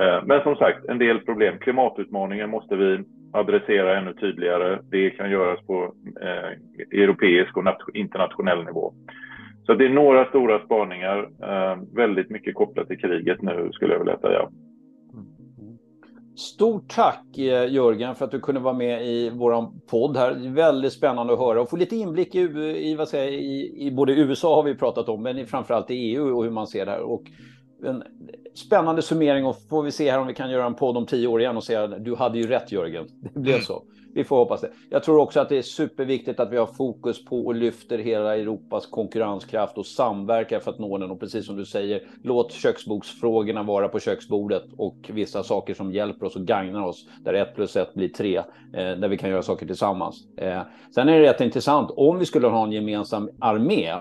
Eh, 0.00 0.24
men 0.24 0.42
som 0.42 0.56
sagt, 0.56 0.84
en 0.84 0.98
del 0.98 1.20
problem. 1.20 1.58
Klimatutmaningen 1.58 2.50
måste 2.50 2.76
vi 2.76 3.04
adressera 3.32 3.98
ännu 3.98 4.14
tydligare. 4.14 4.78
Det 4.90 5.10
kan 5.10 5.30
göras 5.30 5.66
på 5.66 5.94
eh, 6.22 7.00
europeisk 7.00 7.56
och 7.56 7.64
internationell 7.94 8.64
nivå. 8.64 8.92
Så 9.66 9.74
det 9.74 9.84
är 9.84 9.88
några 9.88 10.24
stora 10.24 10.64
spaningar, 10.64 11.28
eh, 11.42 11.78
väldigt 11.94 12.30
mycket 12.30 12.54
kopplat 12.54 12.88
till 12.88 12.98
kriget 12.98 13.42
nu 13.42 13.70
skulle 13.72 13.92
jag 13.92 13.98
vilja 13.98 14.18
säga. 14.18 14.48
Stort 16.36 16.94
tack 16.94 17.38
eh, 17.38 17.72
Jörgen 17.72 18.14
för 18.14 18.24
att 18.24 18.30
du 18.30 18.40
kunde 18.40 18.60
vara 18.60 18.74
med 18.74 19.06
i 19.06 19.30
vår 19.30 19.72
podd 19.86 20.16
här. 20.16 20.54
Väldigt 20.54 20.92
spännande 20.92 21.32
att 21.32 21.38
höra 21.38 21.62
och 21.62 21.70
få 21.70 21.76
lite 21.76 21.96
inblick 21.96 22.34
i, 22.34 22.40
i, 22.90 22.94
vad 22.94 23.08
säger, 23.08 23.32
i, 23.32 23.74
i 23.86 23.90
både 23.90 24.12
USA 24.12 24.54
har 24.54 24.62
vi 24.62 24.74
pratat 24.74 25.08
om, 25.08 25.22
men 25.22 25.46
framförallt 25.46 25.90
i 25.90 25.94
EU 25.94 26.36
och 26.36 26.44
hur 26.44 26.50
man 26.50 26.66
ser 26.66 26.86
det 26.86 26.92
här. 26.92 27.00
Och 27.00 27.22
en 27.84 28.02
spännande 28.54 29.02
summering 29.02 29.46
och 29.46 29.56
får 29.68 29.82
vi 29.82 29.92
se 29.92 30.10
här 30.10 30.20
om 30.20 30.26
vi 30.26 30.34
kan 30.34 30.50
göra 30.50 30.66
en 30.66 30.74
podd 30.74 30.96
om 30.96 31.06
tio 31.06 31.26
år 31.26 31.40
igen 31.40 31.56
och 31.56 31.64
säga 31.64 31.86
du 31.86 32.14
hade 32.14 32.38
ju 32.38 32.46
rätt 32.46 32.72
Jörgen. 32.72 33.06
Det 33.34 33.40
blev 33.40 33.54
mm. 33.54 33.64
så 33.64 33.82
vi 34.14 34.24
får 34.24 34.36
hoppas 34.36 34.60
det. 34.60 34.70
Jag 34.90 35.02
tror 35.02 35.18
också 35.18 35.40
att 35.40 35.48
det 35.48 35.58
är 35.58 35.62
superviktigt 35.62 36.40
att 36.40 36.52
vi 36.52 36.56
har 36.56 36.66
fokus 36.66 37.24
på 37.24 37.46
och 37.46 37.54
lyfter 37.54 37.98
hela 37.98 38.36
Europas 38.36 38.86
konkurrenskraft 38.86 39.78
och 39.78 39.86
samverkar 39.86 40.60
för 40.60 40.70
att 40.70 40.78
nå 40.78 40.98
den. 40.98 41.10
Och 41.10 41.20
precis 41.20 41.46
som 41.46 41.56
du 41.56 41.64
säger, 41.64 42.02
låt 42.22 42.52
köksboksfrågorna 42.52 43.62
vara 43.62 43.88
på 43.88 44.00
köksbordet 44.00 44.64
och 44.76 45.10
vissa 45.12 45.42
saker 45.42 45.74
som 45.74 45.92
hjälper 45.92 46.26
oss 46.26 46.36
och 46.36 46.46
gagnar 46.46 46.86
oss, 46.86 47.08
där 47.24 47.34
ett 47.34 47.54
plus 47.54 47.76
ett 47.76 47.94
blir 47.94 48.08
tre, 48.08 48.36
eh, 48.36 48.44
där 48.72 49.08
vi 49.08 49.18
kan 49.18 49.30
göra 49.30 49.42
saker 49.42 49.66
tillsammans. 49.66 50.26
Eh, 50.36 50.62
sen 50.94 51.08
är 51.08 51.20
det 51.20 51.30
rätt 51.30 51.40
intressant, 51.40 51.90
om 51.96 52.18
vi 52.18 52.26
skulle 52.26 52.46
ha 52.46 52.64
en 52.64 52.72
gemensam 52.72 53.30
armé 53.38 53.94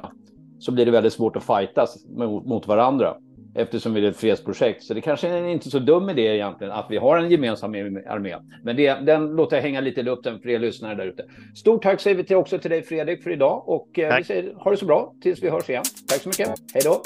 så 0.60 0.72
blir 0.72 0.86
det 0.86 0.92
väldigt 0.92 1.14
svårt 1.14 1.36
att 1.36 1.44
fightas 1.44 2.06
mot, 2.10 2.46
mot 2.46 2.68
varandra 2.68 3.16
eftersom 3.56 3.94
vi 3.94 4.06
är 4.06 4.10
ett 4.10 4.18
fredsprojekt. 4.18 4.84
Så 4.84 4.94
det 4.94 5.02
kanske 5.02 5.28
är 5.28 5.48
inte 5.48 5.70
så 5.70 5.80
dum 5.80 6.10
idé 6.10 6.22
egentligen 6.22 6.74
att 6.74 6.86
vi 6.90 6.98
har 6.98 7.18
en 7.18 7.32
gemensam 7.32 7.74
armé. 8.08 8.36
Men 8.64 8.76
det, 8.76 8.94
den 8.94 9.36
låter 9.36 9.56
jag 9.56 9.64
hänga 9.64 9.82
lite 9.82 10.00
i 10.00 10.04
luften 10.04 10.40
för 10.40 10.50
er 10.50 10.60
lyssnare 10.60 10.96
där 10.96 11.06
ute. 11.06 11.26
Stort 11.56 11.84
tack 11.84 12.02
säger 12.02 12.18
vi 12.18 12.24
till 12.24 12.36
också 12.36 12.60
till 12.60 12.72
dig 12.72 12.84
Fredrik 12.84 13.24
för 13.24 13.32
idag 13.32 13.70
och 13.70 14.00
eh, 14.00 14.18
vi 14.18 14.24
säger 14.24 14.54
ha 14.54 14.72
det 14.72 14.78
så 14.78 14.86
bra 14.86 15.14
tills 15.22 15.44
vi 15.44 15.50
hörs 15.50 15.70
igen. 15.70 15.84
Tack 16.08 16.22
så 16.22 16.30
mycket. 16.30 16.48
Hej 16.74 16.82
då! 16.86 17.02